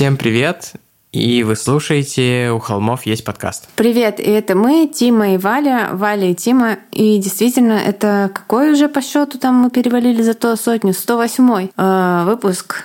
Всем 0.00 0.16
привет! 0.16 0.72
И 1.12 1.42
вы 1.42 1.56
слушаете 1.56 2.52
«У 2.52 2.58
холмов 2.58 3.04
есть 3.04 3.22
подкаст». 3.22 3.68
Привет, 3.76 4.18
и 4.18 4.30
это 4.30 4.54
мы, 4.54 4.90
Тима 4.90 5.34
и 5.34 5.36
Валя, 5.36 5.90
Валя 5.92 6.30
и 6.30 6.34
Тима. 6.34 6.78
И 6.90 7.18
действительно, 7.18 7.74
это 7.74 8.30
какой 8.32 8.72
уже 8.72 8.88
по 8.88 9.02
счету 9.02 9.36
там 9.36 9.56
мы 9.56 9.68
перевалили 9.68 10.22
за 10.22 10.32
то 10.32 10.56
сотню? 10.56 10.94
108 10.94 11.68
э, 11.76 12.24
выпуск 12.24 12.84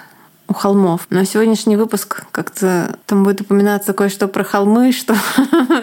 у 0.49 0.53
холмов. 0.53 1.07
Но 1.09 1.23
сегодняшний 1.23 1.77
выпуск 1.77 2.25
как-то 2.33 2.97
там 3.05 3.23
будет 3.23 3.39
упоминаться 3.39 3.93
кое-что 3.93 4.27
про 4.27 4.43
холмы, 4.43 4.91
что, 4.91 5.15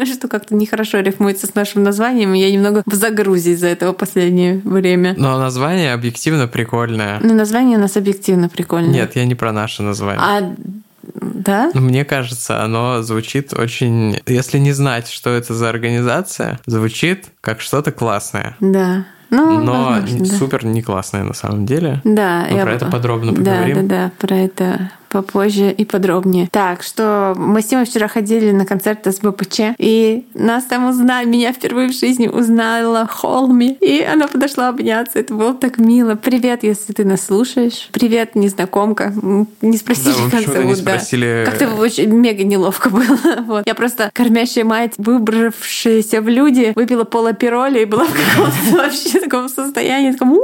что 0.04 0.28
как-то 0.28 0.54
нехорошо 0.54 1.00
рифмуется 1.00 1.46
с 1.46 1.54
нашим 1.54 1.82
названием. 1.82 2.34
И 2.34 2.40
я 2.40 2.52
немного 2.52 2.82
в 2.84 2.92
загрузе 2.92 3.52
из-за 3.52 3.68
этого 3.68 3.94
последнее 3.94 4.60
время. 4.64 5.14
Но 5.16 5.38
название 5.38 5.94
объективно 5.94 6.46
прикольное. 6.46 7.20
Ну, 7.22 7.32
название 7.32 7.78
у 7.78 7.80
нас 7.80 7.96
объективно 7.96 8.50
прикольное. 8.50 8.92
Нет, 8.92 9.16
я 9.16 9.24
не 9.24 9.34
про 9.34 9.50
наше 9.50 9.82
название. 9.82 10.22
А 10.22 10.54
да? 11.02 11.70
Мне 11.74 12.04
кажется, 12.04 12.62
оно 12.62 13.02
звучит 13.02 13.52
очень... 13.54 14.20
Если 14.26 14.58
не 14.58 14.72
знать, 14.72 15.08
что 15.08 15.30
это 15.30 15.54
за 15.54 15.68
организация, 15.68 16.60
звучит 16.66 17.26
как 17.40 17.60
что-то 17.60 17.92
классное. 17.92 18.56
Да. 18.60 19.04
Ну, 19.30 19.60
Но 19.60 19.84
возможно, 19.84 20.26
супер 20.26 20.64
не 20.66 20.82
классное 20.82 21.24
на 21.24 21.32
самом 21.32 21.64
деле. 21.64 22.02
Да. 22.04 22.46
Мы 22.50 22.58
я... 22.58 22.62
про 22.64 22.74
это 22.74 22.86
подробно 22.86 23.32
поговорим. 23.32 23.76
Да, 23.76 23.82
да, 23.82 23.88
да, 23.88 24.12
про 24.18 24.36
это 24.36 24.90
попозже 25.12 25.70
и 25.70 25.84
подробнее. 25.84 26.48
Так, 26.50 26.82
что 26.82 27.34
мы 27.36 27.60
с 27.60 27.66
Тимой 27.66 27.84
вчера 27.84 28.08
ходили 28.08 28.50
на 28.50 28.64
концерт 28.64 29.06
СБПЧ, 29.06 29.76
и 29.78 30.24
нас 30.34 30.64
там 30.64 30.88
узнали, 30.88 31.26
меня 31.26 31.52
впервые 31.52 31.88
в 31.88 31.92
жизни 31.92 32.28
узнала 32.28 33.06
Холми, 33.06 33.76
и 33.80 34.00
она 34.02 34.26
подошла 34.26 34.68
обняться. 34.68 35.18
Это 35.18 35.34
было 35.34 35.54
так 35.54 35.78
мило. 35.78 36.14
Привет, 36.14 36.62
если 36.62 36.92
ты 36.92 37.04
нас 37.04 37.26
слушаешь. 37.26 37.88
Привет, 37.92 38.34
незнакомка. 38.34 39.12
Не 39.60 39.76
спросили, 39.76 40.14
да, 40.30 40.38
как 40.38 40.46
зовут. 40.48 40.64
Не 40.64 40.76
спросили... 40.76 41.44
Да. 41.44 41.50
Как-то 41.50 41.74
очень 41.74 42.10
мега 42.10 42.44
неловко 42.44 42.90
было. 42.90 43.02
Вот. 43.42 43.66
Я 43.66 43.74
просто 43.74 44.10
кормящая 44.14 44.64
мать, 44.64 44.94
выбравшаяся 44.96 46.22
в 46.22 46.28
люди, 46.28 46.72
выпила 46.74 47.04
полапероля 47.04 47.82
и 47.82 47.84
была 47.84 48.04
в 48.04 48.12
каком-то 48.12 48.76
вообще 48.82 49.20
таком 49.20 49.48
состоянии, 49.48 50.12
таком 50.12 50.38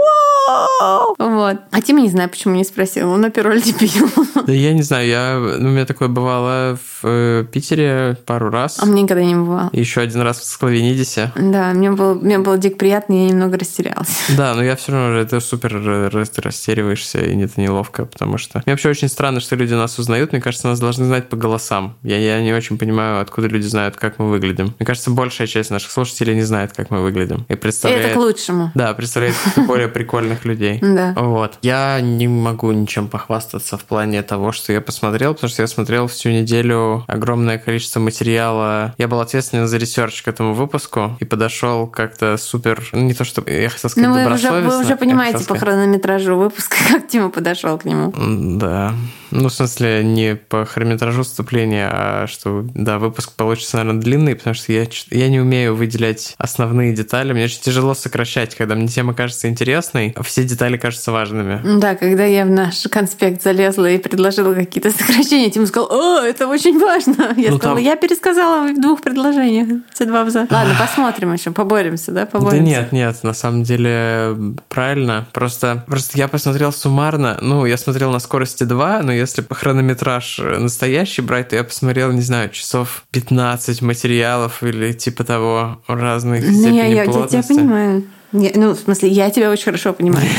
Вот. 1.19 1.57
А 1.71 1.83
Тима 1.83 2.01
не 2.01 2.09
знаю, 2.09 2.29
почему 2.29 2.55
не 2.55 2.65
спросил. 2.65 3.11
Он 3.11 3.25
апероль 3.25 3.63
не 3.65 3.73
пил. 3.73 4.11
Да 4.47 4.53
я 4.59 4.73
не 4.73 4.83
знаю, 4.83 5.09
я, 5.09 5.39
ну, 5.59 5.69
у 5.69 5.73
меня 5.73 5.85
такое 5.85 6.09
бывало 6.09 6.77
в 6.77 7.01
э, 7.05 7.45
Питере 7.51 8.17
пару 8.27 8.51
раз. 8.51 8.79
А 8.81 8.87
мне 8.87 9.03
никогда 9.03 9.25
не 9.25 9.35
бывало. 9.35 9.71
Еще 9.73 10.01
один 10.01 10.21
раз 10.21 10.39
в 10.39 10.45
Склавенитисе. 10.45 11.33
Да, 11.37 11.73
мне 11.73 11.91
было, 11.91 12.15
мне 12.15 12.39
было 12.39 12.59
дико 12.59 12.77
приятно, 12.77 13.15
я 13.15 13.29
немного 13.31 13.59
растерялась. 13.59 14.09
Да, 14.39 14.55
но 14.55 14.63
я 14.63 14.77
все 14.77 14.93
равно 14.93 15.19
это 15.19 15.41
супер 15.41 15.73
растериваешься, 16.13 17.19
и 17.19 17.41
это 17.41 17.61
неловко, 17.61 18.05
потому 18.05 18.39
что... 18.39 18.63
Мне 18.65 18.75
вообще 18.75 18.91
очень 18.91 19.09
странно, 19.09 19.41
что 19.41 19.57
люди 19.57 19.75
нас 19.75 19.99
узнают. 19.99 20.33
Мне 20.33 20.41
кажется, 20.41 20.69
нас 20.69 20.79
должны 20.79 21.07
знать 21.07 21.29
по 21.29 21.37
голосам. 21.37 21.97
Я, 22.03 22.19
я 22.19 22.41
не 22.41 22.53
очень 22.53 22.79
понимаю, 22.79 23.21
откуда 23.21 23.49
люди 23.49 23.67
знают, 23.67 23.97
как 23.97 24.19
мы 24.19 24.31
выглядим. 24.31 24.75
Мне 24.79 24.87
кажется, 24.87 25.11
большая 25.11 25.47
часть 25.47 25.71
наших 25.71 25.91
слушателей 25.91 26.35
не 26.35 26.43
знает, 26.43 26.73
как 26.73 26.91
мы 26.91 27.03
выглядим. 27.03 27.47
И 27.49 27.55
представляет... 27.55 28.05
И 28.05 28.09
это 28.11 28.15
к 28.15 28.23
лучшему. 28.23 28.71
Да, 28.75 28.95
представляет 28.95 29.35
более 29.67 29.89
прикольных 29.89 30.45
людей. 30.45 30.79
Да. 30.81 31.15
Вот. 31.17 31.59
Я 31.63 32.01
не 32.01 32.29
могу 32.29 32.73
ничем 32.73 33.09
похвастаться 33.09 33.77
в 33.77 33.85
плане 33.85 34.23
того, 34.23 34.48
того, 34.49 34.53
что 34.53 34.73
я 34.73 34.81
посмотрел, 34.81 35.35
потому 35.35 35.51
что 35.51 35.63
я 35.63 35.67
смотрел 35.67 36.07
всю 36.07 36.31
неделю 36.31 37.05
огромное 37.07 37.59
количество 37.59 38.01
материала. 38.01 38.95
Я 38.97 39.07
был 39.07 39.21
ответственен 39.21 39.67
за 39.67 39.77
research 39.77 40.23
к 40.23 40.29
этому 40.29 40.55
выпуску 40.55 41.17
и 41.21 41.27
подошел 41.27 41.87
как-то 41.87 42.39
супер... 42.39 42.83
Ну, 42.93 43.01
не 43.01 43.13
то, 43.13 43.25
что 43.25 43.43
я 43.47 43.69
хотел 43.69 43.91
сказать, 43.91 44.09
Ну, 44.09 44.15
вы 44.15 44.35
уже, 44.35 44.51
вы 44.51 44.81
уже 44.81 44.97
понимаете 44.97 45.45
по 45.45 45.59
хронометражу 45.59 46.37
выпуска, 46.37 46.77
как 46.93 47.09
Тима 47.09 47.29
подошел 47.29 47.77
к 47.79 47.85
нему. 47.85 48.13
Да. 48.59 48.95
Ну, 49.31 49.49
в 49.49 49.53
смысле, 49.53 50.03
не 50.05 50.37
по 50.37 50.65
хронометражу 50.65 51.23
вступления, 51.23 51.89
а 51.91 52.27
что, 52.27 52.65
да, 52.75 52.99
выпуск 52.99 53.33
получится, 53.33 53.77
наверное, 53.79 54.01
длинный, 54.01 54.35
потому 54.35 54.55
что 54.55 54.73
я, 54.73 54.87
я 55.11 55.29
не 55.29 55.41
умею 55.41 55.75
выделять 55.75 56.35
основные 56.39 56.95
детали. 56.95 57.33
Мне 57.33 57.45
очень 57.45 57.61
тяжело 57.61 57.95
сокращать, 57.95 58.55
когда 58.55 58.75
мне 58.75 58.89
тема 58.89 59.15
кажется 59.15 59.49
интересной, 59.49 60.13
а 60.17 60.23
все 60.23 60.45
детали 60.45 60.77
кажутся 60.77 61.13
важными. 61.13 61.79
Да, 61.79 61.95
когда 61.95 62.25
я 62.25 62.45
в 62.45 62.51
наш 62.51 62.83
конспект 62.91 63.43
залезла 63.43 63.91
и 63.91 63.99
предложила 63.99 64.55
какие-то 64.55 64.91
сокращения, 64.99 65.51
Тим 65.51 65.67
сказал, 65.67 65.91
о, 65.91 66.21
это 66.23 66.47
очень 66.47 66.79
важно. 66.79 67.35
Я 67.37 67.51
ну, 67.51 67.59
сказала, 67.59 67.77
там... 67.77 67.85
я 67.85 67.97
пересказала 67.97 68.69
в 68.69 68.81
двух 68.81 69.03
предложениях 69.03 69.83
эти 69.95 70.05
два 70.05 70.23
абзаца. 70.23 70.49
Ладно, 70.55 70.75
посмотрим 70.79 71.33
еще, 71.33 71.51
поборемся, 71.51 72.13
да, 72.13 72.27
поборемся. 72.27 72.59
Да 72.59 72.65
нет, 72.65 72.93
нет, 72.93 73.23
на 73.23 73.35
самом 73.35 73.63
деле 73.63 74.37
правильно. 74.69 75.27
Просто, 75.33 75.85
просто 75.87 76.19
я 76.19 76.29
посмотрел 76.29 76.73
суммарно, 76.73 77.39
ну, 77.41 77.67
я 77.67 77.77
смотрел 77.77 78.11
на 78.11 78.19
скорости 78.19 78.65
2, 78.65 79.03
но 79.03 79.13
если 79.19 79.43
по 79.43 79.55
хронометраж 79.55 80.39
настоящий 80.39 81.23
брать, 81.23 81.49
то 81.49 81.57
я 81.57 81.65
посмотрел, 81.65 82.13
не 82.13 82.23
знаю, 82.23 82.51
часов 82.51 83.05
15 83.11 83.83
материалов 83.83 84.63
или 84.63 84.93
типа 84.93 85.25
того 85.25 85.83
разных 85.87 86.45
ну, 86.45 86.53
степени 86.53 86.77
я, 86.77 86.87
я, 86.87 87.05
плотности. 87.05 87.37
Я 87.37 87.43
тебя 87.43 87.55
понимаю. 87.57 88.05
Я, 88.33 88.51
ну, 88.55 88.75
в 88.75 88.79
смысле, 88.79 89.09
я 89.09 89.31
тебя 89.31 89.51
очень 89.51 89.65
хорошо 89.65 89.93
понимаю. 89.93 90.27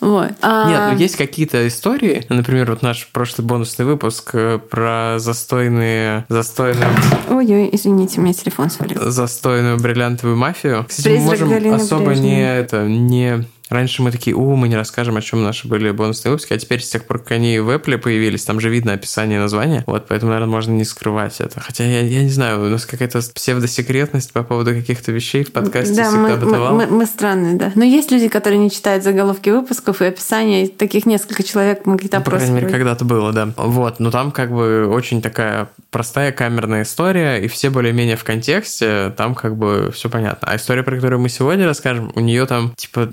Вот. 0.00 0.32
А... 0.42 0.68
Нет, 0.68 0.80
ну 0.92 0.98
есть 0.98 1.16
какие-то 1.16 1.66
истории, 1.66 2.26
например, 2.28 2.68
вот 2.68 2.82
наш 2.82 3.08
прошлый 3.10 3.46
бонусный 3.46 3.86
выпуск 3.86 4.32
э, 4.34 4.58
про 4.58 5.14
застойные... 5.18 6.26
застойные... 6.28 6.88
Ой-ой, 7.30 7.70
извините, 7.72 8.20
у 8.20 8.22
меня 8.22 8.34
телефон 8.34 8.68
свалил. 8.68 9.00
Застойную 9.10 9.78
бриллиантовую 9.78 10.36
мафию. 10.36 10.84
Кстати, 10.86 11.06
Призрак 11.06 11.24
мы 11.24 11.30
можем 11.30 11.48
Галины 11.48 11.74
особо 11.74 12.06
Брежневой. 12.06 12.30
не, 12.30 12.54
это, 12.54 12.84
не 12.86 13.46
Раньше 13.70 14.02
мы 14.02 14.10
такие, 14.10 14.36
у, 14.36 14.56
мы 14.56 14.68
не 14.68 14.76
расскажем, 14.76 15.16
о 15.16 15.22
чем 15.22 15.42
наши 15.42 15.66
были 15.66 15.90
бонусные 15.90 16.32
выпуски, 16.32 16.52
а 16.52 16.58
теперь 16.58 16.82
с 16.82 16.90
тех 16.90 17.04
пор, 17.04 17.18
как 17.18 17.32
они 17.32 17.58
в 17.60 17.70
Apple 17.70 17.98
появились, 17.98 18.44
там 18.44 18.60
же 18.60 18.68
видно 18.68 18.92
описание 18.92 19.40
названия, 19.40 19.84
вот, 19.86 20.06
поэтому, 20.06 20.32
наверное, 20.32 20.50
можно 20.50 20.72
не 20.72 20.84
скрывать 20.84 21.40
это. 21.40 21.60
Хотя 21.60 21.84
я, 21.84 22.00
я 22.00 22.22
не 22.22 22.30
знаю, 22.30 22.60
у 22.60 22.68
нас 22.68 22.84
какая-то 22.84 23.20
псевдосекретность 23.34 24.32
по 24.32 24.42
поводу 24.42 24.72
каких-то 24.72 25.12
вещей 25.12 25.44
в 25.44 25.52
подкасте 25.52 25.94
да, 25.94 26.04
всегда 26.04 26.20
мы, 26.20 26.36
бытовала. 26.36 26.70
Мы, 26.74 26.86
мы, 26.86 26.96
мы 26.98 27.06
странные, 27.06 27.56
да. 27.56 27.72
Но 27.74 27.84
есть 27.84 28.10
люди, 28.10 28.28
которые 28.28 28.58
не 28.58 28.70
читают 28.70 29.02
заголовки 29.02 29.48
выпусков 29.48 30.02
и 30.02 30.06
описания, 30.06 30.68
таких 30.68 31.06
несколько 31.06 31.42
человек 31.42 31.86
мы 31.86 31.96
какие-то 31.96 32.18
ну, 32.18 32.24
По 32.24 32.30
крайней 32.32 32.52
мере, 32.52 32.68
когда-то 32.68 33.04
было, 33.04 33.32
да. 33.32 33.48
Вот, 33.56 33.98
но 33.98 34.10
там 34.10 34.30
как 34.30 34.52
бы 34.52 34.86
очень 34.88 35.22
такая 35.22 35.68
простая 35.90 36.32
камерная 36.32 36.82
история, 36.82 37.38
и 37.38 37.48
все 37.48 37.70
более-менее 37.70 38.16
в 38.16 38.24
контексте, 38.24 39.14
там 39.16 39.34
как 39.34 39.56
бы 39.56 39.90
все 39.94 40.10
понятно. 40.10 40.48
А 40.48 40.56
история, 40.56 40.82
про 40.82 40.96
которую 40.96 41.20
мы 41.20 41.28
сегодня 41.28 41.66
расскажем, 41.66 42.12
у 42.14 42.20
нее 42.20 42.46
там 42.46 42.74
типа 42.76 43.08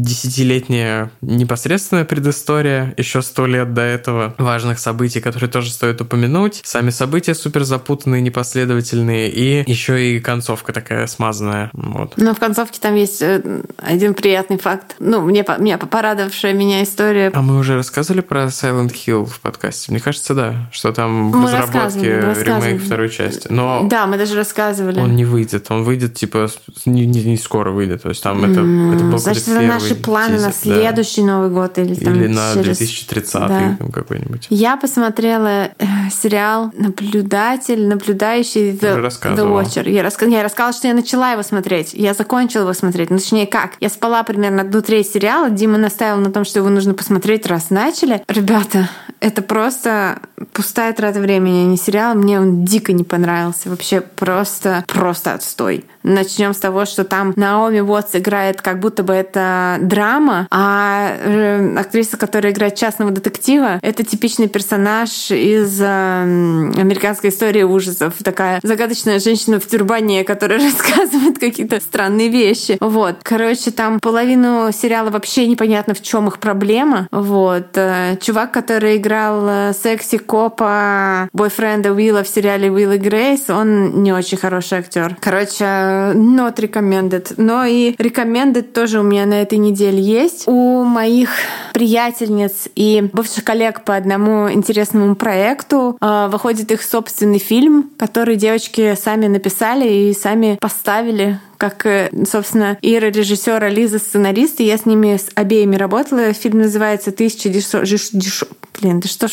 десятилетняя 0.00 1.10
не 1.20 1.42
непосредственная 1.52 2.04
предыстория, 2.04 2.94
еще 2.96 3.20
сто 3.20 3.46
лет 3.46 3.74
до 3.74 3.82
этого 3.82 4.34
важных 4.38 4.78
событий, 4.78 5.20
которые 5.20 5.50
тоже 5.50 5.70
стоит 5.70 6.00
упомянуть. 6.00 6.62
Сами 6.64 6.90
события 6.90 7.34
супер 7.34 7.64
запутанные, 7.64 8.22
непоследовательные, 8.22 9.28
и 9.28 9.70
еще 9.70 10.16
и 10.16 10.20
концовка 10.20 10.72
такая 10.72 11.06
смазанная. 11.06 11.70
Вот. 11.74 12.14
Но 12.16 12.34
в 12.34 12.38
концовке 12.38 12.80
там 12.80 12.94
есть 12.94 13.20
э, 13.20 13.62
один 13.76 14.14
приятный 14.14 14.58
факт. 14.58 14.96
Ну, 14.98 15.20
мне, 15.20 15.44
меня 15.58 15.78
порадовавшая 15.78 16.54
меня 16.54 16.82
история. 16.82 17.30
А 17.34 17.42
мы 17.42 17.58
уже 17.58 17.74
рассказывали 17.74 18.20
про 18.20 18.44
Silent 18.44 18.92
Hill 18.92 19.26
в 19.26 19.40
подкасте? 19.40 19.90
Мне 19.90 20.00
кажется, 20.00 20.34
да, 20.34 20.70
что 20.72 20.92
там 20.92 21.24
мы 21.24 21.42
в 21.42 21.44
разработке 21.44 22.34
ремейк 22.40 22.82
второй 22.82 23.10
части. 23.10 23.48
Но 23.50 23.86
да, 23.90 24.06
мы 24.06 24.16
даже 24.16 24.36
рассказывали. 24.36 25.00
Он 25.00 25.16
не 25.16 25.24
выйдет. 25.24 25.66
Он 25.70 25.82
выйдет, 25.82 26.14
типа, 26.14 26.48
не, 26.86 27.04
не, 27.04 27.24
не 27.24 27.36
скоро 27.36 27.70
выйдет. 27.70 28.02
То 28.02 28.10
есть 28.10 28.22
там 28.22 28.44
это, 28.44 28.60
mm, 28.60 28.94
это 28.94 29.04
был 29.04 29.18
Значит, 29.18 29.48
это 29.48 29.60
наши 29.82 29.94
планы 29.94 30.40
на 30.40 30.52
следующий 30.52 31.22
да. 31.22 31.26
Новый 31.26 31.50
год 31.50 31.78
или 31.78 31.94
там 31.94 32.14
Или 32.14 32.26
на 32.28 32.54
через... 32.54 32.78
2030 32.78 33.32
да. 33.32 33.76
какой-нибудь. 33.92 34.46
Я 34.50 34.76
посмотрела 34.76 35.66
э, 35.66 35.86
сериал 36.10 36.72
«Наблюдатель», 36.76 37.86
«Наблюдающий 37.86 38.72
The, 38.72 39.08
The 39.08 39.36
Watcher». 39.36 39.90
Я, 39.90 40.02
раска... 40.02 40.26
я 40.26 40.42
рассказала, 40.42 40.72
что 40.72 40.88
я 40.88 40.94
начала 40.94 41.32
его 41.32 41.42
смотреть. 41.42 41.94
Я 41.94 42.14
закончила 42.14 42.62
его 42.62 42.72
смотреть. 42.72 43.10
Ну, 43.10 43.18
точнее, 43.18 43.46
как? 43.46 43.72
Я 43.80 43.88
спала 43.88 44.22
примерно 44.22 44.62
одну 44.62 44.82
треть 44.82 45.10
сериала. 45.10 45.50
Дима 45.50 45.78
наставил 45.78 46.16
на 46.18 46.32
том, 46.32 46.44
что 46.44 46.58
его 46.58 46.68
нужно 46.68 46.94
посмотреть, 46.94 47.46
раз 47.46 47.70
начали. 47.70 48.22
Ребята, 48.28 48.88
это 49.22 49.40
просто 49.40 50.20
пустая 50.52 50.92
трата 50.92 51.20
времени, 51.20 51.60
а 51.60 51.66
не 51.66 51.76
сериал. 51.76 52.14
Мне 52.14 52.40
он 52.40 52.64
дико 52.64 52.92
не 52.92 53.04
понравился. 53.04 53.70
Вообще 53.70 54.00
просто, 54.00 54.84
просто 54.88 55.34
отстой. 55.34 55.84
Начнем 56.02 56.52
с 56.52 56.58
того, 56.58 56.84
что 56.84 57.04
там 57.04 57.32
Наоми 57.36 57.80
Уотс 57.80 58.16
играет 58.16 58.60
как 58.60 58.80
будто 58.80 59.04
бы 59.04 59.12
это 59.12 59.78
драма, 59.80 60.48
а 60.50 61.14
э, 61.16 61.76
актриса, 61.78 62.16
которая 62.16 62.52
играет 62.52 62.74
частного 62.74 63.12
детектива, 63.12 63.78
это 63.82 64.02
типичный 64.04 64.48
персонаж 64.48 65.30
из 65.30 65.80
э, 65.80 65.84
американской 65.84 67.30
истории 67.30 67.62
ужасов. 67.62 68.14
Такая 68.24 68.58
загадочная 68.64 69.20
женщина 69.20 69.60
в 69.60 69.66
тюрбане, 69.66 70.24
которая 70.24 70.58
рассказывает 70.64 71.38
какие-то 71.38 71.78
странные 71.78 72.28
вещи. 72.28 72.76
Вот. 72.80 73.18
Короче, 73.22 73.70
там 73.70 74.00
половину 74.00 74.70
сериала 74.72 75.10
вообще 75.10 75.46
непонятно, 75.46 75.94
в 75.94 76.02
чем 76.02 76.26
их 76.26 76.38
проблема. 76.38 77.06
Вот. 77.12 77.68
Э, 77.76 78.16
чувак, 78.20 78.50
который 78.50 78.98
играл 79.12 79.46
э, 79.48 79.72
секси-копа 79.74 81.28
бойфренда 81.32 81.92
Уилла 81.92 82.22
в 82.22 82.28
сериале 82.28 82.70
Уилл 82.70 82.92
и 82.92 82.98
Грейс, 82.98 83.50
он 83.50 84.02
не 84.02 84.12
очень 84.12 84.38
хороший 84.38 84.78
актер. 84.78 85.16
Короче, 85.20 85.64
not 85.64 86.56
recommended. 86.56 87.34
Но 87.36 87.64
и 87.64 87.92
recommended 87.92 88.62
тоже 88.62 89.00
у 89.00 89.02
меня 89.02 89.26
на 89.26 89.42
этой 89.42 89.58
неделе 89.58 90.00
есть. 90.00 90.44
У 90.46 90.84
моих 90.84 91.28
приятельниц 91.74 92.68
и 92.74 93.08
бывших 93.12 93.44
коллег 93.44 93.84
по 93.84 93.94
одному 93.94 94.50
интересному 94.50 95.14
проекту 95.14 95.98
э, 96.00 96.28
выходит 96.30 96.72
их 96.72 96.82
собственный 96.82 97.38
фильм, 97.38 97.90
который 97.98 98.36
девочки 98.36 98.94
сами 98.94 99.26
написали 99.26 99.88
и 99.88 100.14
сами 100.14 100.56
поставили 100.60 101.38
как, 101.58 101.86
э, 101.86 102.10
собственно, 102.28 102.76
Ира 102.82 103.10
режиссера, 103.10 103.68
Лиза 103.68 104.00
сценарист, 104.00 104.60
и 104.60 104.64
я 104.64 104.76
с 104.76 104.84
ними 104.84 105.16
с 105.16 105.28
обеими 105.36 105.76
работала. 105.76 106.32
Фильм 106.32 106.58
называется 106.58 107.12
«Тысяча 107.12 107.48
дешев...» 107.48 108.48
Блин, 108.80 109.00
да 109.00 109.08
что 109.08 109.28
ж 109.28 109.32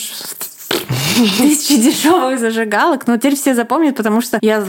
Тысячи 1.37 1.77
дешевых 1.77 2.39
зажигалок. 2.39 3.07
Но 3.07 3.17
теперь 3.17 3.35
все 3.35 3.53
запомнят, 3.53 3.95
потому 3.95 4.21
что 4.21 4.39
я 4.41 4.63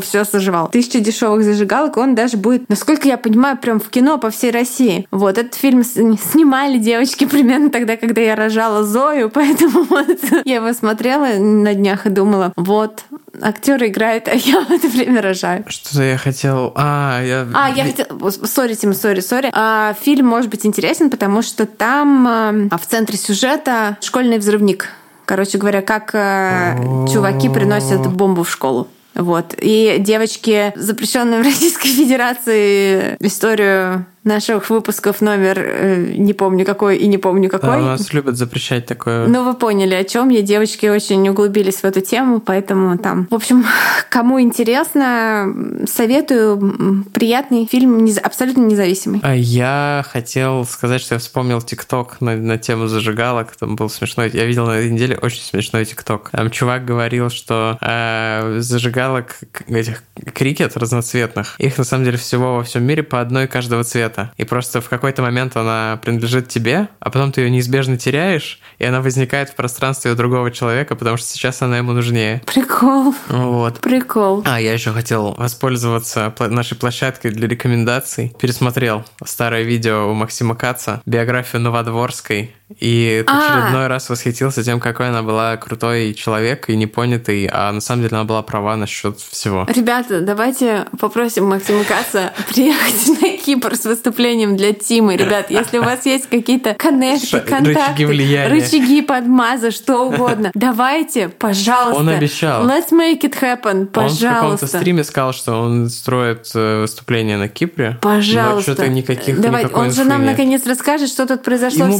все 0.00 0.24
заживал. 0.24 0.68
Тысячи 0.68 1.00
дешевых 1.00 1.42
зажигалок, 1.42 1.96
он 1.96 2.14
даже 2.14 2.36
будет, 2.36 2.68
насколько 2.68 3.08
я 3.08 3.16
понимаю, 3.16 3.56
прям 3.56 3.80
в 3.80 3.88
кино 3.88 4.18
по 4.18 4.30
всей 4.30 4.50
России. 4.50 5.06
Вот, 5.10 5.38
этот 5.38 5.54
фильм 5.54 5.84
снимали 5.84 6.78
девочки 6.78 7.24
примерно 7.24 7.70
тогда, 7.70 7.96
когда 7.96 8.20
я 8.20 8.36
рожала 8.36 8.84
Зою, 8.84 9.30
поэтому 9.34 9.84
вот 9.84 10.18
я 10.44 10.56
его 10.56 10.72
смотрела 10.72 11.38
на 11.38 11.74
днях 11.74 12.06
и 12.06 12.10
думала, 12.10 12.52
вот, 12.56 13.04
актер 13.42 13.84
играет, 13.84 14.28
а 14.28 14.34
я 14.34 14.60
в 14.60 14.70
это 14.70 14.88
время 14.88 15.22
рожаю. 15.22 15.64
Что-то 15.68 16.02
я 16.02 16.18
хотел... 16.18 16.72
А, 16.74 17.22
я... 17.22 17.46
А, 17.54 17.70
я 17.70 17.84
хотел... 17.84 18.06
Sorry, 18.30 18.74
Тим, 18.74 18.94
sorry, 18.94 19.20
sorry. 19.20 19.50
А, 19.52 19.94
фильм 20.00 20.26
может 20.26 20.50
быть 20.50 20.66
интересен, 20.66 21.10
потому 21.10 21.42
что 21.42 21.66
там 21.66 22.26
а, 22.28 22.78
в 22.78 22.86
центре 22.86 23.16
сюжета 23.18 23.96
школьный 24.00 24.38
взрывник. 24.38 24.88
Короче 25.24 25.58
говоря, 25.58 25.82
как 25.82 26.10
э, 26.14 26.76
чуваки 27.12 27.48
приносят 27.48 28.06
бомбу 28.06 28.44
в 28.44 28.50
школу. 28.50 28.86
Вот. 29.16 29.54
И 29.58 29.96
девочки, 29.98 30.72
запрещенные 30.76 31.40
в 31.40 31.44
Российской 31.44 31.88
Федерации 31.96 33.16
историю 33.18 34.06
наших 34.26 34.68
выпусков 34.70 35.20
номер 35.20 35.58
э, 35.58 36.14
не 36.16 36.34
помню 36.34 36.64
какой 36.64 36.98
и 36.98 37.06
не 37.06 37.18
помню 37.18 37.48
какой. 37.48 37.70
Да, 37.70 37.78
у 37.78 37.80
нас 37.82 38.12
любят 38.12 38.36
запрещать 38.36 38.86
такое. 38.86 39.26
Ну, 39.26 39.44
вы 39.44 39.54
поняли, 39.54 39.94
о 39.94 40.04
чем 40.04 40.28
я. 40.28 40.42
Девочки 40.42 40.86
очень 40.86 41.26
углубились 41.28 41.76
в 41.76 41.84
эту 41.84 42.00
тему, 42.00 42.40
поэтому 42.40 42.98
там... 42.98 43.26
В 43.30 43.34
общем, 43.34 43.64
кому 44.10 44.40
интересно, 44.40 45.54
советую. 45.86 47.04
Приятный 47.12 47.66
фильм, 47.66 48.06
абсолютно 48.22 48.62
независимый. 48.62 49.20
А 49.22 49.34
я 49.34 50.04
хотел 50.10 50.64
сказать, 50.64 51.00
что 51.00 51.14
я 51.14 51.18
вспомнил 51.18 51.62
ТикТок 51.62 52.20
на, 52.20 52.36
на 52.36 52.58
тему 52.58 52.88
зажигалок. 52.88 53.54
Там 53.56 53.76
был 53.76 53.88
смешной... 53.88 54.30
Я 54.32 54.44
видел 54.44 54.66
на 54.66 54.72
этой 54.72 54.90
неделе 54.90 55.16
очень 55.16 55.42
смешной 55.42 55.84
ТикТок. 55.84 56.30
Там 56.30 56.50
чувак 56.50 56.84
говорил, 56.84 57.30
что 57.30 57.78
э, 57.80 58.56
зажигалок 58.58 59.36
этих 59.68 60.02
крикет 60.34 60.76
разноцветных, 60.76 61.54
их 61.58 61.78
на 61.78 61.84
самом 61.84 62.04
деле 62.04 62.18
всего 62.18 62.56
во 62.56 62.64
всем 62.64 62.82
мире 62.84 63.02
по 63.02 63.20
одной 63.20 63.46
каждого 63.46 63.84
цвета 63.84 64.15
цвета. 64.16 64.32
И 64.36 64.44
просто 64.44 64.80
в 64.80 64.88
какой-то 64.88 65.22
момент 65.22 65.56
она 65.56 65.98
принадлежит 66.02 66.48
тебе, 66.48 66.88
а 67.00 67.10
потом 67.10 67.32
ты 67.32 67.42
ее 67.42 67.50
неизбежно 67.50 67.96
теряешь, 67.96 68.60
и 68.78 68.84
она 68.84 69.00
возникает 69.00 69.50
в 69.50 69.54
пространстве 69.54 70.12
у 70.12 70.14
другого 70.14 70.50
человека, 70.50 70.96
потому 70.96 71.16
что 71.16 71.26
сейчас 71.26 71.62
она 71.62 71.78
ему 71.78 71.92
нужнее. 71.92 72.42
Прикол. 72.46 73.14
Вот. 73.28 73.80
Прикол. 73.80 74.42
А, 74.46 74.60
я 74.60 74.72
еще 74.72 74.92
хотел 74.92 75.34
воспользоваться 75.34 76.34
нашей 76.38 76.76
площадкой 76.76 77.30
для 77.30 77.48
рекомендаций. 77.48 78.34
Пересмотрел 78.40 79.04
старое 79.24 79.62
видео 79.62 80.10
у 80.10 80.14
Максима 80.14 80.54
Каца, 80.54 81.02
биографию 81.06 81.62
Новодворской, 81.62 82.54
и 82.80 83.22
а. 83.26 83.38
очередной 83.38 83.86
раз 83.86 84.08
восхитился 84.10 84.64
тем, 84.64 84.80
какой 84.80 85.08
она 85.08 85.22
была 85.22 85.56
крутой 85.56 86.14
человек 86.14 86.68
и 86.68 86.76
непонятый, 86.76 87.48
а 87.52 87.70
на 87.70 87.80
самом 87.80 88.02
деле 88.02 88.16
она 88.16 88.24
была 88.24 88.42
права 88.42 88.76
насчет 88.76 89.20
всего. 89.20 89.66
Ребята, 89.68 90.20
давайте 90.20 90.86
попросим 90.98 91.46
Максима 91.46 91.84
Каца 91.84 92.32
приехать 92.48 93.22
на 93.22 93.38
Кипр 93.38 93.76
с 93.76 93.84
выступлением 93.84 94.56
для 94.56 94.72
Тимы. 94.72 95.16
Ребят, 95.16 95.50
если 95.50 95.78
у 95.78 95.84
вас 95.84 96.06
есть 96.06 96.28
какие-то 96.28 96.74
коннекты, 96.74 97.40
контакты, 97.40 97.68
рычаги 97.68 98.04
влияния, 98.04 98.52
рычаги 98.52 99.02
подмаза, 99.02 99.70
что 99.70 100.08
угодно, 100.08 100.50
давайте, 100.54 101.28
пожалуйста. 101.28 102.00
Он 102.00 102.08
обещал. 102.08 102.66
Let's 102.66 102.90
make 102.90 103.20
it 103.20 103.40
happen, 103.40 103.86
пожалуйста. 103.86 104.26
Он 104.26 104.32
в 104.32 104.34
каком-то 104.34 104.66
стриме 104.66 105.04
сказал, 105.04 105.32
что 105.32 105.60
он 105.60 105.88
строит 105.88 106.50
э, 106.54 106.80
выступление 106.80 107.36
на 107.36 107.48
Кипре. 107.48 107.98
Пожалуйста. 108.02 108.54
Но 108.56 108.60
что-то 108.74 108.88
никаких 108.88 109.40
Давайте, 109.40 109.72
он 109.72 109.92
же 109.92 110.04
нам 110.04 110.22
нет. 110.22 110.32
наконец 110.32 110.66
расскажет, 110.66 111.08
что 111.08 111.26
тут 111.26 111.44
произошло 111.44 111.86
Ему 111.86 111.96
в 111.96 111.98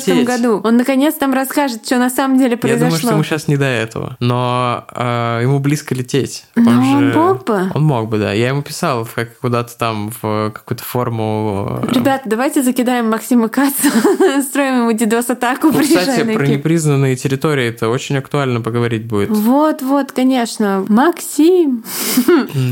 74 0.00 0.24
году. 0.24 0.60
Он 0.64 0.76
наконец 0.76 1.14
там 1.14 1.32
расскажет, 1.32 1.84
что 1.86 1.98
на 1.98 2.10
самом 2.10 2.38
деле 2.38 2.56
произошло. 2.56 2.84
Я 2.84 2.90
думаю, 2.90 3.00
что 3.00 3.10
ему 3.12 3.24
сейчас 3.24 3.48
не 3.48 3.56
до 3.56 3.66
этого. 3.66 4.16
Но 4.20 4.84
э, 4.94 5.40
ему 5.42 5.58
близко 5.58 5.94
лететь. 5.94 6.44
Он, 6.56 6.64
Но 6.64 6.82
же... 6.82 6.96
он 6.96 7.12
мог 7.12 7.44
бы. 7.44 7.70
Он 7.74 7.84
мог 7.84 8.08
бы, 8.08 8.18
да. 8.18 8.32
Я 8.32 8.48
ему 8.48 8.62
писал 8.62 9.06
как, 9.14 9.38
куда-то 9.38 9.76
там 9.76 10.12
в 10.22 10.50
какую-то 10.50 10.84
форму. 10.84 11.80
Э, 11.82 11.92
Ребята, 11.92 12.22
давайте 12.26 12.62
закидаем 12.62 13.10
Максима 13.10 13.48
Каца, 13.48 13.90
строим 14.42 14.88
ему 14.88 14.92
DDoS-атаку, 14.92 15.68
ну, 15.72 15.80
Кстати, 15.80 16.22
про 16.32 16.46
непризнанные 16.46 17.16
территории 17.16 17.66
это 17.66 17.88
очень 17.88 18.16
актуально 18.16 18.60
поговорить 18.60 19.06
будет. 19.06 19.30
Вот-вот, 19.30 20.12
конечно. 20.12 20.84
Максим! 20.88 21.84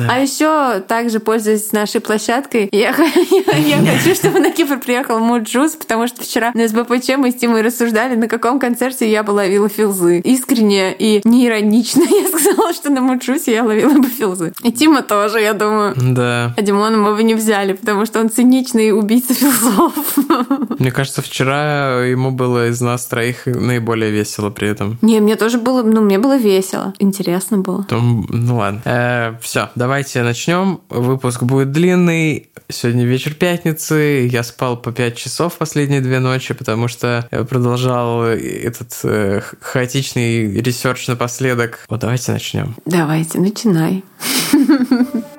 А 0.09 0.19
еще 0.21 0.81
также, 0.87 1.21
пользуясь 1.21 1.73
нашей 1.73 2.01
площадкой, 2.01 2.69
я, 2.73 2.93
хочу, 2.93 4.15
чтобы 4.15 4.41
на 4.41 4.51
Кипр 4.51 4.79
приехал 4.79 5.19
Муджус, 5.19 5.73
потому 5.73 6.07
что 6.07 6.23
вчера 6.23 6.51
на 6.55 6.69
СБПЧ 6.69 7.10
мы 7.17 7.31
с 7.31 7.35
Тимой 7.35 7.63
рассуждали, 7.63 8.15
на 8.15 8.29
каком 8.29 8.59
концерте 8.59 9.11
я 9.11 9.23
бы 9.23 9.33
ловила 9.33 9.69
филзы. 9.69 10.21
Искренне 10.21 10.95
и 10.95 11.21
неиронично 11.25 12.03
я 12.11 12.29
сказала, 12.29 12.73
что 12.73 12.91
на 12.91 13.01
Муджусе 13.01 13.53
я 13.53 13.65
ловила 13.65 13.95
бы 13.95 14.09
feels 14.09 14.40
ы. 14.40 14.53
И 14.63 14.73
Тима 14.73 15.03
тоже, 15.03 15.41
я 15.41 15.53
думаю. 15.53 15.95
Да. 15.97 16.55
А 16.57 16.63
Димона 16.63 16.97
мы 16.97 17.15
бы 17.15 17.23
не 17.23 17.35
взяли, 17.35 17.73
потому 17.73 18.07
что 18.07 18.21
он 18.21 18.31
циничный 18.31 18.93
убийца 18.93 19.35
feels 19.35 19.72
ов. 19.72 19.95
Мне 20.79 20.93
кажется, 20.93 21.23
вчера 21.23 22.05
ему 22.05 22.31
было 22.31 22.69
из 22.69 22.81
нас 22.81 23.07
троих 23.07 23.47
наиболее 23.47 24.11
весело 24.11 24.51
при 24.51 24.69
этом. 24.69 24.99
Не, 25.03 25.21
мне 25.21 25.37
тоже 25.37 25.59
было, 25.59 25.83
ну, 25.83 26.01
мне 26.01 26.19
было 26.19 26.37
весело. 26.37 26.95
Интересно 26.99 27.59
было. 27.59 27.85
Там, 27.85 28.27
ну 28.29 28.57
ладно. 28.57 28.81
Э, 28.85 29.35
все, 29.41 29.71
давайте 29.75 30.23
начнем. 30.23 30.81
Выпуск 30.89 31.43
будет 31.43 31.73
длинный. 31.73 32.51
Сегодня 32.69 33.05
вечер 33.05 33.35
пятницы. 33.35 34.29
Я 34.31 34.43
спал 34.43 34.77
по 34.77 34.93
5 34.93 35.17
часов 35.17 35.57
последние 35.59 36.01
две 36.01 36.21
ночи, 36.21 36.55
потому 36.55 36.89
что 36.89 37.00
продолжал 37.01 38.25
этот 38.25 38.99
э, 39.05 39.43
хаотичный 39.61 40.61
research 40.61 41.09
напоследок. 41.09 41.85
Вот 41.89 42.01
давайте 42.01 42.33
начнем. 42.33 42.77
Давайте, 42.85 43.39
начинай. 43.39 44.05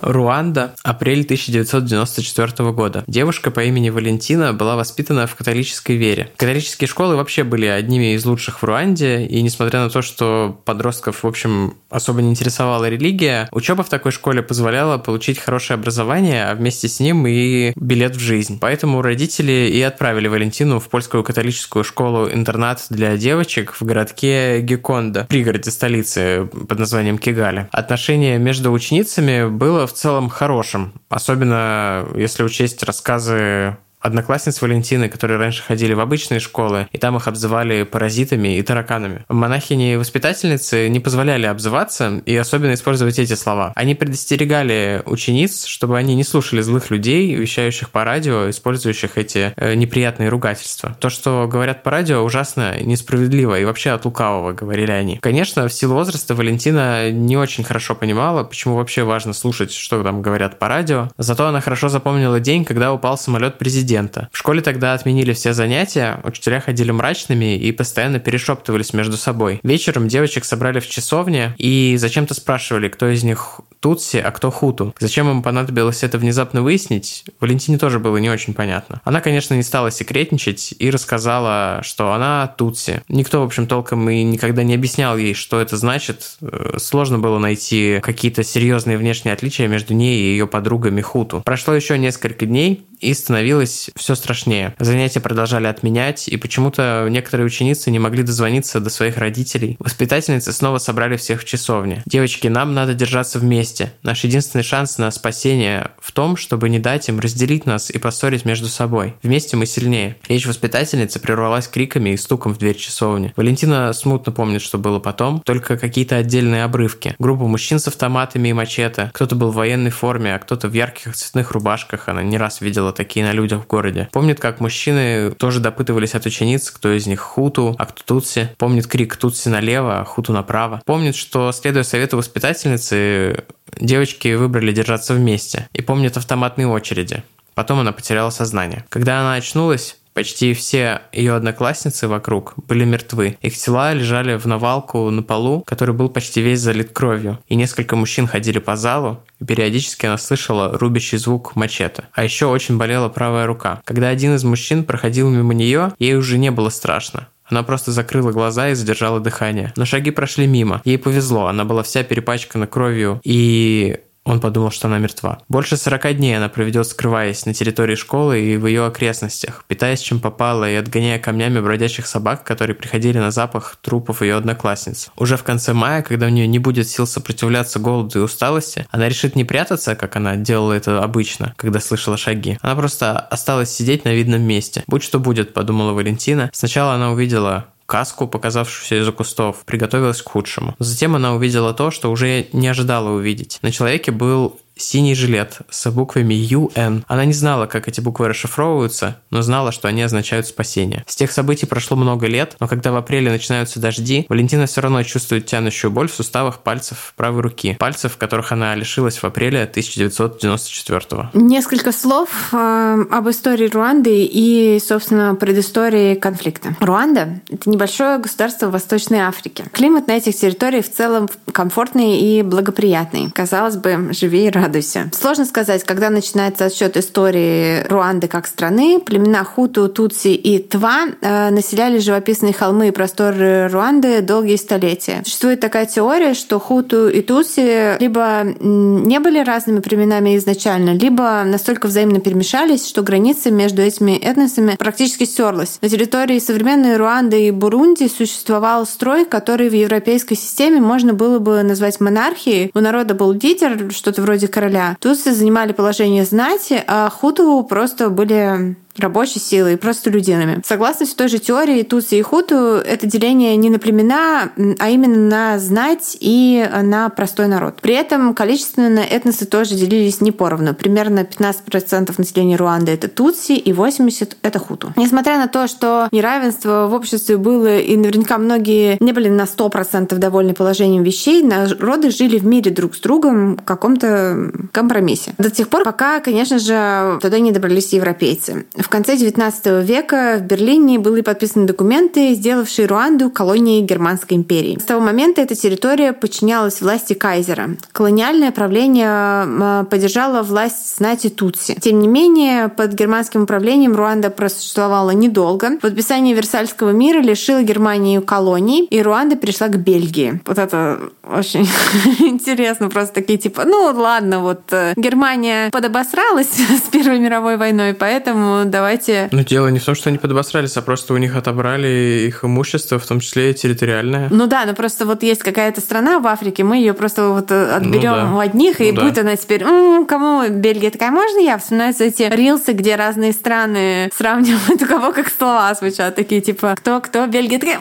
Руанда, 0.00 0.74
апрель 0.82 1.22
1994 1.22 2.70
года. 2.72 3.04
Девушка 3.06 3.50
по 3.50 3.60
имени 3.64 3.90
Валентина 3.90 4.52
была 4.52 4.76
воспитана 4.76 5.26
в 5.26 5.34
католической 5.34 5.96
вере. 5.96 6.30
Католические 6.36 6.88
школы 6.88 7.16
вообще 7.16 7.44
были 7.44 7.66
одними 7.66 8.14
из 8.14 8.24
лучших 8.24 8.62
в 8.62 8.64
Руанде, 8.64 9.26
и 9.26 9.42
несмотря 9.42 9.80
на 9.80 9.90
то, 9.90 10.02
что 10.02 10.60
подростков, 10.64 11.22
в 11.22 11.26
общем, 11.26 11.74
особо 11.90 12.22
не 12.22 12.30
интересовала 12.30 12.88
религия, 12.88 13.48
учеба 13.52 13.82
в 13.82 13.88
такой 13.88 14.12
школе 14.12 14.42
позволяла 14.42 14.98
получить 14.98 15.38
хорошее 15.38 15.76
образование, 15.76 16.44
а 16.44 16.54
вместе 16.54 16.88
с 16.88 17.00
ним 17.00 17.26
и 17.26 17.72
билет 17.74 18.14
в 18.14 18.20
жизнь. 18.20 18.58
Поэтому 18.60 19.02
родители 19.02 19.70
и 19.72 19.80
отправили 19.82 20.28
Валентину 20.28 20.78
в 20.78 20.88
польскую 20.88 21.24
католическую 21.24 21.84
школу-интернат 21.84 22.86
для 22.90 23.16
девочек 23.16 23.74
в 23.74 23.82
городке 23.82 24.60
Геконда, 24.60 25.26
пригороде 25.28 25.70
столицы 25.70 26.48
под 26.68 26.78
названием 26.78 27.18
Кигали. 27.18 27.68
Отношение 27.72 28.38
между 28.38 28.70
ученицами 28.70 29.48
было 29.48 29.87
в 29.88 29.92
целом 29.92 30.28
хорошим, 30.28 30.92
особенно 31.08 32.06
если 32.14 32.44
учесть 32.44 32.82
рассказы 32.84 33.76
одноклассниц 34.00 34.60
Валентины, 34.62 35.08
которые 35.08 35.38
раньше 35.38 35.62
ходили 35.62 35.92
в 35.92 36.00
обычные 36.00 36.40
школы, 36.40 36.88
и 36.92 36.98
там 36.98 37.16
их 37.16 37.28
обзывали 37.28 37.82
паразитами 37.82 38.58
и 38.58 38.62
тараканами. 38.62 39.24
Монахини 39.28 39.94
и 39.94 39.96
воспитательницы 39.96 40.88
не 40.88 41.00
позволяли 41.00 41.46
обзываться 41.46 42.22
и 42.24 42.36
особенно 42.36 42.74
использовать 42.74 43.18
эти 43.18 43.34
слова. 43.34 43.72
Они 43.74 43.94
предостерегали 43.94 45.02
учениц, 45.06 45.64
чтобы 45.64 45.98
они 45.98 46.14
не 46.14 46.24
слушали 46.24 46.60
злых 46.60 46.90
людей, 46.90 47.34
вещающих 47.34 47.90
по 47.90 48.04
радио, 48.04 48.50
использующих 48.50 49.18
эти 49.18 49.52
э, 49.56 49.74
неприятные 49.74 50.28
ругательства. 50.28 50.96
То, 51.00 51.10
что 51.10 51.48
говорят 51.50 51.82
по 51.82 51.90
радио, 51.90 52.22
ужасно 52.22 52.80
несправедливо 52.80 53.58
и 53.58 53.64
вообще 53.64 53.90
от 53.90 54.04
лукавого, 54.04 54.52
говорили 54.52 54.92
они. 54.92 55.18
Конечно, 55.18 55.66
в 55.68 55.72
силу 55.72 55.94
возраста 55.94 56.34
Валентина 56.34 57.10
не 57.10 57.36
очень 57.36 57.64
хорошо 57.64 57.94
понимала, 57.94 58.44
почему 58.44 58.76
вообще 58.76 59.02
важно 59.02 59.32
слушать, 59.32 59.72
что 59.72 60.02
там 60.02 60.22
говорят 60.22 60.58
по 60.58 60.68
радио. 60.68 61.08
Зато 61.18 61.46
она 61.46 61.60
хорошо 61.60 61.88
запомнила 61.88 62.40
день, 62.40 62.64
когда 62.64 62.92
упал 62.92 63.18
самолет 63.18 63.58
президента 63.58 63.87
президента. 63.88 64.28
В 64.32 64.38
школе 64.38 64.60
тогда 64.60 64.92
отменили 64.92 65.32
все 65.32 65.54
занятия, 65.54 66.20
учителя 66.24 66.60
ходили 66.60 66.90
мрачными 66.90 67.56
и 67.56 67.72
постоянно 67.72 68.18
перешептывались 68.18 68.92
между 68.92 69.16
собой. 69.16 69.60
Вечером 69.62 70.08
девочек 70.08 70.44
собрали 70.44 70.80
в 70.80 70.88
часовне 70.88 71.54
и 71.56 71.96
зачем-то 71.96 72.34
спрашивали, 72.34 72.88
кто 72.88 73.08
из 73.08 73.24
них 73.24 73.60
Тутси, 73.80 74.16
а 74.18 74.30
кто 74.30 74.50
Хуту. 74.50 74.94
Зачем 74.98 75.30
им 75.30 75.42
понадобилось 75.42 76.02
это 76.02 76.18
внезапно 76.18 76.62
выяснить, 76.62 77.24
Валентине 77.40 77.78
тоже 77.78 77.98
было 77.98 78.16
не 78.16 78.30
очень 78.30 78.54
понятно. 78.54 79.00
Она, 79.04 79.20
конечно, 79.20 79.54
не 79.54 79.62
стала 79.62 79.90
секретничать 79.90 80.74
и 80.78 80.90
рассказала, 80.90 81.80
что 81.82 82.12
она 82.12 82.46
Тутси. 82.46 83.02
Никто, 83.08 83.40
в 83.40 83.44
общем, 83.44 83.66
толком 83.66 84.08
и 84.10 84.22
никогда 84.22 84.62
не 84.62 84.74
объяснял 84.74 85.16
ей, 85.16 85.34
что 85.34 85.60
это 85.60 85.76
значит. 85.76 86.36
Э, 86.40 86.76
сложно 86.78 87.18
было 87.18 87.38
найти 87.38 88.00
какие-то 88.02 88.42
серьезные 88.42 88.98
внешние 88.98 89.32
отличия 89.32 89.68
между 89.68 89.94
ней 89.94 90.20
и 90.20 90.24
ее 90.32 90.46
подругами 90.46 91.00
Хуту. 91.00 91.42
Прошло 91.44 91.74
еще 91.74 91.98
несколько 91.98 92.46
дней, 92.46 92.84
и 93.00 93.14
становилось 93.14 93.90
все 93.96 94.14
страшнее. 94.14 94.74
Занятия 94.78 95.20
продолжали 95.20 95.66
отменять, 95.66 96.28
и 96.28 96.36
почему-то 96.36 97.06
некоторые 97.08 97.46
ученицы 97.46 97.90
не 97.90 97.98
могли 97.98 98.22
дозвониться 98.22 98.80
до 98.80 98.90
своих 98.90 99.16
родителей. 99.18 99.76
Воспитательницы 99.78 100.52
снова 100.52 100.78
собрали 100.78 101.16
всех 101.16 101.42
в 101.42 101.44
часовне. 101.44 102.02
«Девочки, 102.06 102.48
нам 102.48 102.74
надо 102.74 102.94
держаться 102.94 103.38
вместе. 103.38 103.67
Наш 104.02 104.24
единственный 104.24 104.62
шанс 104.62 104.98
на 104.98 105.10
спасение 105.10 105.90
в 106.00 106.12
том, 106.12 106.36
чтобы 106.36 106.68
не 106.68 106.78
дать 106.78 107.08
им 107.08 107.20
разделить 107.20 107.66
нас 107.66 107.90
и 107.90 107.98
поссорить 107.98 108.44
между 108.44 108.68
собой. 108.68 109.14
Вместе 109.22 109.56
мы 109.56 109.66
сильнее». 109.66 110.16
Речь 110.28 110.46
воспитательницы 110.46 111.20
прервалась 111.20 111.68
криками 111.68 112.10
и 112.10 112.16
стуком 112.16 112.54
в 112.54 112.58
дверь 112.58 112.76
часовни. 112.76 113.32
Валентина 113.36 113.92
смутно 113.92 114.32
помнит, 114.32 114.62
что 114.62 114.78
было 114.78 114.98
потом, 114.98 115.40
только 115.40 115.76
какие-то 115.76 116.16
отдельные 116.16 116.64
обрывки. 116.64 117.14
Группа 117.18 117.46
мужчин 117.46 117.78
с 117.78 117.88
автоматами 117.88 118.48
и 118.48 118.52
мачете, 118.52 119.10
кто-то 119.14 119.34
был 119.34 119.50
в 119.50 119.54
военной 119.54 119.90
форме, 119.90 120.34
а 120.34 120.38
кто-то 120.38 120.68
в 120.68 120.72
ярких 120.72 121.14
цветных 121.14 121.52
рубашках, 121.52 122.08
она 122.08 122.22
не 122.22 122.38
раз 122.38 122.60
видела 122.60 122.92
такие 122.92 123.24
на 123.24 123.32
людях 123.32 123.64
в 123.64 123.66
городе. 123.66 124.08
Помнит, 124.12 124.40
как 124.40 124.60
мужчины 124.60 125.30
тоже 125.32 125.60
допытывались 125.60 126.14
от 126.14 126.26
учениц, 126.26 126.70
кто 126.70 126.92
из 126.92 127.06
них 127.06 127.20
хуту, 127.20 127.74
а 127.78 127.86
кто 127.86 128.02
тутси. 128.04 128.50
Помнит 128.58 128.86
крик 128.86 129.16
тутси 129.16 129.48
налево, 129.48 130.00
а 130.00 130.04
хуту 130.04 130.32
направо. 130.32 130.82
Помнит, 130.84 131.16
что, 131.16 131.52
следуя 131.52 131.82
совету 131.82 132.16
воспитательницы, 132.16 133.44
девочки 133.78 134.34
выбрали 134.34 134.72
держаться 134.72 135.14
вместе. 135.14 135.68
И 135.72 135.82
помнит 135.82 136.16
автоматные 136.16 136.66
очереди. 136.66 137.22
Потом 137.54 137.80
она 137.80 137.92
потеряла 137.92 138.30
сознание. 138.30 138.84
Когда 138.88 139.20
она 139.20 139.34
очнулась, 139.34 139.96
Почти 140.18 140.52
все 140.52 141.02
ее 141.12 141.34
одноклассницы 141.34 142.08
вокруг 142.08 142.54
были 142.56 142.84
мертвы. 142.84 143.38
Их 143.40 143.56
тела 143.56 143.94
лежали 143.94 144.36
в 144.36 144.46
навалку 144.46 145.08
на 145.10 145.22
полу, 145.22 145.62
который 145.64 145.94
был 145.94 146.08
почти 146.08 146.42
весь 146.42 146.58
залит 146.58 146.90
кровью. 146.90 147.38
И 147.46 147.54
несколько 147.54 147.94
мужчин 147.94 148.26
ходили 148.26 148.58
по 148.58 148.74
залу, 148.74 149.22
и 149.38 149.44
периодически 149.44 150.06
она 150.06 150.18
слышала 150.18 150.76
рубящий 150.76 151.18
звук 151.18 151.54
мачете. 151.54 152.08
А 152.12 152.24
еще 152.24 152.46
очень 152.46 152.78
болела 152.78 153.08
правая 153.08 153.46
рука. 153.46 153.80
Когда 153.84 154.08
один 154.08 154.34
из 154.34 154.42
мужчин 154.42 154.82
проходил 154.82 155.30
мимо 155.30 155.54
нее, 155.54 155.92
ей 156.00 156.16
уже 156.16 156.36
не 156.36 156.50
было 156.50 156.70
страшно. 156.70 157.28
Она 157.48 157.62
просто 157.62 157.92
закрыла 157.92 158.32
глаза 158.32 158.70
и 158.70 158.74
задержала 158.74 159.20
дыхание. 159.20 159.72
Но 159.76 159.84
шаги 159.84 160.10
прошли 160.10 160.46
мимо. 160.46 160.82
Ей 160.84 160.98
повезло, 160.98 161.46
она 161.46 161.64
была 161.64 161.82
вся 161.82 162.02
перепачкана 162.02 162.66
кровью 162.66 163.20
и 163.24 164.00
он 164.28 164.40
подумал, 164.40 164.70
что 164.70 164.88
она 164.88 164.98
мертва. 164.98 165.38
Больше 165.48 165.76
40 165.76 166.16
дней 166.16 166.36
она 166.36 166.48
проведет, 166.48 166.86
скрываясь 166.86 167.46
на 167.46 167.54
территории 167.54 167.94
школы 167.94 168.40
и 168.40 168.56
в 168.58 168.66
ее 168.66 168.84
окрестностях, 168.84 169.64
питаясь 169.66 170.00
чем 170.00 170.20
попало 170.20 170.70
и 170.70 170.74
отгоняя 170.74 171.18
камнями 171.18 171.60
бродячих 171.60 172.06
собак, 172.06 172.44
которые 172.44 172.76
приходили 172.76 173.18
на 173.18 173.30
запах 173.30 173.76
трупов 173.80 174.20
ее 174.20 174.36
одноклассниц. 174.36 175.10
Уже 175.16 175.38
в 175.38 175.44
конце 175.44 175.72
мая, 175.72 176.02
когда 176.02 176.26
у 176.26 176.28
нее 176.28 176.46
не 176.46 176.58
будет 176.58 176.88
сил 176.88 177.06
сопротивляться 177.06 177.78
голоду 177.78 178.18
и 178.18 178.22
усталости, 178.22 178.86
она 178.90 179.08
решит 179.08 179.34
не 179.34 179.44
прятаться, 179.44 179.94
как 179.94 180.16
она 180.16 180.36
делала 180.36 180.74
это 180.74 181.02
обычно, 181.02 181.54
когда 181.56 181.80
слышала 181.80 182.18
шаги. 182.18 182.58
Она 182.60 182.76
просто 182.76 183.18
осталась 183.18 183.70
сидеть 183.70 184.04
на 184.04 184.14
видном 184.14 184.42
месте. 184.42 184.84
Будь 184.86 185.02
что 185.02 185.18
будет, 185.18 185.54
подумала 185.54 185.92
Валентина. 185.92 186.50
Сначала 186.52 186.92
она 186.92 187.12
увидела 187.12 187.68
каску, 187.88 188.28
показавшуюся 188.28 189.00
из-за 189.00 189.12
кустов, 189.12 189.64
приготовилась 189.64 190.20
к 190.20 190.28
худшему. 190.28 190.76
Затем 190.78 191.16
она 191.16 191.34
увидела 191.34 191.72
то, 191.72 191.90
что 191.90 192.10
уже 192.10 192.46
не 192.52 192.68
ожидала 192.68 193.08
увидеть. 193.08 193.58
На 193.62 193.72
человеке 193.72 194.12
был 194.12 194.60
синий 194.78 195.14
жилет 195.14 195.58
с 195.68 195.90
буквами 195.90 196.34
UN. 196.34 197.02
Она 197.06 197.24
не 197.24 197.32
знала, 197.32 197.66
как 197.66 197.88
эти 197.88 198.00
буквы 198.00 198.28
расшифровываются, 198.28 199.20
но 199.30 199.42
знала, 199.42 199.72
что 199.72 199.88
они 199.88 200.02
означают 200.02 200.46
спасение. 200.46 201.04
С 201.06 201.16
тех 201.16 201.32
событий 201.32 201.66
прошло 201.66 201.96
много 201.96 202.26
лет, 202.26 202.56
но 202.60 202.68
когда 202.68 202.92
в 202.92 202.96
апреле 202.96 203.30
начинаются 203.30 203.80
дожди, 203.80 204.26
Валентина 204.28 204.66
все 204.66 204.80
равно 204.80 205.02
чувствует 205.02 205.46
тянущую 205.46 205.90
боль 205.90 206.08
в 206.08 206.14
суставах 206.14 206.60
пальцев 206.60 207.12
правой 207.16 207.42
руки. 207.42 207.76
Пальцев, 207.78 208.16
которых 208.16 208.52
она 208.52 208.74
лишилась 208.74 209.18
в 209.18 209.24
апреле 209.24 209.66
1994 209.66 211.00
-го. 211.00 211.28
Несколько 211.34 211.92
слов 211.92 212.28
э, 212.52 213.04
об 213.10 213.28
истории 213.28 213.68
Руанды 213.68 214.24
и, 214.24 214.80
собственно, 214.80 215.34
предыстории 215.34 216.14
конфликта. 216.14 216.76
Руанда— 216.80 217.40
это 217.50 217.68
небольшое 217.68 218.18
государство 218.18 218.68
в 218.68 218.72
Восточной 218.72 219.20
Африке. 219.20 219.64
Климат 219.72 220.06
на 220.06 220.12
этих 220.12 220.36
территориях 220.36 220.86
в 220.86 220.92
целом 220.92 221.28
комфортный 221.52 222.18
и 222.20 222.42
благоприятный. 222.42 223.30
Казалось 223.30 223.76
бы, 223.76 224.10
живи 224.12 224.46
и 224.46 224.50
радуйся 224.50 224.67
радуйся. 224.68 225.10
Сложно 225.12 225.46
сказать, 225.46 225.82
когда 225.84 226.10
начинается 226.10 226.66
отсчет 226.66 226.96
истории 226.96 227.86
Руанды 227.88 228.28
как 228.28 228.46
страны. 228.46 229.00
Племена 229.00 229.42
Хуту, 229.44 229.88
Тутси 229.88 230.34
и 230.34 230.58
Тва 230.58 231.06
э, 231.20 231.50
населяли 231.50 231.98
живописные 231.98 232.52
холмы 232.52 232.88
и 232.88 232.90
просторы 232.90 233.68
Руанды 233.68 234.20
долгие 234.20 234.56
столетия. 234.56 235.22
Существует 235.24 235.60
такая 235.60 235.86
теория, 235.86 236.34
что 236.34 236.58
Хуту 236.58 237.08
и 237.08 237.22
Тутси 237.22 237.98
либо 237.98 238.42
не 238.60 239.18
были 239.20 239.42
разными 239.42 239.80
племенами 239.80 240.36
изначально, 240.36 240.90
либо 240.90 241.42
настолько 241.44 241.86
взаимно 241.86 242.20
перемешались, 242.20 242.86
что 242.86 243.02
граница 243.02 243.50
между 243.50 243.80
этими 243.80 244.12
этносами 244.18 244.76
практически 244.76 245.24
стерлась. 245.24 245.78
На 245.80 245.88
территории 245.88 246.38
современной 246.38 246.96
Руанды 246.98 247.48
и 247.48 247.50
Бурунди 247.50 248.08
существовал 248.08 248.86
строй, 248.86 249.24
который 249.24 249.70
в 249.70 249.74
европейской 249.74 250.34
системе 250.34 250.80
можно 250.80 251.14
было 251.14 251.38
бы 251.38 251.62
назвать 251.62 252.00
монархией. 252.00 252.70
У 252.74 252.80
народа 252.80 253.14
был 253.14 253.32
лидер, 253.32 253.90
что-то 253.92 254.20
вроде 254.22 254.48
короля. 254.58 254.96
Тусы 255.00 255.32
занимали 255.32 255.72
положение 255.72 256.24
знати, 256.24 256.82
а 256.86 257.08
хуту 257.10 257.62
просто 257.68 258.10
были 258.10 258.76
рабочей 258.98 259.40
силой, 259.40 259.76
просто 259.76 260.10
людинами. 260.10 260.62
Согласно 260.64 261.06
той 261.06 261.28
же 261.28 261.38
теории, 261.38 261.82
Туси 261.82 262.18
и 262.18 262.22
Хуту— 262.22 262.54
это 262.56 263.06
деление 263.06 263.56
не 263.56 263.70
на 263.70 263.78
племена, 263.78 264.50
а 264.78 264.88
именно 264.90 265.16
на 265.16 265.58
знать 265.58 266.16
и 266.20 266.68
на 266.82 267.08
простой 267.08 267.48
народ. 267.48 267.80
При 267.80 267.94
этом 267.94 268.34
количественно 268.34 269.00
этносы 269.00 269.46
тоже 269.46 269.74
делились 269.74 270.20
не 270.20 270.32
поровну. 270.32 270.74
Примерно 270.74 271.20
15% 271.20 272.14
населения 272.18 272.56
Руанды— 272.56 272.92
это 272.92 273.08
Тутси, 273.08 273.52
и 273.52 273.72
80%— 273.72 274.36
это 274.42 274.58
Хуту. 274.58 274.92
Несмотря 274.96 275.38
на 275.38 275.48
то, 275.48 275.66
что 275.66 276.08
неравенство 276.12 276.86
в 276.88 276.94
обществе 276.94 277.36
было, 277.36 277.78
и 277.78 277.96
наверняка 277.96 278.38
многие 278.38 278.96
не 279.00 279.12
были 279.12 279.28
на 279.28 279.42
100% 279.42 280.14
довольны 280.16 280.54
положением 280.54 281.02
вещей, 281.02 281.42
народы 281.42 282.10
жили 282.10 282.38
в 282.38 282.46
мире 282.46 282.70
друг 282.70 282.94
с 282.94 283.00
другом 283.00 283.56
в 283.56 283.64
каком-то 283.64 284.50
компромиссе. 284.72 285.32
До 285.38 285.50
тех 285.50 285.68
пор, 285.68 285.84
пока, 285.84 286.20
конечно 286.20 286.58
же, 286.58 287.18
туда 287.20 287.38
не 287.38 287.52
добрались 287.52 287.92
европейцы. 287.92 288.66
В 288.76 288.87
в 288.88 288.90
конце 288.90 289.16
XIX 289.16 289.84
века 289.84 290.38
в 290.38 290.44
Берлине 290.44 290.98
были 290.98 291.20
подписаны 291.20 291.66
документы, 291.66 292.32
сделавшие 292.32 292.88
Руанду 292.88 293.28
колонией 293.28 293.84
Германской 293.84 294.34
империи. 294.38 294.78
С 294.80 294.84
того 294.84 295.02
момента 295.02 295.42
эта 295.42 295.54
территория 295.54 296.14
подчинялась 296.14 296.80
власти 296.80 297.12
кайзера. 297.12 297.76
Колониальное 297.92 298.50
правление 298.50 299.84
поддержало 299.84 300.42
власть 300.42 300.96
знати 300.96 301.28
Тутси. 301.28 301.76
Тем 301.78 301.98
не 301.98 302.08
менее, 302.08 302.70
под 302.70 302.94
германским 302.94 303.42
управлением 303.42 303.94
Руанда 303.94 304.30
просуществовала 304.30 305.10
недолго. 305.10 305.76
Подписание 305.82 306.34
Версальского 306.34 306.92
мира 306.92 307.18
лишило 307.18 307.62
Германию 307.62 308.22
колоний, 308.22 308.86
и 308.86 309.02
Руанда 309.02 309.36
перешла 309.36 309.68
к 309.68 309.76
Бельгии. 309.76 310.40
Вот 310.46 310.56
это 310.56 310.98
очень 311.30 311.68
интересно. 312.20 312.88
Просто 312.88 313.16
такие 313.16 313.38
типа, 313.38 313.64
ну 313.66 313.92
ладно, 313.94 314.40
вот 314.40 314.62
э, 314.70 314.94
Германия 314.96 315.68
подобосралась 315.72 316.48
с 316.86 316.88
Первой 316.90 317.18
мировой 317.18 317.58
войной, 317.58 317.92
поэтому 317.92 318.64
давайте... 318.78 319.28
Ну, 319.32 319.42
дело 319.42 319.68
не 319.68 319.80
в 319.80 319.84
том, 319.84 319.96
что 319.96 320.08
они 320.08 320.18
подобосрались, 320.18 320.76
а 320.76 320.82
просто 320.82 321.12
у 321.12 321.16
них 321.16 321.34
отобрали 321.34 322.26
их 322.28 322.44
имущество, 322.44 322.98
в 322.98 323.06
том 323.06 323.18
числе 323.18 323.50
и 323.50 323.54
территориальное. 323.54 324.28
Ну 324.30 324.46
да, 324.46 324.64
но 324.66 324.74
просто 324.74 325.04
вот 325.04 325.24
есть 325.24 325.42
какая-то 325.42 325.80
страна 325.80 326.20
в 326.20 326.26
Африке, 326.28 326.62
мы 326.62 326.76
ее 326.76 326.94
просто 326.94 327.28
вот 327.28 327.50
отберем 327.50 328.12
ну, 328.12 328.30
да. 328.30 328.34
у 328.34 328.38
одних, 328.38 328.80
и 328.80 328.92
ну, 328.92 329.02
будет 329.02 329.14
да. 329.14 329.22
она 329.22 329.36
теперь, 329.36 329.64
м-м, 329.64 330.06
кому 330.06 330.48
Бельгия 330.48 330.90
такая, 330.90 331.10
можно 331.10 331.40
я? 331.40 331.58
Вспоминаются 331.58 332.04
эти 332.04 332.22
рилсы, 332.22 332.72
где 332.72 332.94
разные 332.94 333.32
страны 333.32 334.10
сравнивают, 334.14 334.80
у 334.80 334.86
кого 334.86 335.12
как 335.12 335.28
слова 335.28 335.74
звучат, 335.74 336.14
такие 336.14 336.40
типа, 336.40 336.74
кто-кто, 336.76 337.26
Бельгия 337.26 337.58
такая, 337.58 337.80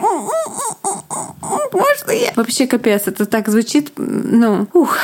можно 1.72 2.12
я? 2.12 2.32
Вообще 2.36 2.66
капец, 2.66 3.04
это 3.06 3.25
так 3.25 3.50
звучит, 3.50 3.92
ну, 3.98 4.68
ух. 4.74 4.98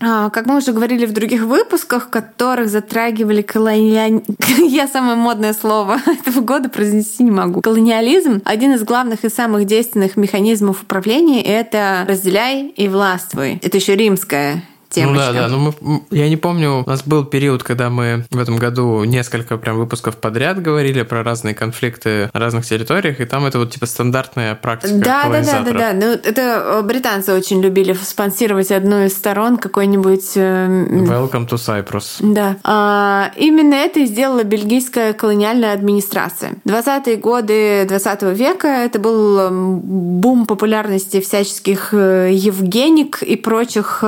А, 0.00 0.30
как 0.30 0.46
мы 0.46 0.56
уже 0.56 0.72
говорили 0.72 1.06
в 1.06 1.12
других 1.12 1.42
выпусках, 1.42 2.10
которых 2.10 2.68
затрагивали 2.68 3.42
колониаль... 3.42 4.22
Я 4.58 4.88
самое 4.94 5.16
модное 5.16 5.52
слово 5.52 5.98
этого 6.06 6.40
года 6.40 6.68
произнести 6.68 7.24
не 7.24 7.32
могу. 7.32 7.62
Колониализм— 7.62 8.42
один 8.44 8.74
из 8.74 8.84
главных 8.84 9.24
и 9.24 9.28
самых 9.28 9.64
действенных 9.64 10.16
механизмов 10.16 10.82
управления— 10.82 11.42
это 11.42 12.04
разделяй 12.08 12.68
и 12.68 12.86
властвуй. 12.86 13.58
Это 13.60 13.76
еще 13.76 13.96
римская 13.96 14.62
темочка. 14.94 15.26
Ну 15.26 15.32
да, 15.32 15.32
да. 15.32 15.48
Ну, 15.48 15.74
мы, 15.80 16.02
я 16.10 16.28
не 16.28 16.36
помню, 16.36 16.84
у 16.86 16.88
нас 16.88 17.02
был 17.02 17.24
период, 17.24 17.62
когда 17.62 17.90
мы 17.90 18.24
в 18.30 18.38
этом 18.38 18.56
году 18.56 19.04
несколько 19.04 19.56
прям 19.56 19.76
выпусков 19.76 20.16
подряд 20.16 20.62
говорили 20.62 21.02
про 21.02 21.22
разные 21.22 21.54
конфликты 21.54 22.30
на 22.32 22.40
разных 22.40 22.64
территориях, 22.64 23.20
и 23.20 23.24
там 23.24 23.44
это 23.44 23.58
вот 23.58 23.72
типа 23.72 23.86
стандартная 23.86 24.54
практика 24.54 24.94
Да, 24.94 25.28
да, 25.28 25.42
да, 25.42 25.60
да, 25.62 25.72
да. 25.72 25.92
Ну, 25.92 26.12
это 26.12 26.40
э, 26.40 26.82
британцы 26.82 27.32
очень 27.32 27.60
любили 27.60 27.92
спонсировать 27.92 28.70
одну 28.70 29.04
из 29.04 29.14
сторон 29.14 29.56
какой-нибудь... 29.56 30.32
Э, 30.36 30.66
Welcome 30.66 31.48
to 31.48 31.54
Cyprus. 31.54 32.16
Да. 32.20 32.56
А, 32.62 33.32
именно 33.36 33.74
это 33.74 34.00
и 34.00 34.06
сделала 34.06 34.44
бельгийская 34.44 35.12
колониальная 35.12 35.72
администрация. 35.72 36.52
20-е 36.64 37.16
годы 37.16 37.84
20 37.88 38.22
века 38.36 38.68
это 38.68 38.98
был 38.98 39.50
бум 39.50 40.46
популярности 40.46 41.20
всяческих 41.20 41.92
э, 41.92 42.30
Евгеник 42.32 43.22
и 43.22 43.36
прочих 43.36 44.04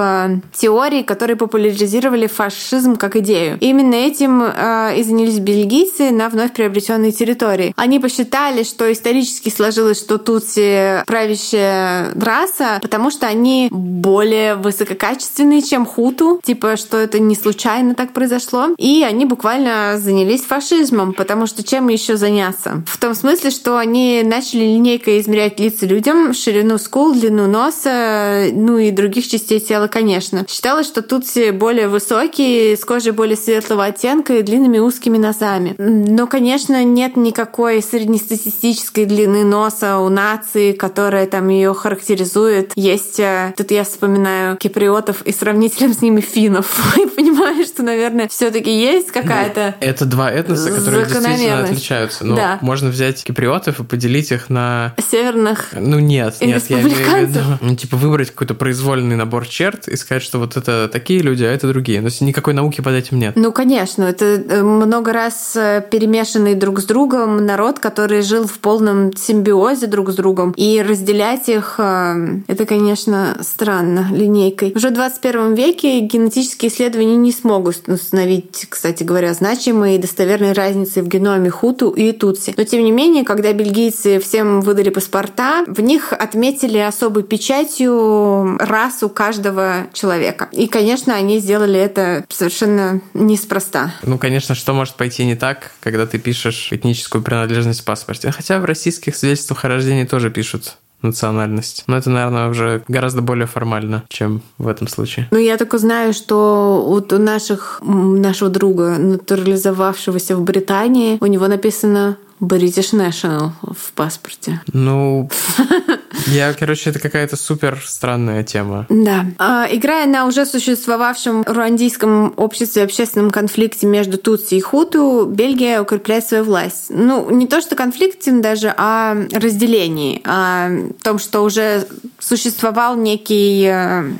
теорий 0.52 0.75
теорий, 0.76 1.02
которые 1.02 1.37
популяризировали 1.37 2.26
фашизм 2.26 2.97
как 2.97 3.16
идею. 3.16 3.56
И 3.61 3.66
именно 3.66 3.95
этим 3.95 4.42
э, 4.42 4.99
и 4.99 5.02
занялись 5.02 5.38
бельгийцы 5.38 6.11
на 6.11 6.28
вновь 6.28 6.52
приобретенной 6.52 7.12
территории. 7.12 7.73
Они 7.76 7.99
посчитали, 7.99 8.62
что 8.62 8.90
исторически 8.92 9.49
сложилось, 9.49 9.99
что 9.99 10.18
тутси 10.18 11.02
правящая 11.06 12.12
раса, 12.14 12.78
потому 12.83 13.11
что 13.11 13.26
они 13.26 13.68
более 13.71 14.56
высококачественные, 14.56 15.62
чем 15.62 15.87
хуту, 15.87 16.40
типа, 16.45 16.76
что 16.76 16.99
это 16.99 17.18
не 17.21 17.35
случайно 17.35 17.95
так 17.95 18.12
произошло. 18.12 18.68
И 18.76 19.02
они 19.02 19.25
буквально 19.25 19.95
занялись 19.99 20.42
фашизмом, 20.42 21.14
потому 21.14 21.47
что 21.47 21.62
чем 21.62 21.88
еще 21.88 22.16
заняться? 22.16 22.83
В 22.87 22.99
том 22.99 23.14
смысле, 23.14 23.50
что 23.50 23.78
они 23.78 24.23
начали 24.25 24.64
линейкой 24.64 25.21
измерять 25.21 25.59
лица 25.59 25.87
людям, 25.87 26.35
ширину 26.35 26.76
скул, 26.78 27.14
длину 27.14 27.47
носа, 27.47 28.49
ну 28.52 28.78
и 28.78 28.90
других 28.90 29.26
частей 29.26 29.61
тела, 29.61 29.87
конечно. 29.87 30.45
Считалось, 30.67 30.89
что 30.89 31.03
тутси 31.03 31.53
более 31.53 31.87
высокие, 31.87 32.77
с 32.77 32.85
кожей 32.85 33.13
более 33.13 33.37
светлого 33.37 33.85
оттенка 33.85 34.35
и 34.35 34.43
длинными 34.43 34.81
узкими 34.81 35.17
носами. 35.17 35.77
Но, 35.79 36.27
конечно, 36.27 36.83
нет 36.83 37.17
никакой 37.17 37.81
среднестатистической 37.81 39.05
длины 39.05 39.45
носа 39.45 39.99
у 39.99 40.09
нации, 40.09 40.73
которая 40.73 41.29
там 41.29 41.51
ее 41.51 41.73
характеризует. 41.73 42.73
Есть, 42.75 43.21
э, 43.21 43.55
тут 43.57 43.71
я 43.71 43.85
вспоминаю 43.85 44.57
киприотов 44.57 45.23
и 45.23 45.31
сравнителем 45.31 45.95
с 45.95 46.03
ними 46.03 46.21
финнов. 46.21 46.97
И 46.97 47.07
понимаю, 47.07 47.65
что, 47.65 47.85
наверное, 47.85 48.27
все 48.27 48.51
таки 48.51 48.77
есть 48.77 49.13
какая-то 49.13 49.77
Это 49.79 50.05
два 50.05 50.33
этноса, 50.33 50.73
которые 50.73 51.07
действительно 51.07 51.61
отличаются. 51.63 52.27
Но 52.27 52.35
да. 52.35 52.59
можно 52.61 52.89
взять 52.89 53.23
киприотов 53.23 53.79
и 53.79 53.85
поделить 53.85 54.33
их 54.33 54.51
на... 54.51 54.97
Северных 55.13 55.69
Ну 55.75 56.01
нет, 56.01 56.39
нет, 56.41 56.65
я 56.69 56.81
имею 56.81 56.91
в 56.91 57.31
виду, 57.31 57.41
ну, 57.61 57.77
типа 57.77 57.97
выбрать 57.97 58.31
какой-то 58.31 58.55
произвольный 58.55 59.15
набор 59.15 59.47
черт 59.47 59.87
и 59.87 59.95
сказать, 59.95 60.25
что 60.25 60.41
вот 60.41 60.56
это 60.57 60.89
такие 60.93 61.21
люди, 61.21 61.45
а 61.45 61.53
это 61.53 61.69
другие. 61.69 62.01
Но 62.01 62.09
никакой 62.21 62.55
науки 62.55 62.81
под 62.81 62.95
этим 62.95 63.19
нет. 63.19 63.35
Ну, 63.37 63.53
конечно, 63.53 64.05
это 64.05 64.25
э, 64.25 64.63
много 64.63 65.13
раз 65.13 65.57
э, 65.57 65.85
перемешанный 65.91 66.55
друг 66.55 66.81
с 66.81 66.85
другом 66.85 67.45
народ, 67.45 67.79
который 67.79 68.23
жил 68.23 68.47
в 68.47 68.59
полном 68.59 69.15
симбиозе 69.17 69.87
друг 69.87 70.11
с 70.11 70.15
другом. 70.15 70.53
И 70.57 70.83
разделять 70.83 71.49
их, 71.49 71.77
э, 71.79 72.41
это, 72.47 72.67
конечно, 72.67 73.39
странно 73.41 74.09
линейкой. 74.13 74.73
Уже 74.75 74.91
в 74.91 74.95
21 74.95 75.55
веке 75.55 76.01
генетические 76.01 76.71
исследования 76.71 77.17
не 77.17 77.33
смогут 77.33 77.89
установить, 77.89 78.67
кстати 78.69 79.03
говоря, 79.03 79.33
значимые 79.35 79.97
и 79.97 79.99
достоверные 79.99 80.53
разницы 80.53 81.03
в 81.03 81.09
геноме 81.09 81.50
хуту 81.50 81.91
и 81.91 82.13
тутси. 82.13 82.54
Но, 82.57 82.65
тем 82.65 82.85
не 82.85 82.93
менее, 82.93 83.25
когда 83.25 83.52
бельгийцы 83.52 84.19
всем 84.19 84.61
выдали 84.61 84.91
паспорта, 84.91 85.65
в 85.67 85.80
них 85.80 86.13
отметили 86.13 86.78
особой 86.78 87.23
печатью 87.23 88.57
расу 88.59 89.09
каждого 89.09 89.87
человека. 89.93 90.36
И, 90.53 90.67
конечно, 90.67 91.15
они 91.15 91.39
сделали 91.39 91.79
это 91.79 92.25
совершенно 92.29 93.01
неспроста. 93.15 93.93
Ну, 94.03 94.19
конечно, 94.19 94.55
что 94.55 94.73
может 94.73 94.95
пойти 94.95 95.25
не 95.25 95.37
так, 95.37 95.73
когда 95.81 96.07
ты 96.07 96.19
пишешь 96.19 96.69
этническую 96.71 97.23
принадлежность 97.23 97.81
в 97.81 97.85
паспорте? 97.85 98.31
Хотя 98.31 98.59
в 98.59 98.65
российских 98.65 99.17
свидетельствах 99.17 99.65
о 99.65 99.69
рождении 99.69 100.05
тоже 100.05 100.31
пишут 100.31 100.77
национальность. 101.03 101.85
Но 101.87 101.97
это, 101.97 102.11
наверное, 102.11 102.49
уже 102.49 102.83
гораздо 102.89 103.23
более 103.23 103.47
формально, 103.47 104.05
чем 104.09 104.43
в 104.59 104.69
этом 104.69 104.89
случае. 104.89 105.29
Ну, 105.31 105.39
я 105.39 105.57
только 105.57 105.79
знаю, 105.79 106.13
что 106.13 106.85
вот 106.87 107.13
у 107.13 107.19
наших, 107.19 107.81
нашего 107.83 108.51
друга, 108.51 108.97
натурализовавшегося 108.99 110.37
в 110.37 110.43
Британии, 110.43 111.19
у 111.21 111.27
него 111.27 111.47
написано 111.49 112.17
British 112.41 112.93
National 112.93 113.51
в 113.63 113.93
паспорте. 113.93 114.61
Ну, 114.73 115.31
я, 116.26 116.52
короче, 116.52 116.91
это 116.91 116.99
какая-то 116.99 117.36
супер 117.36 117.82
странная 117.84 118.43
тема. 118.43 118.86
Да. 118.89 119.26
А, 119.39 119.67
играя 119.71 120.06
на 120.06 120.26
уже 120.26 120.47
существовавшем 120.47 121.43
руандийском 121.47 122.34
обществе 122.36 122.82
общественном 122.82 123.30
конфликте 123.30 123.86
между 123.86 124.19
Тутси 124.19 124.54
и 124.54 124.60
Хуту, 124.60 125.26
Бельгия 125.26 125.80
укрепляет 125.80 126.26
свою 126.26 126.45
власть. 126.45 126.86
Ну, 126.89 127.30
не 127.30 127.47
то, 127.47 127.60
что 127.60 127.76
конфликте 127.76 128.32
даже, 128.32 128.75
а 128.76 129.17
разделении. 129.32 130.21
О 130.25 130.91
том, 131.02 131.19
что 131.19 131.43
уже 131.43 131.86
существовал 132.19 132.97
некий 132.97 133.67
э, 133.69 134.10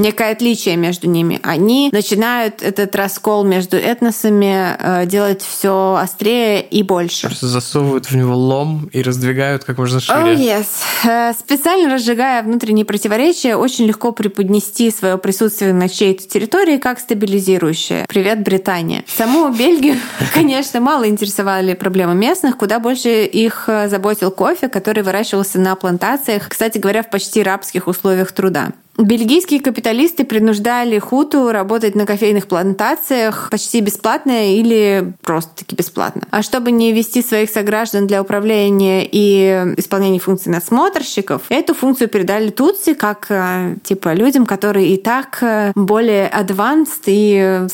некое 0.00 0.32
отличие 0.32 0.76
между 0.76 1.08
ними. 1.08 1.38
Они 1.42 1.90
начинают 1.92 2.62
этот 2.62 2.96
раскол 2.96 3.44
между 3.44 3.76
этносами 3.76 4.76
э, 4.78 5.06
делать 5.06 5.42
все 5.42 5.98
острее 6.00 6.62
и 6.62 6.82
больше. 6.82 7.26
Просто 7.26 7.46
засовывают 7.46 8.06
в 8.06 8.16
него 8.16 8.34
лом 8.34 8.88
и 8.92 9.02
раздвигают 9.02 9.64
как 9.64 9.78
можно 9.78 10.00
шире. 10.00 10.18
Oh, 10.18 10.36
yes. 10.36 10.66
Э, 11.08 11.32
специально 11.38 11.92
разжигая 11.92 12.42
внутренние 12.42 12.84
противоречия, 12.84 13.56
очень 13.56 13.86
легко 13.86 14.12
преподнести 14.12 14.90
свое 14.90 15.18
присутствие 15.18 15.72
на 15.72 15.88
чьей-то 15.88 16.26
территории 16.26 16.78
как 16.78 16.98
стабилизирующее. 16.98 18.06
Привет, 18.08 18.42
Британия. 18.42 19.04
Саму 19.06 19.50
Бельгию, 19.50 19.96
конечно, 20.34 20.80
мало 20.80 21.08
интересовали 21.08 21.74
проблемы 21.74 22.14
местных, 22.14 22.56
куда 22.56 22.78
больше 22.78 23.24
их 23.24 23.68
заботил 23.86 24.30
кофе, 24.30 24.68
который 24.68 25.02
выращивался 25.02 25.60
на 25.60 25.74
плантациях, 25.74 26.48
кстати 26.48 26.78
говоря, 26.78 27.02
в 27.02 27.10
почти 27.10 27.42
рабских 27.42 27.86
условиях 27.86 28.32
труда. 28.32 28.72
Бельгийские 29.00 29.60
капиталисты 29.60 30.24
принуждали 30.24 30.98
хуту 30.98 31.52
работать 31.52 31.94
на 31.94 32.04
кофейных 32.04 32.46
плантациях 32.46 33.48
почти 33.50 33.80
бесплатно 33.80 34.54
или 34.54 35.14
просто-таки 35.22 35.74
бесплатно. 35.74 36.22
А 36.30 36.42
чтобы 36.42 36.70
не 36.70 36.92
вести 36.92 37.22
своих 37.22 37.48
сограждан 37.48 38.06
для 38.06 38.20
управления 38.20 39.08
и 39.10 39.74
исполнения 39.78 40.18
функций 40.18 40.52
надсмотрщиков, 40.52 41.42
эту 41.48 41.74
функцию 41.74 42.08
передали 42.08 42.50
Тутси 42.50 42.92
как 42.92 43.26
э, 43.30 43.76
типа 43.82 44.12
людям, 44.12 44.44
которые 44.44 44.88
и 44.88 44.96
так 44.98 45.38
э, 45.40 45.72
более 45.74 46.28
advanced 46.28 47.04
и 47.06 47.38
э, 47.38 47.68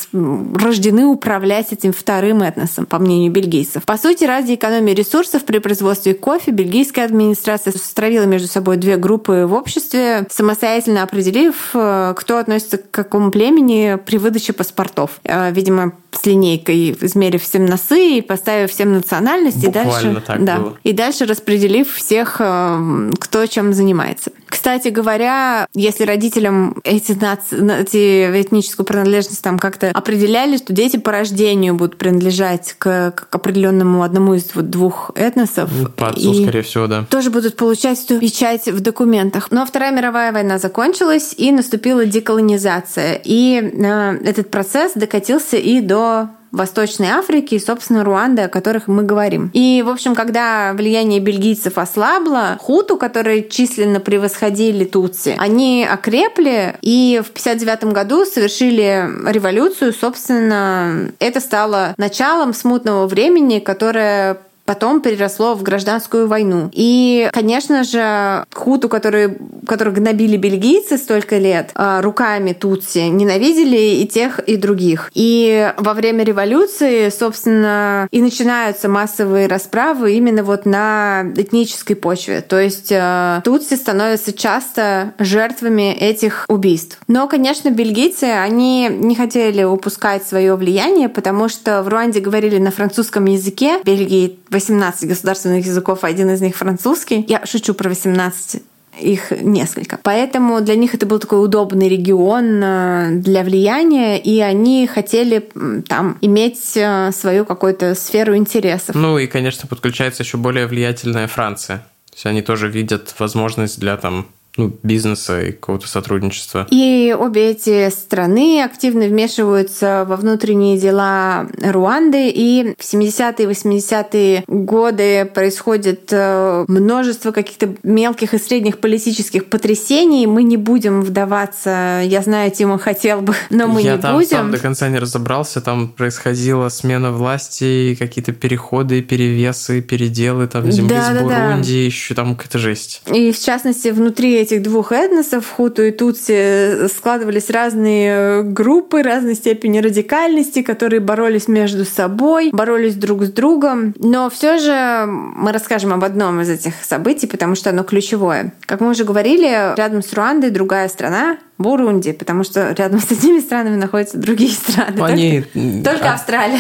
рождены 0.55 1.07
управлять 1.07 1.73
этим 1.73 1.93
вторым 1.93 2.43
этносом, 2.43 2.87
по 2.87 2.99
мнению 2.99 3.33
бельгийцев. 3.33 3.85
По 3.85 3.97
сути, 3.97 4.25
ради 4.25 4.55
экономии 4.55 4.93
ресурсов 4.93 5.45
при 5.45 5.59
производстве 5.59 6.15
кофе 6.15 6.53
бельгийская 6.53 7.05
администрация 7.05 7.73
стравила 7.73 8.25
между 8.25 8.47
собой 8.47 8.77
две 8.77 8.97
группы 8.97 9.47
в 9.49 9.55
обществе, 9.55 10.27
самостоятельно 10.31 11.03
определив, 11.17 11.71
э, 11.75 12.15
кто 12.17 12.39
относится 12.39 12.77
к 12.77 12.91
какому 12.91 13.31
племени 13.31 13.99
при 14.05 14.19
выдаче 14.19 14.53
паспортов. 14.53 15.21
Э, 15.25 15.51
видимо, 15.51 15.93
с 16.13 16.27
линейкой, 16.27 16.97
измерив 17.01 17.43
всем 17.43 17.65
носы 17.65 18.19
и 18.19 18.21
поставив 18.21 18.71
всем 18.71 18.93
национальности. 18.93 19.67
Буквально 19.67 19.89
и 19.89 20.03
дальше, 20.03 20.23
так 20.27 20.45
да, 20.45 20.59
было. 20.59 20.79
И 20.83 20.93
дальше 20.93 21.25
распределив 21.25 21.95
всех, 21.95 22.37
э, 22.41 23.11
кто 23.19 23.47
чем 23.47 23.73
занимается. 23.73 24.31
Кстати 24.47 24.89
говоря, 24.89 25.67
если 25.75 26.05
родителям 26.05 26.81
эти, 26.85 27.13
наци... 27.13 27.57
эти 27.57 28.43
этническую 28.43 28.87
принадлежность 28.87 29.43
там 29.43 29.59
как-то 29.59 29.91
определяли, 29.91 30.57
что 30.57 30.73
дети 30.73 30.97
по 30.97 31.13
рождению 31.13 31.75
будут 31.75 31.97
принадлежать 31.97 32.75
к, 32.79 33.13
к 33.13 33.35
определенному 33.35 34.03
одному 34.03 34.35
из 34.35 34.55
вот 34.55 34.71
двух 34.71 35.11
этносов. 35.15 35.71
Ну, 35.77 35.89
по 35.89 36.09
отцу, 36.09 36.33
и 36.33 36.43
скорее 36.45 36.63
всего, 36.63 36.87
да. 36.87 37.05
Тоже 37.11 37.31
будут 37.31 37.57
получать 37.57 38.05
эту 38.05 38.21
печать 38.21 38.67
в 38.67 38.81
документах. 38.81 39.49
Но 39.51 39.67
Вторая 39.67 39.93
мировая 39.93 40.33
война 40.33 40.59
закончилась, 40.59 41.35
и 41.37 41.53
наступила 41.53 42.05
деколонизация. 42.05 43.21
И 43.25 43.61
э, 43.61 44.19
этот 44.25 44.51
процесс 44.51 44.93
докатился 44.95 45.57
и 45.57 45.81
до 45.81 46.29
Восточной 46.57 47.09
Африки 47.09 47.55
и, 47.55 47.59
собственно, 47.59 48.05
Руанды, 48.05 48.43
о 48.43 48.49
которых 48.49 48.89
мы 48.89 49.03
говорим. 49.03 49.51
И, 49.53 49.83
в 49.87 49.89
общем, 49.89 50.15
когда 50.15 50.73
влияние 50.73 51.21
бельгийцев 51.21 51.79
ослабло, 51.79 52.57
хуту, 52.61 52.97
которые 52.97 53.49
численно 53.49 54.01
превосходили 54.01 54.85
тутси, 54.85 55.37
они 55.39 55.87
окрепли 55.89 56.77
и 56.83 57.23
в 57.25 57.31
59 57.31 57.93
году 57.93 58.25
совершили 58.25 59.09
революцию. 59.31 59.93
Собственно, 59.93 61.11
это 61.19 61.41
стало 61.41 61.95
началом 61.97 62.55
смутного 62.55 63.07
времени, 63.07 63.59
которое 63.59 64.39
потом 64.67 65.01
переросло 65.01 65.55
в 65.55 65.63
гражданскую 65.63 66.29
войну. 66.29 66.69
И, 66.73 67.31
конечно 67.33 67.85
же, 67.85 68.45
хуту, 68.53 68.89
которые, 68.89 69.39
которых 69.67 69.95
гнобили 69.95 70.37
бельгийцы 70.37 70.99
столько 70.99 71.39
лет, 71.39 71.71
а, 71.75 72.03
руками 72.03 72.53
Тутси, 72.53 73.09
ненавидели 73.09 74.03
и 74.03 74.07
тех, 74.07 74.41
и 74.41 74.57
других. 74.57 75.11
И 75.15 75.73
во 75.79 75.95
время 75.95 76.25
революции, 76.25 77.09
собственно, 77.09 78.09
и 78.11 78.21
начинаются 78.21 78.89
массовые 78.89 79.47
расправы 79.47 80.15
именно 80.15 80.43
вот 80.43 80.67
на 80.67 81.25
этнической 81.37 81.97
почве. 81.97 82.41
То 82.41 82.59
есть 82.59 82.93
а, 82.93 83.41
Тутси 83.43 83.75
становятся 83.75 84.33
часто 84.33 85.15
жертвами 85.19 85.95
этих 85.95 86.45
убийств. 86.49 86.99
Но, 87.07 87.29
конечно, 87.29 87.71
бельгийцы, 87.71 88.25
они 88.25 88.89
не 88.91 89.15
хотели 89.15 89.63
упускать 89.63 90.27
свое 90.27 90.57
влияние, 90.57 91.09
потому 91.09 91.49
что 91.49 91.83
в 91.83 91.89
Руанде 91.89 92.21
говорили 92.21 92.59
на 92.59 92.73
французском 92.73 93.25
языке. 93.27 93.79
Бельгии 93.85 94.39
18 94.57 95.07
государственных 95.07 95.67
языков, 95.67 96.03
один 96.03 96.31
из 96.31 96.41
них 96.41 96.57
французский. 96.57 97.23
Я 97.29 97.45
шучу 97.45 97.75
про 97.75 97.91
18 97.91 98.63
их 98.99 99.31
несколько. 99.31 99.99
Поэтому 100.03 100.63
для 100.63 100.77
них 100.77 100.95
это 100.95 101.05
был 101.05 101.19
такой 101.19 101.45
удобный 101.45 101.91
регион 101.91 102.63
э, 102.65 103.11
для 103.17 103.43
влияния, 103.43 104.19
и 104.19 104.41
они 104.41 104.87
хотели 104.87 105.51
там 105.87 106.17
иметь 106.23 106.73
э, 106.75 107.11
свою 107.13 107.45
какую-то 107.45 107.95
сферу 107.95 108.35
интересов. 108.35 108.95
Ну 108.95 109.19
и, 109.19 109.27
конечно, 109.27 109.69
подключается 109.69 110.23
еще 110.23 110.39
более 110.39 110.67
влиятельная 110.67 111.27
Франция. 111.27 111.79
То 112.09 112.15
есть 112.15 112.27
они 112.27 112.41
тоже 112.41 112.71
видят 112.71 113.15
возможность 113.19 113.79
для 113.79 113.99
там 113.99 114.27
ну, 114.57 114.73
бизнеса 114.83 115.41
и 115.43 115.53
какого-то 115.53 115.89
сотрудничества. 115.89 116.67
И 116.71 117.15
обе 117.19 117.51
эти 117.51 117.91
страны 117.91 118.63
активно 118.63 119.07
вмешиваются 119.07 120.05
во 120.09 120.17
внутренние 120.17 120.79
дела 120.79 121.47
Руанды, 121.63 122.29
и 122.31 122.75
в 122.79 122.83
70-е 122.83 123.47
и 123.47 123.51
80-е 123.51 124.45
годы 124.47 125.25
происходит 125.27 126.09
э, 126.11 126.65
множество 126.69 127.33
каких-то 127.33 127.75
мелких 127.83 128.35
и 128.35 128.39
средних 128.39 128.79
политических 128.79 129.47
потрясений. 129.47 130.27
Мы 130.27 130.43
не 130.43 130.57
будем 130.57 131.03
вдаваться. 131.03 132.01
Я 132.05 132.23
знаю, 132.23 132.51
Тима 132.51 132.79
хотел 132.79 133.21
бы, 133.21 133.35
но 133.51 133.67
мы 133.67 133.83
Я 133.83 133.97
не 133.97 134.03
там 134.03 134.17
будем. 134.17 134.29
сам 134.29 134.51
до 134.51 134.59
конца 134.59 134.89
не 134.89 134.99
разобрался. 134.99 135.61
Там 135.61 135.89
происходила 135.89 136.69
смена 136.69 137.13
власти, 137.13 137.97
какие-то 137.99 138.33
переходы, 138.33 139.03
перевесы, 139.03 139.81
переделы, 139.83 140.47
там 140.47 140.71
земли 140.71 140.91
Да, 140.95 141.03
с 141.05 141.09
да, 141.15 141.23
да. 141.29 141.47
Бурунди, 141.49 141.73
еще 141.85 142.15
там 142.15 142.37
какая-то 142.37 142.59
жесть. 142.59 143.03
И 143.13 143.33
в 143.33 143.39
частности, 143.39 143.89
внутри 143.89 144.35
этих 144.47 144.63
двух 144.63 144.93
этносов, 144.93 145.49
хуту 145.51 145.83
и 145.83 145.91
тутси, 145.91 146.89
складывались 146.89 147.51
разные 147.51 148.43
группы 148.43 149.03
разной 149.03 149.35
степени 149.35 149.79
радикальности, 149.79 150.63
которые 150.63 151.01
боролись 151.01 151.49
между 151.49 151.85
собой, 151.85 152.51
боролись 152.53 152.95
друг 152.95 153.25
с 153.25 153.31
другом. 153.31 153.95
Но 153.99 154.31
все 154.31 154.59
же 154.59 155.07
мы 155.07 155.53
расскажем 155.53 155.93
об 155.93 156.05
одном 156.05 156.41
из 156.41 156.51
этих 156.51 156.75
событий, 156.85 157.27
потому 157.27 157.55
что 157.55 157.71
оно 157.71 157.83
ключевое. 157.83 158.53
Как 158.67 158.81
мы 158.81 158.91
уже 158.91 159.05
говорили, 159.05 159.77
рядом 159.77 160.03
с 160.03 160.13
Руандой 160.13 160.51
другая 160.51 160.89
страна, 160.89 161.39
Бурунди, 161.59 162.13
потому 162.13 162.45
что 162.45 162.73
рядом 162.77 163.01
с 163.01 163.11
этими 163.11 163.41
странами 163.41 163.77
находятся 163.77 164.19
другие 164.19 164.51
страны. 164.53 165.01
Они, 165.03 165.43
Только, 165.55 165.91
только 165.91 166.11
а- 166.11 166.15
Австралия. 166.15 166.59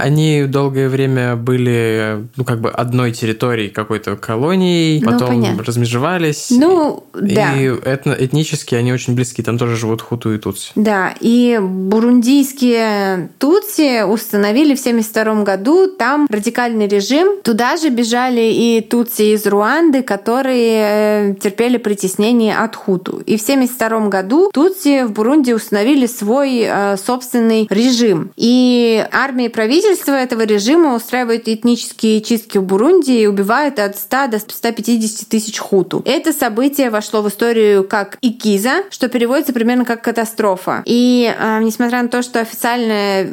Они 0.00 0.44
долгое 0.44 0.88
время 0.88 1.36
были, 1.36 2.26
ну, 2.36 2.44
как 2.44 2.60
бы 2.60 2.70
одной 2.70 3.12
территорией 3.12 3.70
какой-то 3.70 4.16
колонией, 4.16 5.00
Ну, 5.00 5.10
потом 5.12 5.28
понятно. 5.28 5.62
размежевались. 5.64 6.48
Ну, 6.50 7.04
да. 7.14 7.54
И 7.54 7.66
этно- 7.68 8.16
этнически 8.18 8.74
они 8.74 8.92
очень 8.92 9.14
близки, 9.14 9.42
там 9.42 9.56
тоже 9.58 9.76
живут 9.76 10.02
хуту 10.02 10.34
и 10.34 10.38
тутси. 10.38 10.72
Да, 10.74 11.14
и 11.20 11.58
бурундийские 11.60 13.30
тутси 13.38 14.02
установили 14.02 14.74
в 14.74 14.80
1972 14.80 15.44
году 15.44 15.86
там 15.88 16.26
радикальный 16.30 16.86
режим. 16.88 17.40
Туда 17.42 17.76
же 17.76 17.90
бежали 17.90 18.40
и 18.52 18.80
тутси 18.80 19.34
из 19.34 19.46
Руанды, 19.46 20.02
которые 20.02 21.30
э, 21.30 21.34
терпели 21.40 21.76
притеснение 21.76 22.56
от 22.56 22.74
хуту. 22.76 23.18
И 23.26 23.36
в 23.36 23.42
1972 23.42 24.08
году 24.08 24.33
тутси 24.52 25.04
в 25.04 25.12
Бурунди 25.12 25.52
установили 25.52 26.06
свой 26.06 26.64
э, 26.66 26.96
собственный 26.96 27.66
режим. 27.70 28.32
И 28.36 29.04
армия 29.12 29.46
и 29.46 29.48
правительство 29.48 30.12
этого 30.12 30.42
режима 30.42 30.94
устраивают 30.94 31.48
этнические 31.48 32.20
чистки 32.20 32.58
в 32.58 32.64
Бурунди 32.64 33.12
и 33.12 33.26
убивают 33.26 33.78
от 33.78 33.96
100 33.96 34.26
до 34.28 34.38
150 34.38 35.28
тысяч 35.28 35.58
хуту. 35.58 36.02
Это 36.04 36.32
событие 36.32 36.90
вошло 36.90 37.22
в 37.22 37.28
историю 37.28 37.84
как 37.84 38.18
икиза, 38.22 38.84
что 38.90 39.08
переводится 39.08 39.52
примерно 39.52 39.84
как 39.84 40.02
катастрофа. 40.02 40.82
И 40.84 41.32
э, 41.36 41.58
несмотря 41.62 42.02
на 42.02 42.08
то, 42.08 42.22
что 42.22 42.40
официально 42.40 43.26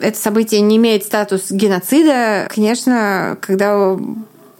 это 0.00 0.18
событие 0.18 0.60
не 0.60 0.76
имеет 0.76 1.04
статус 1.04 1.50
геноцида, 1.50 2.48
конечно, 2.54 3.38
когда 3.40 3.96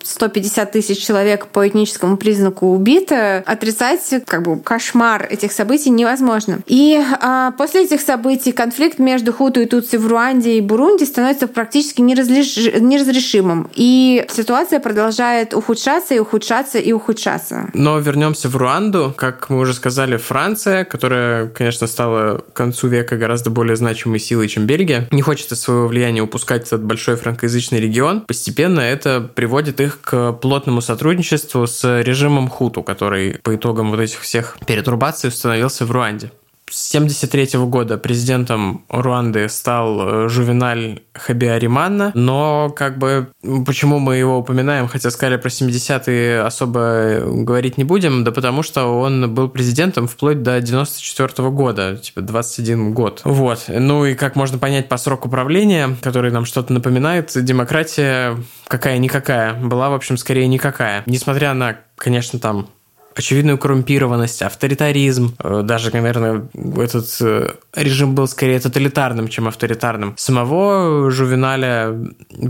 150 0.06 0.72
тысяч 0.72 1.04
человек 1.04 1.46
по 1.46 1.66
этническому 1.66 2.16
признаку 2.16 2.72
убито, 2.72 3.42
отрицать 3.46 4.00
как 4.26 4.42
бы 4.42 4.58
кошмар 4.58 5.26
этих 5.28 5.52
событий 5.52 5.90
невозможно. 5.90 6.60
И 6.66 7.00
а, 7.20 7.52
после 7.52 7.84
этих 7.84 8.00
событий 8.00 8.52
конфликт 8.52 8.98
между 8.98 9.32
Хуту 9.32 9.60
и 9.60 9.66
Тутси 9.66 9.96
в 9.96 10.06
Руанде 10.06 10.58
и 10.58 10.60
Бурунди 10.60 11.04
становится 11.04 11.48
практически 11.48 12.00
неразлиш- 12.00 12.78
неразрешимым. 12.80 13.70
И 13.74 14.24
ситуация 14.30 14.80
продолжает 14.80 15.54
ухудшаться 15.54 16.14
и 16.14 16.18
ухудшаться 16.18 16.78
и 16.78 16.92
ухудшаться. 16.92 17.70
Но 17.74 17.98
вернемся 17.98 18.48
в 18.48 18.56
Руанду. 18.56 19.14
Как 19.16 19.50
мы 19.50 19.58
уже 19.58 19.74
сказали, 19.74 20.16
Франция, 20.16 20.84
которая, 20.84 21.48
конечно, 21.48 21.86
стала 21.86 22.38
к 22.38 22.52
концу 22.52 22.88
века 22.88 23.16
гораздо 23.16 23.50
более 23.50 23.76
значимой 23.76 24.18
силой, 24.18 24.48
чем 24.48 24.66
Бельгия, 24.66 25.08
не 25.10 25.22
хочет 25.22 25.56
своего 25.56 25.86
влияния 25.86 26.22
упускать 26.22 26.66
этот 26.66 26.82
большой 26.82 27.16
франкоязычный 27.16 27.80
регион. 27.80 28.22
Постепенно 28.22 28.80
это 28.80 29.20
приводит 29.34 29.80
их 29.80 29.95
к 30.00 30.32
плотному 30.32 30.80
сотрудничеству 30.80 31.66
с 31.66 32.02
режимом 32.02 32.48
Хуту, 32.48 32.82
который 32.82 33.38
по 33.42 33.54
итогам 33.54 33.90
вот 33.90 34.00
этих 34.00 34.20
всех 34.20 34.59
перетурбаций 34.66 35.28
установился 35.28 35.85
в 35.85 35.90
Руанде. 35.90 36.30
С 36.68 36.92
1973 36.94 37.61
года 37.66 37.96
президентом 37.96 38.85
Руанды 38.88 39.48
стал 39.48 40.24
э, 40.24 40.29
Жувеналь 40.29 41.00
Хабиариманна, 41.14 42.11
но 42.14 42.72
как 42.74 42.98
бы 42.98 43.29
почему 43.64 44.00
мы 44.00 44.16
его 44.16 44.38
упоминаем, 44.38 44.88
хотя 44.88 45.11
сказали 45.11 45.37
про 45.37 45.48
70-е 45.48 46.40
особо 46.40 47.20
говорить 47.24 47.79
не 47.79 47.85
будем, 47.85 48.24
да 48.24 48.33
потому 48.33 48.64
что 48.64 48.98
он 48.98 49.33
был 49.33 49.48
президентом 49.48 50.09
вплоть 50.09 50.42
до 50.42 50.61
94 50.61 51.48
года, 51.50 51.96
типа 51.96 52.20
21 52.20 52.92
год. 52.92 53.20
Вот. 53.24 53.66
Ну 53.68 54.05
и 54.05 54.14
как 54.14 54.35
можно 54.35 54.59
понять 54.59 54.88
по 54.88 54.96
сроку 54.96 55.29
правления, 55.29 55.96
который 56.02 56.33
нам 56.33 56.44
что-то 56.44 56.72
напоминает, 56.72 57.31
демократия 57.37 58.37
какая-никакая 58.66 59.55
была, 59.55 59.88
в 59.90 59.94
общем, 59.94 60.16
скорее 60.16 60.48
никакая. 60.48 61.05
Несмотря 61.07 61.55
на, 61.55 61.79
конечно, 61.96 62.40
там 62.40 62.68
очевидную 63.16 63.59
коррумпированность, 63.59 64.42
авторитаризм. 64.42 65.35
Э, 65.42 65.62
Даже, 65.64 65.90
наверное, 65.92 66.48
этот 66.76 67.07
э, 67.20 67.55
режим 67.74 68.14
был 68.14 68.29
скорее 68.29 68.61
тоталитарным, 68.61 69.29
чем 69.29 69.48
авторитарным. 69.48 70.14
Самого 70.16 71.11
Жувеналя, 71.11 71.94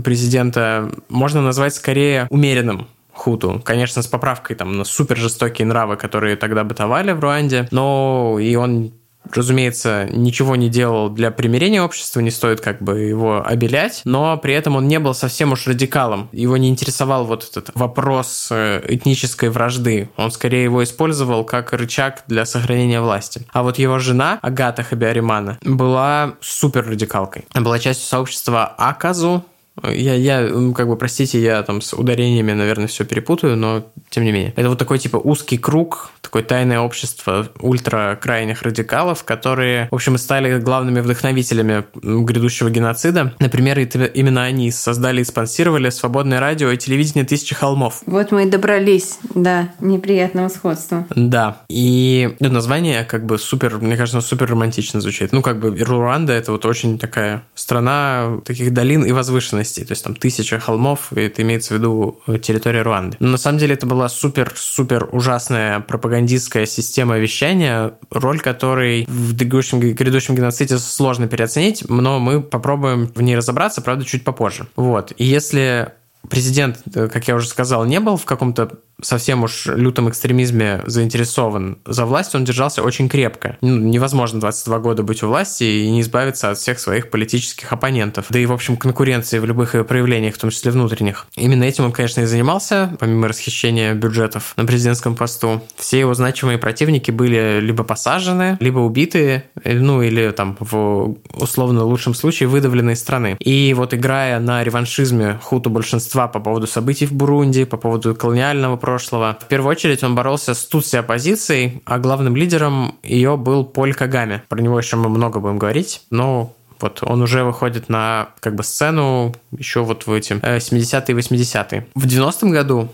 президента, 0.03 0.91
можно 1.09 1.41
назвать 1.41 1.73
скорее 1.75 2.27
умеренным 2.29 2.87
хуту. 3.17 3.61
Конечно, 3.65 4.01
с 4.01 4.07
поправкой 4.07 4.55
там 4.55 4.77
на 4.77 4.83
супер 4.83 5.17
жестокие 5.17 5.65
нравы, 5.65 5.95
которые 5.97 6.35
тогда 6.35 6.63
бытовали 6.63 7.13
в 7.13 7.19
Руанде, 7.19 7.67
но 7.71 8.37
и 8.39 8.55
он 8.55 8.91
разумеется, 9.33 10.07
ничего 10.11 10.55
не 10.55 10.69
делал 10.69 11.09
для 11.09 11.31
примирения 11.31 11.81
общества, 11.81 12.19
не 12.19 12.31
стоит 12.31 12.61
как 12.61 12.81
бы 12.81 12.99
его 12.99 13.45
обелять, 13.45 14.01
но 14.05 14.37
при 14.37 14.53
этом 14.53 14.75
он 14.75 14.87
не 14.87 14.99
был 14.99 15.13
совсем 15.13 15.51
уж 15.51 15.67
радикалом. 15.67 16.29
Его 16.31 16.57
не 16.57 16.69
интересовал 16.69 17.25
вот 17.25 17.47
этот 17.49 17.71
вопрос 17.75 18.49
э, 18.51 18.81
этнической 18.87 19.49
вражды. 19.49 20.09
Он 20.17 20.31
скорее 20.31 20.63
его 20.63 20.83
использовал 20.83 21.43
как 21.43 21.73
рычаг 21.73 22.23
для 22.27 22.45
сохранения 22.45 23.01
власти. 23.01 23.45
А 23.51 23.63
вот 23.63 23.77
его 23.79 23.99
жена, 23.99 24.39
Агата 24.41 24.83
Хабиаримана, 24.83 25.57
была 25.63 26.33
супер 26.41 26.87
радикалкой. 26.87 27.45
Она 27.53 27.63
была 27.63 27.79
частью 27.79 28.07
сообщества 28.07 28.65
Аказу, 28.65 29.43
Я, 29.83 30.13
я, 30.15 30.49
как 30.75 30.87
бы, 30.87 30.97
простите, 30.97 31.41
я 31.41 31.61
там 31.63 31.81
с 31.81 31.93
ударениями, 31.93 32.53
наверное, 32.53 32.87
все 32.87 33.05
перепутаю, 33.05 33.55
но 33.57 33.85
тем 34.09 34.23
не 34.23 34.31
менее. 34.31 34.53
Это 34.55 34.69
вот 34.69 34.79
такой, 34.79 34.99
типа, 34.99 35.17
узкий 35.17 35.57
круг, 35.57 36.11
такое 36.21 36.43
тайное 36.43 36.79
общество 36.79 37.47
ультракрайних 37.59 38.61
радикалов, 38.61 39.23
которые, 39.23 39.87
в 39.91 39.95
общем, 39.95 40.15
и 40.15 40.17
стали 40.17 40.59
главными 40.59 40.99
вдохновителями 40.99 41.83
грядущего 42.01 42.69
геноцида. 42.69 43.33
Например, 43.39 43.79
именно 43.79 44.43
они 44.43 44.71
создали 44.71 45.21
и 45.21 45.23
спонсировали 45.23 45.89
свободное 45.89 46.39
радио 46.39 46.71
и 46.71 46.77
телевидение 46.77 47.25
«Тысячи 47.25 47.55
холмов». 47.55 48.01
Вот 48.05 48.31
мы 48.31 48.43
и 48.43 48.49
добрались 48.49 49.19
до 49.33 49.69
неприятного 49.79 50.49
сходства. 50.49 51.05
Да. 51.15 51.61
И 51.69 52.35
название 52.39 53.03
как 53.03 53.25
бы 53.25 53.37
супер, 53.37 53.77
мне 53.77 53.95
кажется, 53.95 54.21
супер 54.21 54.49
романтично 54.49 55.01
звучит. 55.01 55.31
Ну, 55.31 55.41
как 55.41 55.59
бы 55.59 55.75
Руанда– 55.77 56.33
это 56.33 56.51
вот 56.51 56.65
очень 56.65 56.97
такая 56.97 57.43
страна 57.55 58.39
таких 58.45 58.73
долин 58.73 59.03
и 59.03 59.11
возвышенностей. 59.11 59.66
То 59.75 59.91
есть 59.91 60.03
там 60.03 60.15
тысяча 60.15 60.59
холмов, 60.59 61.11
и 61.13 61.21
это 61.21 61.41
имеется 61.41 61.73
в 61.73 61.77
виду 61.77 62.19
территория 62.39 62.81
Руанды. 62.81 63.17
Но 63.19 63.29
на 63.29 63.37
самом 63.37 63.59
деле 63.59 63.73
это 63.73 63.85
была 63.85 64.09
супер-супер 64.09 65.09
ужасная 65.11 65.79
пропагандистская 65.81 66.65
система 66.65 67.17
вещания, 67.17 67.93
роль 68.09 68.39
которой 68.39 69.05
в 69.07 69.35
грядущем, 69.35 69.79
грядущем 69.79 70.35
геноциде 70.35 70.77
сложно 70.77 71.27
переоценить, 71.27 71.83
но 71.89 72.19
мы 72.19 72.41
попробуем 72.41 73.11
в 73.13 73.21
ней 73.21 73.35
разобраться, 73.35 73.81
правда, 73.81 74.05
чуть 74.05 74.23
попозже. 74.23 74.67
Вот. 74.75 75.13
И 75.17 75.25
если 75.25 75.93
президент, 76.29 76.79
э, 76.93 77.07
как 77.07 77.27
я 77.27 77.35
уже 77.35 77.47
сказал, 77.47 77.85
не 77.85 77.99
был 77.99 78.17
в 78.17 78.25
каком-то 78.25 78.79
совсем 79.01 79.43
уж 79.43 79.67
лютом 79.67 80.09
экстремизме 80.09 80.81
заинтересован 80.85 81.77
за 81.85 82.05
власть, 82.05 82.35
он 82.35 82.45
держался 82.45 82.81
очень 82.81 83.09
крепко. 83.09 83.57
Ну, 83.61 83.77
невозможно 83.77 84.39
22 84.39 84.79
года 84.79 85.03
быть 85.03 85.23
у 85.23 85.27
власти 85.27 85.63
и 85.63 85.89
не 85.89 86.01
избавиться 86.01 86.49
от 86.49 86.57
всех 86.57 86.79
своих 86.79 87.09
политических 87.09 87.71
оппонентов. 87.71 88.25
Да 88.29 88.39
и, 88.39 88.45
в 88.45 88.51
общем, 88.51 88.77
конкуренции 88.77 89.39
в 89.39 89.45
любых 89.45 89.75
проявлениях, 89.87 90.35
в 90.35 90.37
том 90.37 90.49
числе 90.49 90.71
внутренних. 90.71 91.27
Именно 91.35 91.63
этим 91.63 91.85
он, 91.85 91.91
конечно, 91.91 92.21
и 92.21 92.25
занимался, 92.25 92.95
помимо 92.99 93.27
расхищения 93.27 93.93
бюджетов 93.93 94.53
на 94.55 94.65
президентском 94.65 95.15
посту. 95.15 95.61
Все 95.75 95.99
его 95.99 96.13
значимые 96.13 96.57
противники 96.57 97.11
были 97.11 97.59
либо 97.61 97.83
посажены, 97.83 98.57
либо 98.59 98.79
убиты, 98.79 99.43
ну 99.63 100.01
или 100.01 100.31
там 100.31 100.57
в 100.59 101.17
условно 101.33 101.83
лучшем 101.83 102.13
случае 102.13 102.49
выдавлены 102.49 102.91
из 102.91 102.99
страны. 102.99 103.37
И 103.39 103.73
вот 103.75 103.93
играя 103.93 104.39
на 104.39 104.63
реваншизме 104.63 105.39
хуту 105.41 105.69
большинства 105.69 106.27
по 106.27 106.39
поводу 106.39 106.67
событий 106.67 107.05
в 107.05 107.11
Бурунди, 107.11 107.65
по 107.65 107.77
поводу 107.77 108.15
колониального 108.15 108.77
прошлого. 108.87 109.37
В 109.41 109.47
первую 109.47 109.71
очередь 109.71 110.01
он 110.01 110.15
боролся 110.15 110.53
с 110.53 110.65
тутси 110.65 110.95
оппозицией, 110.95 111.81
а 111.83 111.99
главным 111.99 112.37
лидером 112.37 112.95
ее 113.03 113.35
был 113.35 113.65
Поль 113.65 113.93
Кагаме. 113.93 114.43
Про 114.47 114.61
него 114.61 114.79
еще 114.79 114.95
мы 114.95 115.09
много 115.09 115.41
будем 115.41 115.57
говорить, 115.57 116.03
но 116.09 116.53
вот 116.79 116.99
он 117.01 117.21
уже 117.21 117.43
выходит 117.43 117.89
на 117.89 118.29
как 118.39 118.55
бы 118.55 118.63
сцену 118.63 119.35
еще 119.51 119.81
вот 119.83 120.07
в 120.07 120.13
эти 120.13 120.33
70-е 120.35 121.03
и 121.09 121.19
80-е. 121.19 121.87
В 121.95 122.05
90-м 122.05 122.51
году 122.51 122.89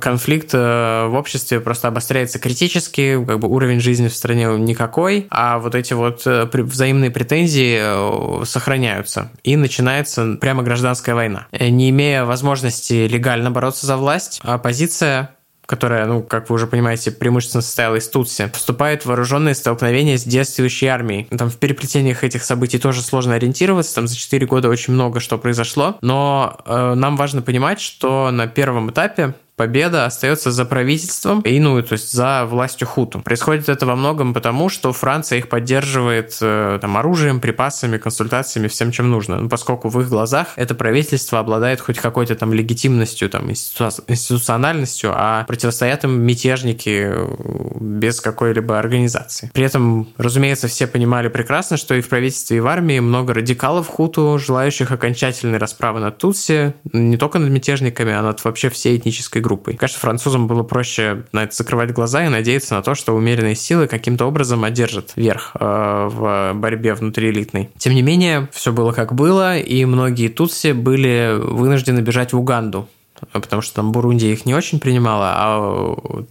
конфликт 0.00 0.50
э, 0.52 1.06
в 1.06 1.14
обществе 1.14 1.60
просто 1.60 1.88
обостряется 1.88 2.38
критически, 2.38 3.24
как 3.24 3.38
бы 3.38 3.48
уровень 3.48 3.80
жизни 3.80 4.08
в 4.08 4.14
стране 4.14 4.48
никакой, 4.58 5.28
а 5.30 5.58
вот 5.58 5.74
эти 5.74 5.94
вот 5.94 6.26
э, 6.26 6.46
взаимные 6.52 7.10
претензии 7.10 7.78
э, 7.80 8.44
сохраняются. 8.44 9.30
И 9.44 9.56
начинается 9.56 10.36
прямо 10.38 10.62
гражданская 10.62 11.14
война. 11.14 11.46
Не 11.58 11.88
имея 11.88 12.24
возможности 12.24 13.06
легально 13.06 13.50
бороться 13.50 13.86
за 13.86 13.96
власть, 13.96 14.40
оппозиция 14.42 15.30
которая, 15.68 16.06
ну, 16.06 16.22
как 16.22 16.48
вы 16.48 16.54
уже 16.54 16.66
понимаете, 16.66 17.10
преимущественно 17.10 17.60
состояла 17.60 17.96
из 17.96 18.08
Тутси, 18.08 18.50
вступает 18.54 19.02
в 19.02 19.06
вооруженные 19.06 19.54
столкновения 19.54 20.16
с 20.16 20.24
действующей 20.24 20.88
армией. 20.88 21.24
Там 21.24 21.50
в 21.50 21.58
переплетениях 21.58 22.24
этих 22.24 22.42
событий 22.42 22.78
тоже 22.78 23.02
сложно 23.02 23.34
ориентироваться, 23.34 23.94
там 23.94 24.08
за 24.08 24.16
4 24.16 24.46
года 24.46 24.70
очень 24.70 24.94
много 24.94 25.20
что 25.20 25.36
произошло, 25.36 25.98
но 26.00 26.58
э, 26.64 26.94
нам 26.94 27.16
важно 27.16 27.42
понимать, 27.42 27.80
что 27.80 28.30
на 28.30 28.46
первом 28.46 28.90
этапе 28.90 29.34
победа 29.58 30.06
остается 30.06 30.50
за 30.50 30.64
правительством 30.64 31.40
и, 31.42 31.58
ну, 31.60 31.82
то 31.82 31.94
есть 31.94 32.12
за 32.12 32.46
властью 32.46 32.86
хуту. 32.86 33.20
Происходит 33.20 33.68
это 33.68 33.84
во 33.84 33.96
многом 33.96 34.32
потому, 34.32 34.70
что 34.70 34.92
Франция 34.92 35.40
их 35.40 35.48
поддерживает 35.48 36.38
э, 36.40 36.78
там, 36.80 36.96
оружием, 36.96 37.40
припасами, 37.40 37.98
консультациями, 37.98 38.68
всем, 38.68 38.92
чем 38.92 39.10
нужно. 39.10 39.40
Ну, 39.40 39.48
поскольку 39.48 39.88
в 39.88 40.00
их 40.00 40.08
глазах 40.08 40.48
это 40.56 40.74
правительство 40.74 41.40
обладает 41.40 41.80
хоть 41.80 41.98
какой-то 41.98 42.36
там 42.36 42.54
легитимностью, 42.54 43.28
там, 43.28 43.50
институциональностью, 43.50 45.12
а 45.12 45.44
противостоят 45.44 46.04
им 46.04 46.20
мятежники 46.22 47.10
э, 47.10 47.26
без 47.80 48.20
какой-либо 48.20 48.78
организации. 48.78 49.50
При 49.52 49.64
этом, 49.64 50.08
разумеется, 50.16 50.68
все 50.68 50.86
понимали 50.86 51.28
прекрасно, 51.28 51.76
что 51.76 51.94
и 51.94 52.00
в 52.00 52.08
правительстве, 52.08 52.58
и 52.58 52.60
в 52.60 52.68
армии 52.68 53.00
много 53.00 53.34
радикалов 53.34 53.88
хуту, 53.88 54.38
желающих 54.38 54.92
окончательной 54.92 55.58
расправы 55.58 55.98
над 55.98 56.18
Тутси, 56.18 56.74
не 56.92 57.16
только 57.16 57.40
над 57.40 57.50
мятежниками, 57.50 58.12
а 58.12 58.22
над 58.22 58.44
вообще 58.44 58.70
всей 58.70 58.96
этнической 58.96 59.42
группой. 59.48 59.74
Конечно, 59.74 59.98
французам 59.98 60.46
было 60.46 60.62
проще 60.62 61.24
на 61.32 61.44
это 61.44 61.56
закрывать 61.56 61.92
глаза 61.92 62.26
и 62.26 62.28
надеяться 62.28 62.74
на 62.74 62.82
то, 62.82 62.94
что 62.94 63.14
умеренные 63.14 63.54
силы 63.54 63.86
каким-то 63.86 64.26
образом 64.26 64.62
одержат 64.62 65.12
верх 65.16 65.52
э, 65.58 66.08
в 66.10 66.52
борьбе 66.54 66.92
внутриэлитной. 66.92 67.70
Тем 67.78 67.94
не 67.94 68.02
менее, 68.02 68.48
все 68.52 68.72
было 68.72 68.92
как 68.92 69.14
было, 69.14 69.58
и 69.58 69.84
многие 69.86 70.28
тутси 70.28 70.72
были 70.72 71.38
вынуждены 71.40 72.00
бежать 72.00 72.34
в 72.34 72.38
Уганду, 72.38 72.88
потому 73.32 73.62
что 73.62 73.76
там 73.76 73.92
Бурунди 73.92 74.26
их 74.26 74.44
не 74.44 74.54
очень 74.54 74.80
принимала, 74.80 75.32
а 75.36 76.24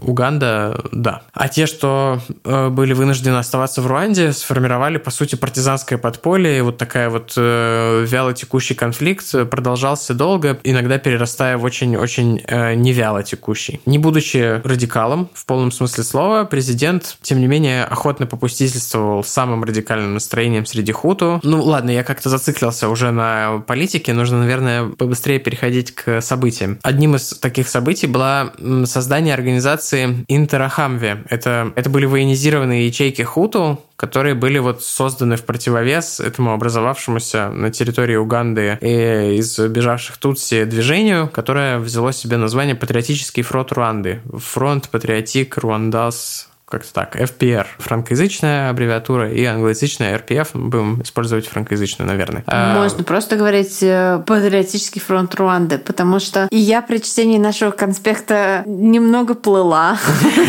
Уганда, 0.00 0.84
да. 0.92 1.22
А 1.32 1.48
те, 1.48 1.66
что 1.66 2.20
э, 2.44 2.68
были 2.68 2.92
вынуждены 2.92 3.36
оставаться 3.36 3.82
в 3.82 3.86
Руанде, 3.86 4.32
сформировали, 4.32 4.98
по 4.98 5.10
сути, 5.10 5.36
партизанское 5.36 5.98
подполье. 5.98 6.58
И 6.58 6.60
вот 6.60 6.78
такая 6.78 7.10
вот 7.10 7.34
э, 7.36 8.04
вяло 8.08 8.32
текущий 8.32 8.74
конфликт 8.74 9.30
продолжался 9.50 10.14
долго, 10.14 10.58
иногда 10.64 10.98
перерастая 10.98 11.56
в 11.58 11.64
очень-очень 11.64 12.42
э, 12.46 12.74
невяло 12.74 13.22
текущий. 13.22 13.80
Не 13.86 13.98
будучи 13.98 14.60
радикалом, 14.64 15.30
в 15.34 15.46
полном 15.46 15.72
смысле 15.72 16.04
слова, 16.04 16.44
президент, 16.44 17.18
тем 17.22 17.40
не 17.40 17.46
менее, 17.46 17.84
охотно 17.84 18.26
попустительствовал 18.26 19.24
самым 19.24 19.64
радикальным 19.64 20.14
настроением 20.14 20.66
среди 20.66 20.92
хуту. 20.92 21.40
Ну, 21.42 21.62
ладно, 21.62 21.90
я 21.90 22.04
как-то 22.04 22.28
зациклился 22.28 22.88
уже 22.88 23.10
на 23.10 23.62
политике, 23.66 24.12
нужно, 24.12 24.38
наверное, 24.38 24.88
побыстрее 24.88 25.38
переходить 25.38 25.94
к 25.94 26.20
событиям. 26.20 26.78
Одним 26.82 27.16
из 27.16 27.30
таких 27.38 27.68
событий 27.68 28.06
было 28.06 28.52
создание 28.84 29.34
организации 29.34 29.85
организации 29.86 30.24
Интерахамве. 30.28 31.24
Это, 31.28 31.72
это 31.76 31.90
были 31.90 32.06
военизированные 32.06 32.86
ячейки 32.86 33.22
Хуту, 33.22 33.80
которые 33.96 34.34
были 34.34 34.58
вот 34.58 34.82
созданы 34.82 35.36
в 35.36 35.44
противовес 35.44 36.20
этому 36.20 36.52
образовавшемуся 36.52 37.50
на 37.50 37.70
территории 37.70 38.16
Уганды 38.16 38.78
и 38.80 39.38
из 39.38 39.58
бежавших 39.58 40.18
Тутси 40.18 40.64
движению, 40.64 41.28
которое 41.28 41.78
взяло 41.78 42.12
себе 42.12 42.36
название 42.36 42.74
Патриотический 42.74 43.42
фронт 43.42 43.72
Руанды. 43.72 44.20
Фронт 44.32 44.88
Патриотик 44.90 45.56
Руандас 45.58 46.48
как-то 46.66 46.92
так, 46.92 47.14
FPR, 47.14 47.66
франкоязычная 47.78 48.70
аббревиатура, 48.70 49.30
и 49.30 49.44
англоязычная 49.44 50.18
RPF, 50.18 50.48
будем 50.54 51.00
использовать 51.00 51.46
франкоязычную, 51.46 52.08
наверное. 52.08 52.42
А, 52.46 52.74
Можно 52.74 53.04
просто 53.04 53.36
говорить 53.36 53.78
э, 53.82 54.20
«Патриотический 54.26 55.00
фронт 55.00 55.32
Руанды», 55.36 55.78
потому 55.78 56.18
что 56.18 56.48
и 56.50 56.58
я 56.58 56.82
при 56.82 56.98
чтении 56.98 57.38
нашего 57.38 57.70
конспекта 57.70 58.64
немного 58.66 59.34
плыла. 59.34 59.96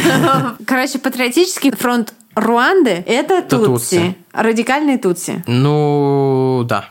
Короче, 0.65 0.97
«Патриотический 0.97 1.71
фронт 1.71 2.13
Руанды»— 2.33 3.03
это 3.07 3.43
Тутси. 3.43 4.15
Радикальные 4.33 4.97
Тутси. 4.97 5.43
Ну, 5.45 6.63
да. 6.67 6.89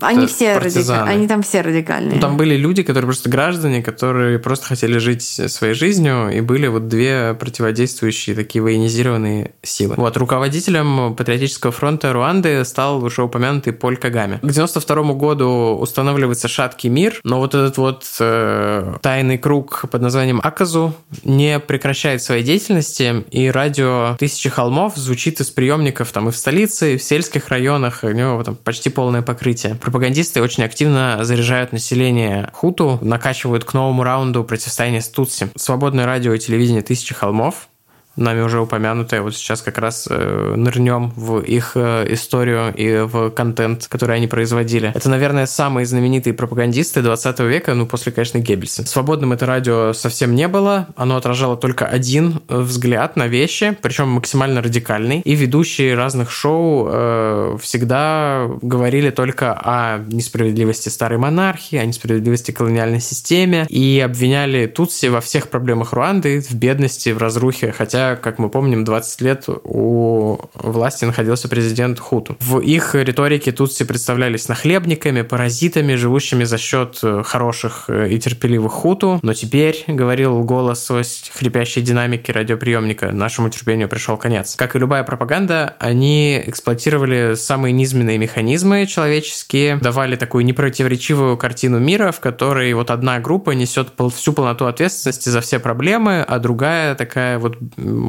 Они 0.00 0.26
все 0.26 0.58
радикальные. 0.58 1.14
Они 1.14 1.28
там 1.28 1.42
все 1.42 1.60
радикальные. 1.60 2.16
Ну, 2.16 2.20
там 2.20 2.36
были 2.36 2.56
люди, 2.56 2.82
которые 2.82 3.06
просто 3.06 3.28
граждане, 3.28 3.80
которые 3.80 4.40
просто 4.40 4.66
хотели 4.66 4.98
жить 4.98 5.22
своей 5.22 5.74
жизнью, 5.74 6.30
и 6.30 6.40
были 6.40 6.66
вот 6.66 6.88
две 6.88 7.34
противодействующие 7.34 8.34
такие 8.34 8.60
военизированные 8.62 9.52
силы. 9.62 9.94
Вот, 9.96 10.16
руководителем 10.16 11.14
Патриотического 11.14 11.72
фронта 11.72 12.12
Руанды 12.12 12.64
стал 12.64 13.04
уже 13.04 13.22
упомянутый 13.22 13.72
Поль 13.72 13.96
Кагаме. 13.96 14.38
К 14.42 14.50
92 14.50 15.12
году 15.12 15.78
устанавливается 15.80 16.48
шаткий 16.48 16.90
мир, 16.90 17.20
но 17.22 17.38
вот 17.38 17.54
этот 17.54 17.76
вот 17.76 18.04
э, 18.18 18.94
тайный 19.00 19.38
круг 19.38 19.84
под 19.90 20.02
названием 20.02 20.40
Аказу 20.42 20.92
не 21.22 21.60
прекращает 21.60 22.20
своей 22.20 22.42
деятельности, 22.42 23.24
и 23.30 23.48
радио 23.48 24.16
«Тысячи 24.18 24.48
холмов» 24.48 24.96
звучит 24.96 25.40
из 25.40 25.50
приемников 25.50 26.10
там 26.10 26.28
и 26.28 26.32
в 26.32 26.36
столице, 26.36 26.94
и 26.94 26.96
в 26.98 27.02
сельских 27.02 27.48
районах, 27.48 28.00
у 28.02 28.10
него 28.10 28.42
там 28.42 28.56
почти 28.56 28.90
полное 28.90 29.22
покрытие 29.22 29.76
пропагандисты 29.84 30.42
очень 30.42 30.64
активно 30.64 31.18
заряжают 31.22 31.72
население 31.72 32.50
хуту, 32.52 32.98
накачивают 33.02 33.64
к 33.64 33.74
новому 33.74 34.02
раунду 34.02 34.42
противостояния 34.42 35.02
с 35.02 35.08
Тутси. 35.08 35.50
Свободное 35.56 36.06
радио 36.06 36.32
и 36.32 36.38
телевидение 36.38 36.82
«Тысячи 36.82 37.14
холмов» 37.14 37.68
нами 38.16 38.40
уже 38.40 38.60
упомянутая. 38.60 39.22
Вот 39.22 39.34
сейчас 39.34 39.62
как 39.62 39.78
раз 39.78 40.06
э, 40.08 40.54
нырнем 40.56 41.12
в 41.16 41.40
их 41.40 41.72
э, 41.74 42.06
историю 42.12 42.72
и 42.74 43.04
в 43.04 43.30
контент, 43.30 43.86
который 43.88 44.16
они 44.16 44.26
производили. 44.26 44.92
Это, 44.94 45.08
наверное, 45.10 45.46
самые 45.46 45.86
знаменитые 45.86 46.34
пропагандисты 46.34 47.02
20 47.02 47.40
века, 47.40 47.74
ну, 47.74 47.86
после, 47.86 48.12
конечно, 48.12 48.38
Геббельса. 48.38 48.86
Свободным 48.86 49.32
это 49.32 49.46
радио 49.46 49.92
совсем 49.92 50.34
не 50.34 50.48
было. 50.48 50.88
Оно 50.96 51.16
отражало 51.16 51.56
только 51.56 51.86
один 51.86 52.40
э, 52.48 52.58
взгляд 52.58 53.16
на 53.16 53.26
вещи, 53.26 53.76
причем 53.82 54.08
максимально 54.08 54.62
радикальный. 54.62 55.20
И 55.20 55.34
ведущие 55.34 55.94
разных 55.94 56.30
шоу 56.30 56.88
э, 56.90 57.58
всегда 57.60 58.48
говорили 58.62 59.10
только 59.10 59.52
о 59.52 59.98
несправедливости 60.06 60.88
старой 60.88 61.18
монархии, 61.18 61.76
о 61.76 61.84
несправедливости 61.84 62.52
колониальной 62.52 63.00
системе 63.00 63.66
и 63.68 64.00
обвиняли 64.04 64.66
Тутси 64.66 65.06
во 65.06 65.20
всех 65.20 65.48
проблемах 65.48 65.92
Руанды, 65.92 66.40
в 66.40 66.54
бедности, 66.54 67.10
в 67.10 67.18
разрухе, 67.18 67.72
хотя 67.72 68.03
как 68.20 68.38
мы 68.38 68.48
помним, 68.48 68.84
20 68.84 69.20
лет 69.20 69.44
у 69.48 70.38
власти 70.54 71.04
находился 71.04 71.48
президент 71.48 71.98
Хуту. 71.98 72.36
В 72.40 72.60
их 72.60 72.94
риторике 72.94 73.52
тутси 73.52 73.84
представлялись 73.84 74.48
нахлебниками, 74.48 75.22
паразитами, 75.22 75.94
живущими 75.94 76.44
за 76.44 76.58
счет 76.58 76.98
э, 77.02 77.22
хороших 77.24 77.84
э, 77.88 78.08
и 78.10 78.18
терпеливых 78.18 78.72
Хуту. 78.72 79.18
Но 79.22 79.34
теперь, 79.34 79.84
говорил 79.86 80.42
голос 80.44 80.84
сквозь 80.84 81.30
хрипящие 81.34 81.84
динамики 81.84 82.30
радиоприемника, 82.30 83.12
нашему 83.12 83.50
терпению 83.50 83.88
пришел 83.88 84.16
конец. 84.16 84.54
Как 84.56 84.76
и 84.76 84.78
любая 84.78 85.02
пропаганда, 85.02 85.76
они 85.78 86.42
эксплуатировали 86.46 87.34
самые 87.34 87.72
низменные 87.72 88.18
механизмы 88.18 88.86
человеческие, 88.86 89.76
давали 89.76 90.16
такую 90.16 90.44
непротиворечивую 90.44 91.36
картину 91.36 91.78
мира, 91.80 92.12
в 92.12 92.20
которой 92.20 92.72
вот 92.74 92.90
одна 92.90 93.18
группа 93.18 93.50
несет 93.50 93.88
всю 94.14 94.32
полноту 94.32 94.66
ответственности 94.66 95.28
за 95.28 95.40
все 95.40 95.58
проблемы, 95.58 96.22
а 96.22 96.38
другая 96.38 96.94
такая 96.94 97.38
вот 97.38 97.56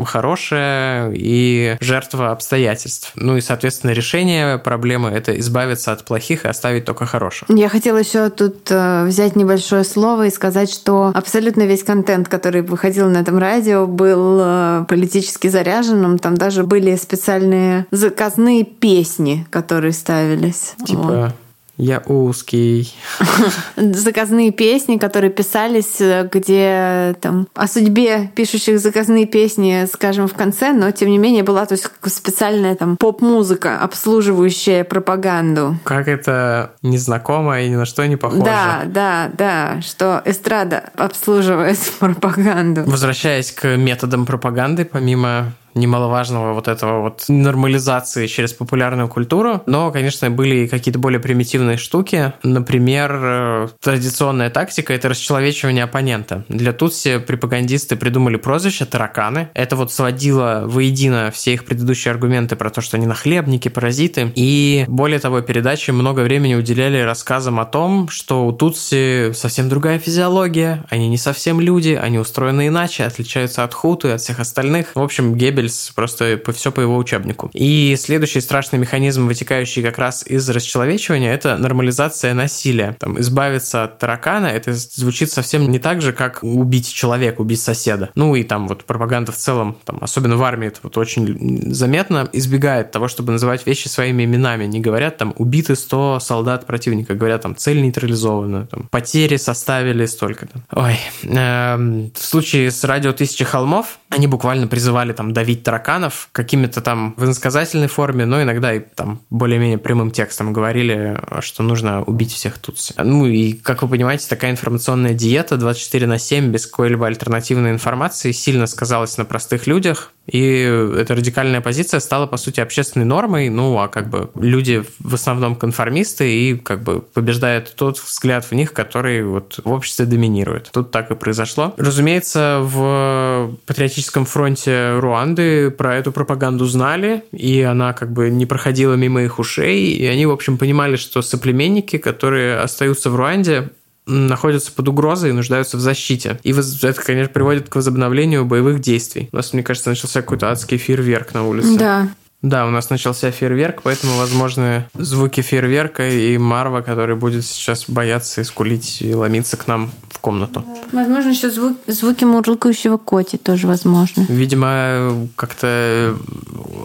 хорошая 0.05 1.11
и 1.15 1.77
жертва 1.79 2.31
обстоятельств. 2.31 3.11
Ну 3.15 3.37
и, 3.37 3.41
соответственно, 3.41 3.91
решение 3.91 4.57
проблемы– 4.57 5.09
это 5.15 5.37
избавиться 5.39 5.91
от 5.91 6.05
плохих 6.05 6.45
и 6.45 6.47
оставить 6.47 6.85
только 6.85 7.05
хороших. 7.05 7.49
Я 7.49 7.69
хотела 7.69 7.97
еще 7.97 8.29
тут 8.29 8.69
э, 8.69 9.05
взять 9.05 9.35
небольшое 9.35 9.83
слово 9.83 10.27
и 10.27 10.29
сказать, 10.29 10.71
что 10.71 11.11
абсолютно 11.13 11.63
весь 11.63 11.83
контент, 11.83 12.27
который 12.27 12.61
выходил 12.61 13.09
на 13.09 13.17
этом 13.17 13.37
радио, 13.37 13.87
был 13.87 14.39
э, 14.41 14.85
политически 14.87 15.47
заряженным. 15.47 16.19
Там 16.19 16.35
даже 16.35 16.63
были 16.63 16.95
специальные 16.95 17.85
заказные 17.91 18.63
песни, 18.65 19.45
которые 19.49 19.93
ставились. 19.93 20.75
Типа 20.85 21.01
вот. 21.01 21.44
Я 21.77 22.01
узкий. 22.05 22.93
Заказные 23.75 24.51
песни, 24.51 24.97
которые 24.97 25.29
писались, 25.29 26.01
где 26.31 27.15
там 27.19 27.47
о 27.53 27.67
судьбе 27.67 28.31
пишущих 28.33 28.79
заказные 28.79 29.25
песни, 29.25 29.85
скажем, 29.91 30.27
в 30.27 30.33
конце, 30.33 30.71
но 30.71 30.91
тем 30.91 31.09
не 31.09 31.17
менее 31.17 31.43
была 31.43 31.65
то 31.65 31.73
есть 31.73 31.89
специальная 32.03 32.75
там 32.75 32.95
поп-музыка, 32.95 33.79
обслуживающая 33.79 34.85
пропаганду. 34.85 35.77
Как 35.83 36.07
это 36.07 36.71
незнакомо 36.81 37.61
и 37.61 37.69
ни 37.69 37.75
на 37.75 37.85
что 37.85 38.05
не 38.07 38.15
похоже. 38.15 38.43
Да, 38.43 38.83
да, 38.85 39.29
да, 39.37 39.81
что 39.81 40.21
эстрада 40.23 40.91
обслуживает 40.95 41.77
пропаганду. 41.99 42.83
Возвращаясь 42.85 43.51
к 43.51 43.75
методам 43.75 44.25
пропаганды, 44.25 44.85
помимо 44.85 45.53
немаловажного 45.75 46.53
вот 46.53 46.67
этого 46.67 47.01
вот 47.01 47.25
нормализации 47.27 48.27
через 48.27 48.53
популярную 48.53 49.07
культуру. 49.07 49.61
Но, 49.65 49.91
конечно, 49.91 50.31
были 50.31 50.65
и 50.65 50.67
какие-то 50.67 50.99
более 50.99 51.19
примитивные 51.19 51.77
штуки. 51.77 52.33
Например, 52.43 53.11
э, 53.13 53.67
традиционная 53.81 54.49
тактика— 54.49 54.93
это 54.95 55.09
расчеловечивание 55.09 55.83
оппонента. 55.83 56.45
Для 56.49 56.73
Тутси 56.73 57.19
пропагандисты 57.19 57.95
придумали 57.95 58.37
прозвище 58.37 58.85
«тараканы». 58.85 59.49
Это 59.53 59.75
вот 59.75 59.91
сводило 59.91 60.63
воедино 60.65 61.31
все 61.31 61.53
их 61.53 61.65
предыдущие 61.65 62.11
аргументы 62.11 62.55
про 62.55 62.69
то, 62.69 62.81
что 62.81 62.97
они 62.97 63.05
нахлебники, 63.05 63.69
паразиты. 63.69 64.31
И, 64.35 64.85
более 64.87 65.19
того, 65.19 65.41
передачи 65.41 65.91
много 65.91 66.21
времени 66.21 66.55
уделяли 66.55 67.01
рассказам 67.01 67.59
о 67.59 67.65
том, 67.65 68.09
что 68.09 68.47
у 68.47 68.51
Тутси 68.51 69.33
совсем 69.33 69.69
другая 69.69 69.99
физиология, 69.99 70.85
они 70.89 71.09
не 71.09 71.17
совсем 71.17 71.59
люди, 71.59 71.99
они 72.01 72.17
устроены 72.17 72.67
иначе, 72.67 73.03
отличаются 73.03 73.63
от 73.63 73.73
Хуту 73.73 74.07
и 74.07 74.11
от 74.11 74.21
всех 74.21 74.39
остальных. 74.39 74.95
В 74.95 75.01
общем, 75.01 75.35
Геббель 75.35 75.64
Геббельс, 75.65 75.91
просто 75.95 76.37
по, 76.37 76.51
все 76.51 76.71
по 76.71 76.81
его 76.81 76.97
учебнику. 76.97 77.49
И 77.53 77.95
следующий 77.97 78.41
страшный 78.41 78.79
механизм, 78.79 79.27
вытекающий 79.27 79.83
как 79.83 79.97
раз 79.97 80.25
из 80.25 80.49
расчеловечивания, 80.49 81.33
это 81.33 81.57
нормализация 81.57 82.33
насилия. 82.33 82.95
Там, 82.99 83.19
избавиться 83.19 83.83
от 83.83 83.99
таракана, 83.99 84.47
это 84.47 84.73
звучит 84.73 85.31
совсем 85.31 85.69
не 85.69 85.79
так 85.79 86.01
же, 86.01 86.13
как 86.13 86.39
убить 86.41 86.93
человека, 86.93 87.41
убить 87.41 87.61
соседа. 87.61 88.09
Ну 88.15 88.35
и 88.35 88.43
там 88.43 88.67
вот 88.67 88.85
пропаганда 88.85 89.31
в 89.31 89.37
целом, 89.37 89.77
там, 89.85 89.99
особенно 90.01 90.37
в 90.37 90.43
армии, 90.43 90.67
это 90.67 90.79
вот 90.83 90.97
очень 90.97 91.73
заметно, 91.73 92.29
избегает 92.33 92.91
того, 92.91 93.07
чтобы 93.07 93.31
называть 93.31 93.65
вещи 93.65 93.87
своими 93.87 94.23
именами. 94.23 94.65
Не 94.65 94.79
говорят 94.79 95.17
там 95.17 95.33
убиты 95.37 95.75
100 95.75 96.19
солдат 96.19 96.65
противника, 96.65 97.15
говорят 97.15 97.41
там 97.41 97.55
цель 97.55 97.81
нейтрализована, 97.81 98.67
там, 98.67 98.87
потери 98.91 99.37
составили 99.37 100.05
столько-то. 100.05 100.61
Ой. 100.71 100.99
Эм, 101.23 102.11
в 102.13 102.25
случае 102.25 102.71
с 102.71 102.83
радио 102.83 103.11
«Тысячи 103.11 103.43
холмов» 103.43 103.99
они 104.15 104.27
буквально 104.27 104.67
призывали 104.67 105.13
там 105.13 105.33
давить 105.33 105.63
тараканов 105.63 106.29
какими-то 106.31 106.81
там 106.81 107.13
в 107.17 107.25
иносказательной 107.25 107.87
форме, 107.87 108.25
но 108.25 108.41
иногда 108.41 108.73
и 108.73 108.79
там 108.79 109.21
более-менее 109.29 109.77
прямым 109.77 110.11
текстом 110.11 110.53
говорили, 110.53 111.19
что 111.41 111.63
нужно 111.63 112.01
убить 112.03 112.31
всех 112.31 112.57
тутси. 112.57 112.93
Ну 112.97 113.25
и, 113.25 113.53
как 113.53 113.81
вы 113.81 113.89
понимаете, 113.89 114.27
такая 114.27 114.51
информационная 114.51 115.13
диета 115.13 115.57
24 115.57 116.07
на 116.07 116.17
7 116.17 116.49
без 116.51 116.65
какой-либо 116.65 117.05
альтернативной 117.07 117.71
информации 117.71 118.31
сильно 118.31 118.67
сказалась 118.67 119.17
на 119.17 119.25
простых 119.25 119.67
людях, 119.67 120.11
и 120.27 120.91
эта 120.97 121.15
радикальная 121.15 121.61
позиция 121.61 121.99
стала, 121.99 122.25
по 122.25 122.37
сути, 122.37 122.59
общественной 122.59 123.05
нормой, 123.05 123.49
ну, 123.49 123.77
а 123.79 123.87
как 123.87 124.09
бы 124.09 124.29
люди 124.35 124.83
в 124.99 125.13
основном 125.13 125.55
конформисты, 125.55 126.33
и 126.33 126.55
как 126.55 126.83
бы 126.83 127.01
побеждает 127.01 127.73
тот 127.75 127.99
взгляд 127.99 128.45
в 128.45 128.51
них, 128.53 128.73
который 128.73 129.23
вот 129.23 129.59
в 129.63 129.71
обществе 129.71 130.05
доминирует. 130.05 130.69
Тут 130.71 130.91
так 130.91 131.11
и 131.11 131.15
произошло. 131.15 131.73
Разумеется, 131.77 132.59
в 132.61 133.55
патриотическом 133.65 134.25
фронте 134.25 134.97
Руанды 134.99 135.71
про 135.71 135.95
эту 135.95 136.11
пропаганду 136.11 136.65
знали, 136.65 137.23
и 137.31 137.61
она 137.61 137.93
как 137.93 138.11
бы 138.11 138.29
не 138.29 138.45
проходила 138.45 138.95
мимо 138.95 139.21
их 139.23 139.39
ушей, 139.39 139.91
и 139.91 140.05
они, 140.05 140.25
в 140.25 140.31
общем, 140.31 140.57
понимали, 140.57 140.95
что 140.95 141.21
соплеменники, 141.21 141.97
которые 141.97 142.57
остаются 142.57 143.09
в 143.09 143.15
Руанде, 143.15 143.69
находятся 144.05 144.71
под 144.71 144.87
угрозой 144.87 145.31
и 145.31 145.33
нуждаются 145.33 145.77
в 145.77 145.79
защите. 145.79 146.39
И 146.43 146.51
это, 146.51 147.01
конечно, 147.01 147.33
приводит 147.33 147.69
к 147.69 147.75
возобновлению 147.75 148.45
боевых 148.45 148.79
действий. 148.79 149.29
У 149.31 149.35
нас, 149.35 149.53
мне 149.53 149.63
кажется, 149.63 149.89
начался 149.89 150.21
какой-то 150.21 150.51
адский 150.51 150.77
фейерверк 150.77 151.33
на 151.33 151.47
улице. 151.47 151.77
Да. 151.77 152.09
Да, 152.41 152.67
у 152.67 152.69
нас 152.69 152.91
начался 152.91 153.31
фейерверк, 153.31 153.81
поэтому 153.81 154.17
возможны 154.17 154.85
звуки 154.93 155.41
фейерверка 155.41 156.07
и 156.07 156.37
Марва, 156.37 156.81
который 156.81 157.15
будет 157.15 157.43
сейчас 157.43 157.85
бояться 157.87 158.41
и 158.41 158.43
скулить 158.43 159.01
и 159.01 159.15
ломиться 159.15 159.57
к 159.57 159.65
нам 159.65 159.89
в 160.11 160.19
комнату. 160.19 160.63
Возможно, 160.91 161.29
еще 161.29 161.49
звук, 161.49 161.75
звуки 161.87 162.23
мурлыкающего 162.23 162.97
коти 162.97 163.37
тоже 163.37 163.65
возможно. 163.65 164.27
Видимо, 164.29 165.27
как-то 165.35 166.15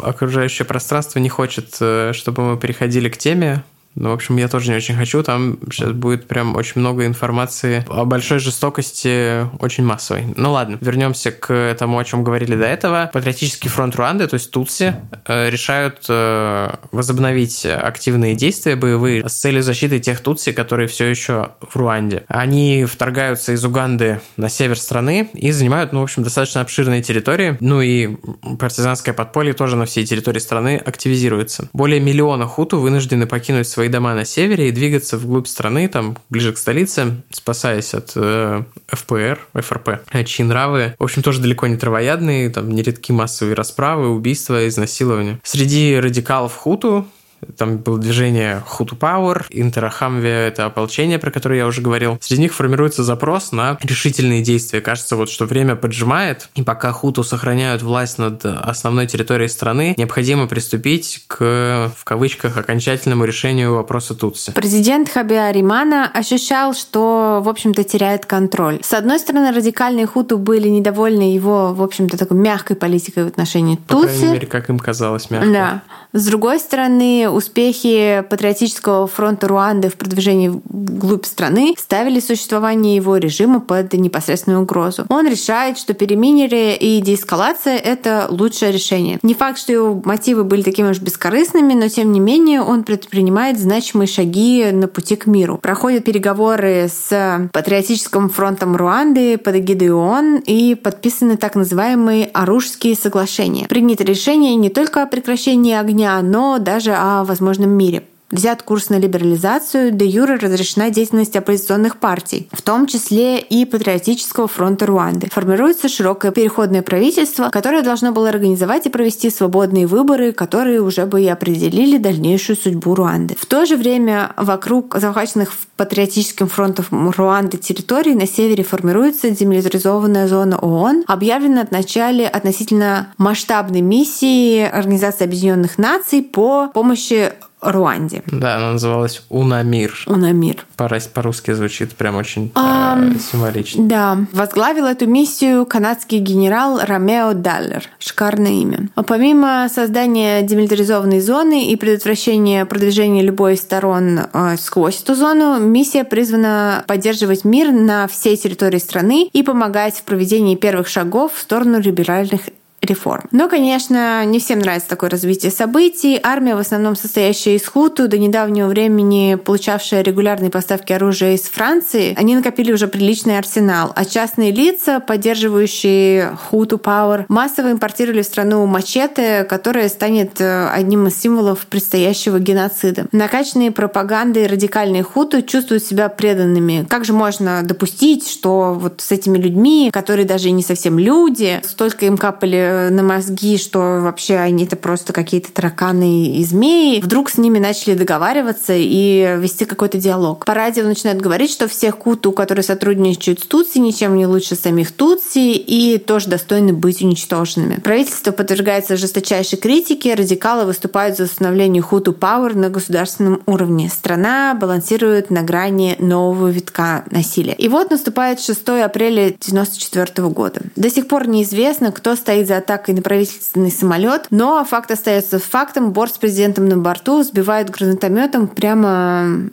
окружающее 0.03 0.65
пространство 0.65 1.19
не 1.19 1.29
хочет, 1.29 1.77
э, 1.81 2.13
чтобы 2.15 2.43
мы 2.43 2.57
переходили 2.57 3.11
к 3.11 3.19
теме 3.19 3.63
ну, 3.97 4.11
в 4.11 4.13
общем, 4.13 4.37
я 4.37 4.49
тоже 4.49 4.71
не 4.71 4.77
очень 4.77 4.95
хочу. 4.95 5.23
Там 5.23 5.59
сейчас 5.71 5.93
будет 5.93 6.27
прям 6.29 6.57
очень 6.57 6.81
много 6.81 7.07
информации 7.07 7.85
о 7.89 8.05
большой 8.05 8.39
жестокости, 8.39 9.47
очень 9.61 9.85
массовой. 9.85 10.25
Ну 10.37 10.53
ладно, 10.53 10.79
вернемся 10.81 11.33
к 11.33 11.75
тому, 11.79 11.99
о 11.99 12.05
чем 12.05 12.25
говорили 12.25 12.55
до 12.55 12.65
этого. 12.65 13.11
Патриотический 13.13 13.69
фронт 13.69 13.97
Руанды, 13.97 14.27
то 14.27 14.35
есть 14.35 14.51
Тутси, 14.53 14.95
э, 15.27 15.51
решают 15.51 16.07
э, 16.09 16.75
возобновить 16.93 17.67
активные 17.67 18.35
действия 18.37 18.77
боевые 18.77 19.29
с 19.29 19.35
целью 19.35 19.63
защиты 19.63 19.99
тех 19.99 20.21
Тутси, 20.21 20.53
которые 20.53 20.87
все 20.87 21.07
еще 21.07 21.51
в 21.61 21.75
Руанде. 21.77 22.25
Они 22.29 22.85
вторгаются 22.85 23.53
из 23.53 23.65
Уганды 23.65 24.21
на 24.37 24.49
север 24.49 24.79
страны 24.79 25.29
и 25.35 25.51
занимают, 25.51 25.93
ну, 25.93 26.01
в 26.01 26.05
общем, 26.05 26.23
достаточно 26.23 26.61
обширные 26.61 27.03
территории. 27.03 27.57
Ну 27.61 27.81
и 27.81 28.17
партизанское 28.59 29.13
подполье 29.15 29.53
тоже 29.53 29.77
на 29.77 29.85
всей 29.85 30.07
территории 30.07 30.39
страны 30.39 30.81
активизируется. 30.83 31.69
Более 31.73 32.01
миллиона 32.01 32.47
хуту 32.47 32.79
вынуждены 32.79 33.27
покинуть 33.27 33.69
свои 33.69 33.80
свои 33.81 33.89
дома 33.89 34.15
на 34.15 34.27
севере 34.27 34.69
и 34.69 34.73
двигаться 34.73 35.17
вглубь 35.17 35.47
страны, 35.47 35.89
там, 35.89 36.19
ближе 36.29 36.53
к 36.53 36.59
столице, 36.59 37.23
спасаясь 37.31 37.95
от 37.95 38.13
э, 38.15 38.63
ФПР, 38.89 39.39
ФРП, 39.55 40.01
чьи 40.27 40.45
нравы, 40.45 40.95
в 40.99 41.05
общем, 41.05 41.23
тоже 41.23 41.41
далеко 41.41 41.67
не 41.67 41.79
травоядные, 41.79 42.51
там 42.51 42.71
нередки 42.71 43.11
массовые 43.11 43.55
расправы, 43.55 44.11
убийства, 44.11 44.69
изнасилования. 44.69 45.41
Среди 45.45 45.97
радикалов 45.97 46.55
хуту 46.55 47.09
Там 47.57 47.79
было 47.79 47.99
движение 47.99 48.63
Хуту 48.67 48.97
Пауэр, 48.97 49.47
Интерахамве— 49.51 50.31
это 50.49 50.67
ополчение, 50.67 51.19
про 51.19 51.31
которое 51.31 51.59
я 51.59 51.67
уже 51.67 51.81
говорил. 51.81 52.19
Среди 52.21 52.43
них 52.43 52.55
формируется 52.55 53.03
запрос 53.03 53.53
на 53.53 53.79
решительные 53.83 54.43
действия. 54.43 54.81
Кажется, 54.81 55.17
вот 55.17 55.31
что 55.31 55.47
время 55.47 55.77
поджимает, 55.77 56.49
и 56.55 56.63
пока 56.63 56.93
Хуту 56.93 57.25
сохраняют 57.25 57.83
власть 57.83 58.19
над 58.19 58.45
основной 58.45 59.07
территорией 59.07 59.49
страны, 59.49 59.95
необходимо 59.97 60.47
приступить 60.47 61.25
к, 61.27 61.93
в 61.97 62.05
кавычках, 62.05 62.57
окончательному 62.57 63.25
решению 63.25 63.75
вопроса 63.75 64.15
Тутси. 64.15 64.53
Президент 64.53 65.09
Хабиаримана 65.09 66.11
ощущал, 66.13 66.75
что, 66.75 67.41
в 67.43 67.49
общем-то, 67.49 67.85
теряет 67.85 68.27
контроль. 68.27 68.81
С 68.83 68.93
одной 68.93 69.19
стороны, 69.19 69.53
радикальные 69.53 70.07
хуту 70.07 70.39
были 70.39 70.69
недовольны 70.69 71.35
его, 71.35 71.73
в 71.73 71.83
общем-то, 71.83 72.19
такой 72.19 72.37
мягкой 72.37 72.77
политикой 72.77 73.25
в 73.25 73.29
отношении 73.29 73.77
По 73.77 73.95
Тутси. 73.95 74.17
крайней 74.17 74.33
мере, 74.35 74.47
как 74.47 74.69
им 74.69 74.79
казалось, 74.79 75.31
мягко. 75.31 75.53
Да. 75.53 75.83
С 76.13 76.27
другой 76.27 76.59
стороны, 76.59 77.29
успехи 77.31 78.25
Патриотического 78.29 79.07
фронта 79.07 79.49
Руанды 79.49 79.89
в 79.89 79.97
продвижении 79.97 80.49
вглубь 80.49 81.25
страны 81.25 81.75
ставили 81.79 82.21
существование 82.21 82.97
его 82.97 83.17
режима 83.17 83.61
под 83.61 83.93
непосредственную 83.95 84.63
угрозу. 84.63 85.07
Он 85.09 85.27
решает, 85.29 85.79
что 85.79 85.95
перемирие 85.95 86.77
и 86.77 87.01
деэскалация— 87.01 87.77
это 87.79 88.27
лучшее 88.31 88.73
решение. 88.73 89.19
Не 89.23 89.35
факт, 89.35 89.59
что 89.59 89.73
его 89.73 90.03
мотивы 90.05 90.45
были 90.45 90.63
такими 90.63 90.91
уж 90.91 91.01
бескорыстными, 91.01 91.75
но 91.75 91.89
тем 91.89 92.13
не 92.13 92.21
менее 92.21 92.63
он 92.63 92.85
предпринимает 92.85 93.59
значимые 93.59 94.07
шаги 94.07 94.71
на 94.73 94.89
пути 94.89 95.17
к 95.17 95.27
миру. 95.27 95.59
Проходят 95.59 96.05
переговоры 96.05 96.89
с 96.89 97.49
Патриотическим 97.53 98.29
фронтом 98.29 98.77
Руанды 98.77 99.39
под 99.39 99.57
эгидой 99.57 99.91
ООН 99.91 100.43
и 100.47 100.75
подписаны 100.75 101.37
так 101.37 101.55
называемые 101.55 102.27
Арушские 102.33 102.95
соглашения. 102.95 103.67
Принято 103.67 104.05
решение 104.05 104.55
не 104.57 104.71
только 104.71 105.03
о 105.03 105.07
прекращении 105.07 105.75
огня, 105.75 106.21
но 106.23 106.59
даже 106.59 106.93
о 106.93 107.20
возможном 107.25 107.71
мире 107.71 108.03
взят 108.31 108.63
курс 108.63 108.91
на 108.91 108.99
либерализацию, 108.99 109.93
де 109.93 110.07
юре 110.07 110.37
разрешена 110.37 110.91
деятельность 110.91 111.37
оппозиционных 111.37 111.97
партий, 111.97 112.49
в 112.53 112.63
том 112.63 112.87
числе 112.87 113.39
и 113.39 113.65
Патриотического 113.65 114.49
фронта 114.49 114.87
Руанды. 114.87 115.29
Формируется 115.31 115.89
широкое 115.89 116.31
переходное 116.31 116.83
правительство, 116.83 117.49
которое 117.51 117.83
должно 117.83 118.13
было 118.13 118.29
организовать 118.29 118.87
и 118.87 118.91
провести 118.91 119.31
свободные 119.31 119.87
выборы, 119.87 120.33
которые 120.33 120.81
уже 120.81 121.07
бы 121.07 121.23
и 121.23 121.29
определили 121.29 121.99
дальнейшую 121.99 122.57
судьбу 122.57 122.95
Руанды. 122.95 123.37
В 123.39 123.47
то 123.47 123.67
же 123.67 123.77
время 123.77 124.33
вокруг 124.37 124.97
захваченных 124.97 125.53
Патриотическим 125.77 126.47
фронтом 126.47 127.11
Руанды 127.17 127.57
территорий 127.57 128.15
на 128.15 128.27
севере 128.27 128.63
формируется 128.63 129.31
демилитаризованная 129.31 130.29
зона 130.29 130.59
ООН, 130.59 131.05
объявлена 131.07 131.65
в 131.65 131.71
начале 131.71 132.29
относительно 132.29 133.15
масштабной 133.17 133.81
миссии 133.81 134.61
Организации 134.61 135.25
Объединенных 135.25 135.79
Наций 135.79 136.23
по 136.23 136.69
помощи 136.69 137.33
Руанде. 137.61 138.23
Да, 138.27 138.57
она 138.57 138.73
называлась 138.73 139.23
Унамир. 139.29 139.95
Унамир. 140.07 140.67
По-русски 140.77 141.53
звучит 141.53 141.95
прям 141.95 142.17
очень 142.17 142.51
um, 142.55 143.17
э, 143.17 143.19
символично. 143.19 143.85
Да. 143.85 144.19
Возглавил 144.33 144.87
эту 144.87 145.07
миссию 145.07 145.67
канадский 145.67 146.19
генерал 146.19 146.81
Ромео 146.83 147.35
Даллер. 147.35 147.85
Шикарное 147.99 148.53
имя. 148.53 148.89
А 148.95 149.03
помимо 149.03 149.69
создания 149.73 150.43
демилитаризованной 150.43 151.21
зоны 151.21 151.67
и 151.67 151.77
предотвращения 151.77 152.65
продвижения 152.65 153.23
любой 153.23 153.55
из 153.55 153.61
сторон 153.61 154.21
э, 154.33 154.57
сквозь 154.59 155.03
эту 155.03 155.15
зону, 155.15 155.59
миссия 155.59 156.05
призвана 156.05 156.85
поддерживать 156.87 157.45
мир 157.45 157.73
на 157.73 158.09
всей 158.09 158.37
территории 158.37 158.79
страны 158.79 159.29
и 159.33 159.43
помогать 159.43 159.97
в 159.97 160.03
проведении 160.05 160.57
первых 160.57 160.89
шагов 160.89 161.33
в 161.35 161.41
сторону 161.41 161.81
либеральных 161.81 162.43
реформ. 162.91 163.29
Но, 163.31 163.49
конечно, 163.49 164.25
не 164.25 164.39
всем 164.39 164.59
нравится 164.59 164.89
такое 164.89 165.09
развитие 165.09 165.51
событий. 165.51 166.21
Армия, 166.23 166.57
в 166.57 166.59
основном 166.59 166.97
состоящая 166.97 167.57
из 167.57 167.67
хуту, 167.67 168.09
до 168.09 168.19
недавнего 168.19 168.67
времени 168.67 169.39
получавшая 169.43 170.03
регулярные 170.03 170.51
поставки 170.51 170.93
оружия 170.93 171.35
из 171.35 171.43
Франции, 171.43 172.15
они 172.19 172.35
накопили 172.35 172.73
уже 172.73 172.89
приличный 172.89 173.39
арсенал. 173.39 173.93
А 173.95 174.05
частные 174.05 174.51
лица, 174.51 175.01
поддерживающие 175.01 176.37
хуту 176.49 176.77
Power, 176.77 177.25
массово 177.29 177.73
импортировали 177.73 178.23
в 178.23 178.27
страну 178.27 178.67
мачете, 178.67 179.45
которое 179.45 179.89
станет 179.89 180.41
э, 180.41 180.69
одним 180.69 181.07
из 181.07 181.21
символов 181.21 181.67
предстоящего 181.67 182.39
геноцида. 182.39 183.07
Накачанные 183.13 183.71
пропагандой 183.71 184.47
радикальные 184.47 185.03
хуту 185.03 185.43
чувствуют 185.43 185.85
себя 185.85 186.09
преданными. 186.09 186.85
Как 186.89 187.05
же 187.05 187.13
можно 187.13 187.63
допустить, 187.63 188.29
что 188.29 188.75
вот 188.75 189.01
с 189.01 189.13
этими 189.13 189.39
людьми, 189.39 189.91
которые 189.93 190.27
даже 190.27 190.51
не 190.51 190.63
совсем 190.63 190.99
люди, 190.99 191.61
столько 191.65 192.07
им 192.07 192.17
капали 192.17 192.80
на 192.91 193.03
мозги, 193.03 193.59
что 193.59 193.79
вообще 194.01 194.37
они 194.37 194.65
это 194.65 194.77
просто 194.77 195.13
какие-то 195.13 195.53
тараканы 195.53 196.27
и 196.27 196.45
змеи, 196.45 197.01
вдруг 197.01 197.31
с 197.31 197.39
ними 197.39 197.59
начали 197.59 197.95
договариваться 197.95 198.73
и 198.77 199.37
вести 199.39 199.65
какой-то 199.65 199.99
диалог. 199.99 200.45
По 200.45 200.55
радио 200.55 200.85
начинают 200.85 201.21
говорить, 201.21 201.51
что 201.51 201.69
всех 201.69 201.99
куту, 201.99 202.33
которые 202.33 202.63
сотрудничают 202.63 203.41
с 203.41 203.47
Тутси, 203.47 203.79
ничем 203.79 204.17
не 204.17 204.27
лучше 204.27 204.55
самих 204.55 204.93
Тутси 204.93 205.55
и 205.55 205.99
тоже 205.99 206.29
достойны 206.29 206.73
быть 206.73 207.03
уничтоженными. 207.03 207.81
Правительство 207.81 208.33
подвергается 208.33 208.97
жесточайшей 208.97 209.59
критике, 209.59 210.15
радикалы 210.15 210.65
выступают 210.65 211.17
за 211.17 211.25
установление 211.25 211.83
хуту 211.83 212.13
Пауэр 212.13 212.55
на 212.55 212.71
государственном 212.71 213.43
уровне. 213.47 213.89
Страна 213.89 214.55
балансирует 214.55 215.31
на 215.31 215.43
грани 215.43 215.97
нового 215.99 216.49
витка 216.49 217.05
насилия. 217.11 217.55
И 217.55 217.69
вот 217.69 217.91
наступает 217.91 218.41
6 218.41 218.69
апреля 218.85 219.27
1994 219.27 220.29
года. 220.29 220.61
До 220.77 220.91
сих 220.91 221.09
пор 221.09 221.27
неизвестно, 221.29 221.93
кто 221.93 222.15
стоит 222.15 222.49
за 222.49 222.60
атакой 222.61 222.95
на 222.95 223.03
правительственный 223.03 223.71
самолет, 223.71 224.27
но 224.31 224.65
факт 224.65 224.91
остается 224.91 225.39
фактом. 225.39 225.93
Борт 225.93 226.15
с 226.15 226.19
президентом 226.19 226.69
на 226.69 226.77
борту 226.77 227.23
сбивают 227.23 227.71
гранатометом 227.71 228.49
прямо 228.49 229.51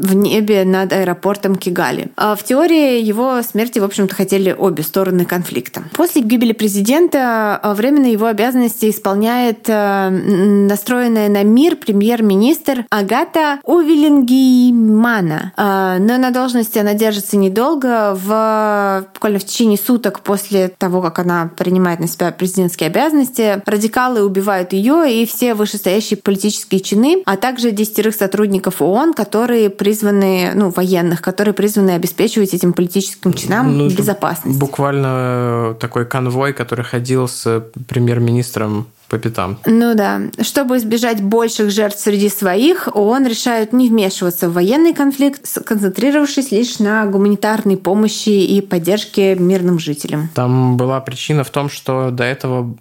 в 0.00 0.14
небе 0.14 0.64
над 0.64 0.92
аэропортом 0.92 1.56
Кигали. 1.56 2.08
А 2.16 2.34
в 2.34 2.42
теории 2.42 3.02
его 3.02 3.42
смерти, 3.42 3.78
в 3.78 3.84
общем-то, 3.84 4.14
хотели 4.14 4.54
обе 4.56 4.82
стороны 4.82 5.26
конфликта. 5.26 5.84
После 5.92 6.22
гибели 6.22 6.52
президента 6.52 7.60
а, 7.62 7.74
временно 7.74 8.06
его 8.06 8.26
обязанности 8.26 8.88
исполняет 8.88 9.66
а, 9.68 10.08
настроенная 10.10 11.28
на 11.28 11.42
мир 11.42 11.76
премьер-министр 11.76 12.86
Агата 12.90 13.60
Увелингеймана. 13.64 15.52
А, 15.56 15.98
но 15.98 16.16
на 16.16 16.30
должности 16.30 16.78
она 16.78 16.94
держится 16.94 17.36
недолго. 17.36 18.14
В, 18.14 19.06
буквально 19.14 19.38
в 19.38 19.44
течение 19.44 19.78
суток 19.78 20.20
после 20.20 20.68
того, 20.68 21.02
как 21.02 21.18
она 21.18 21.50
принимает 21.56 22.00
на 22.00 22.08
себя 22.08 22.32
президентские 22.32 22.86
обязанности, 22.86 23.62
радикалы 23.66 24.24
убивают 24.24 24.72
ее 24.72 25.12
и 25.12 25.26
все 25.26 25.54
вышестоящие 25.54 26.16
политические 26.16 26.80
чины, 26.80 27.22
а 27.26 27.36
также 27.36 27.70
десятерых 27.70 28.14
сотрудников 28.14 28.80
ООН, 28.80 29.12
которые 29.12 29.68
при 29.68 29.89
призваны, 29.90 30.52
ну, 30.54 30.70
военных, 30.70 31.20
которые 31.20 31.52
призваны 31.52 31.90
обеспечивать 31.90 32.54
этим 32.54 32.72
политическим 32.72 33.32
чинам 33.32 33.76
ну, 33.76 33.90
безопасность. 33.90 34.56
Буквально 34.56 35.74
такой 35.80 36.06
конвой, 36.06 36.52
который 36.52 36.84
ходил 36.84 37.26
с 37.26 37.64
премьер-министром 37.88 38.86
по 39.10 39.18
пятам. 39.18 39.58
Ну 39.66 39.94
да. 39.94 40.20
Чтобы 40.40 40.76
избежать 40.76 41.20
больших 41.22 41.70
жертв 41.70 42.00
среди 42.00 42.30
своих, 42.30 42.88
ООН 42.94 43.26
решает 43.26 43.72
не 43.72 43.88
вмешиваться 43.88 44.48
в 44.48 44.54
военный 44.54 44.94
конфликт, 44.94 45.46
сконцентрировавшись 45.46 46.52
лишь 46.52 46.78
на 46.78 47.04
гуманитарной 47.06 47.76
помощи 47.76 48.28
и 48.28 48.60
поддержке 48.60 49.34
мирным 49.34 49.78
жителям. 49.78 50.30
Там 50.34 50.76
была 50.76 51.00
причина 51.00 51.42
в 51.42 51.50
том, 51.50 51.68
что 51.68 52.10
до 52.10 52.22
этого 52.24 52.76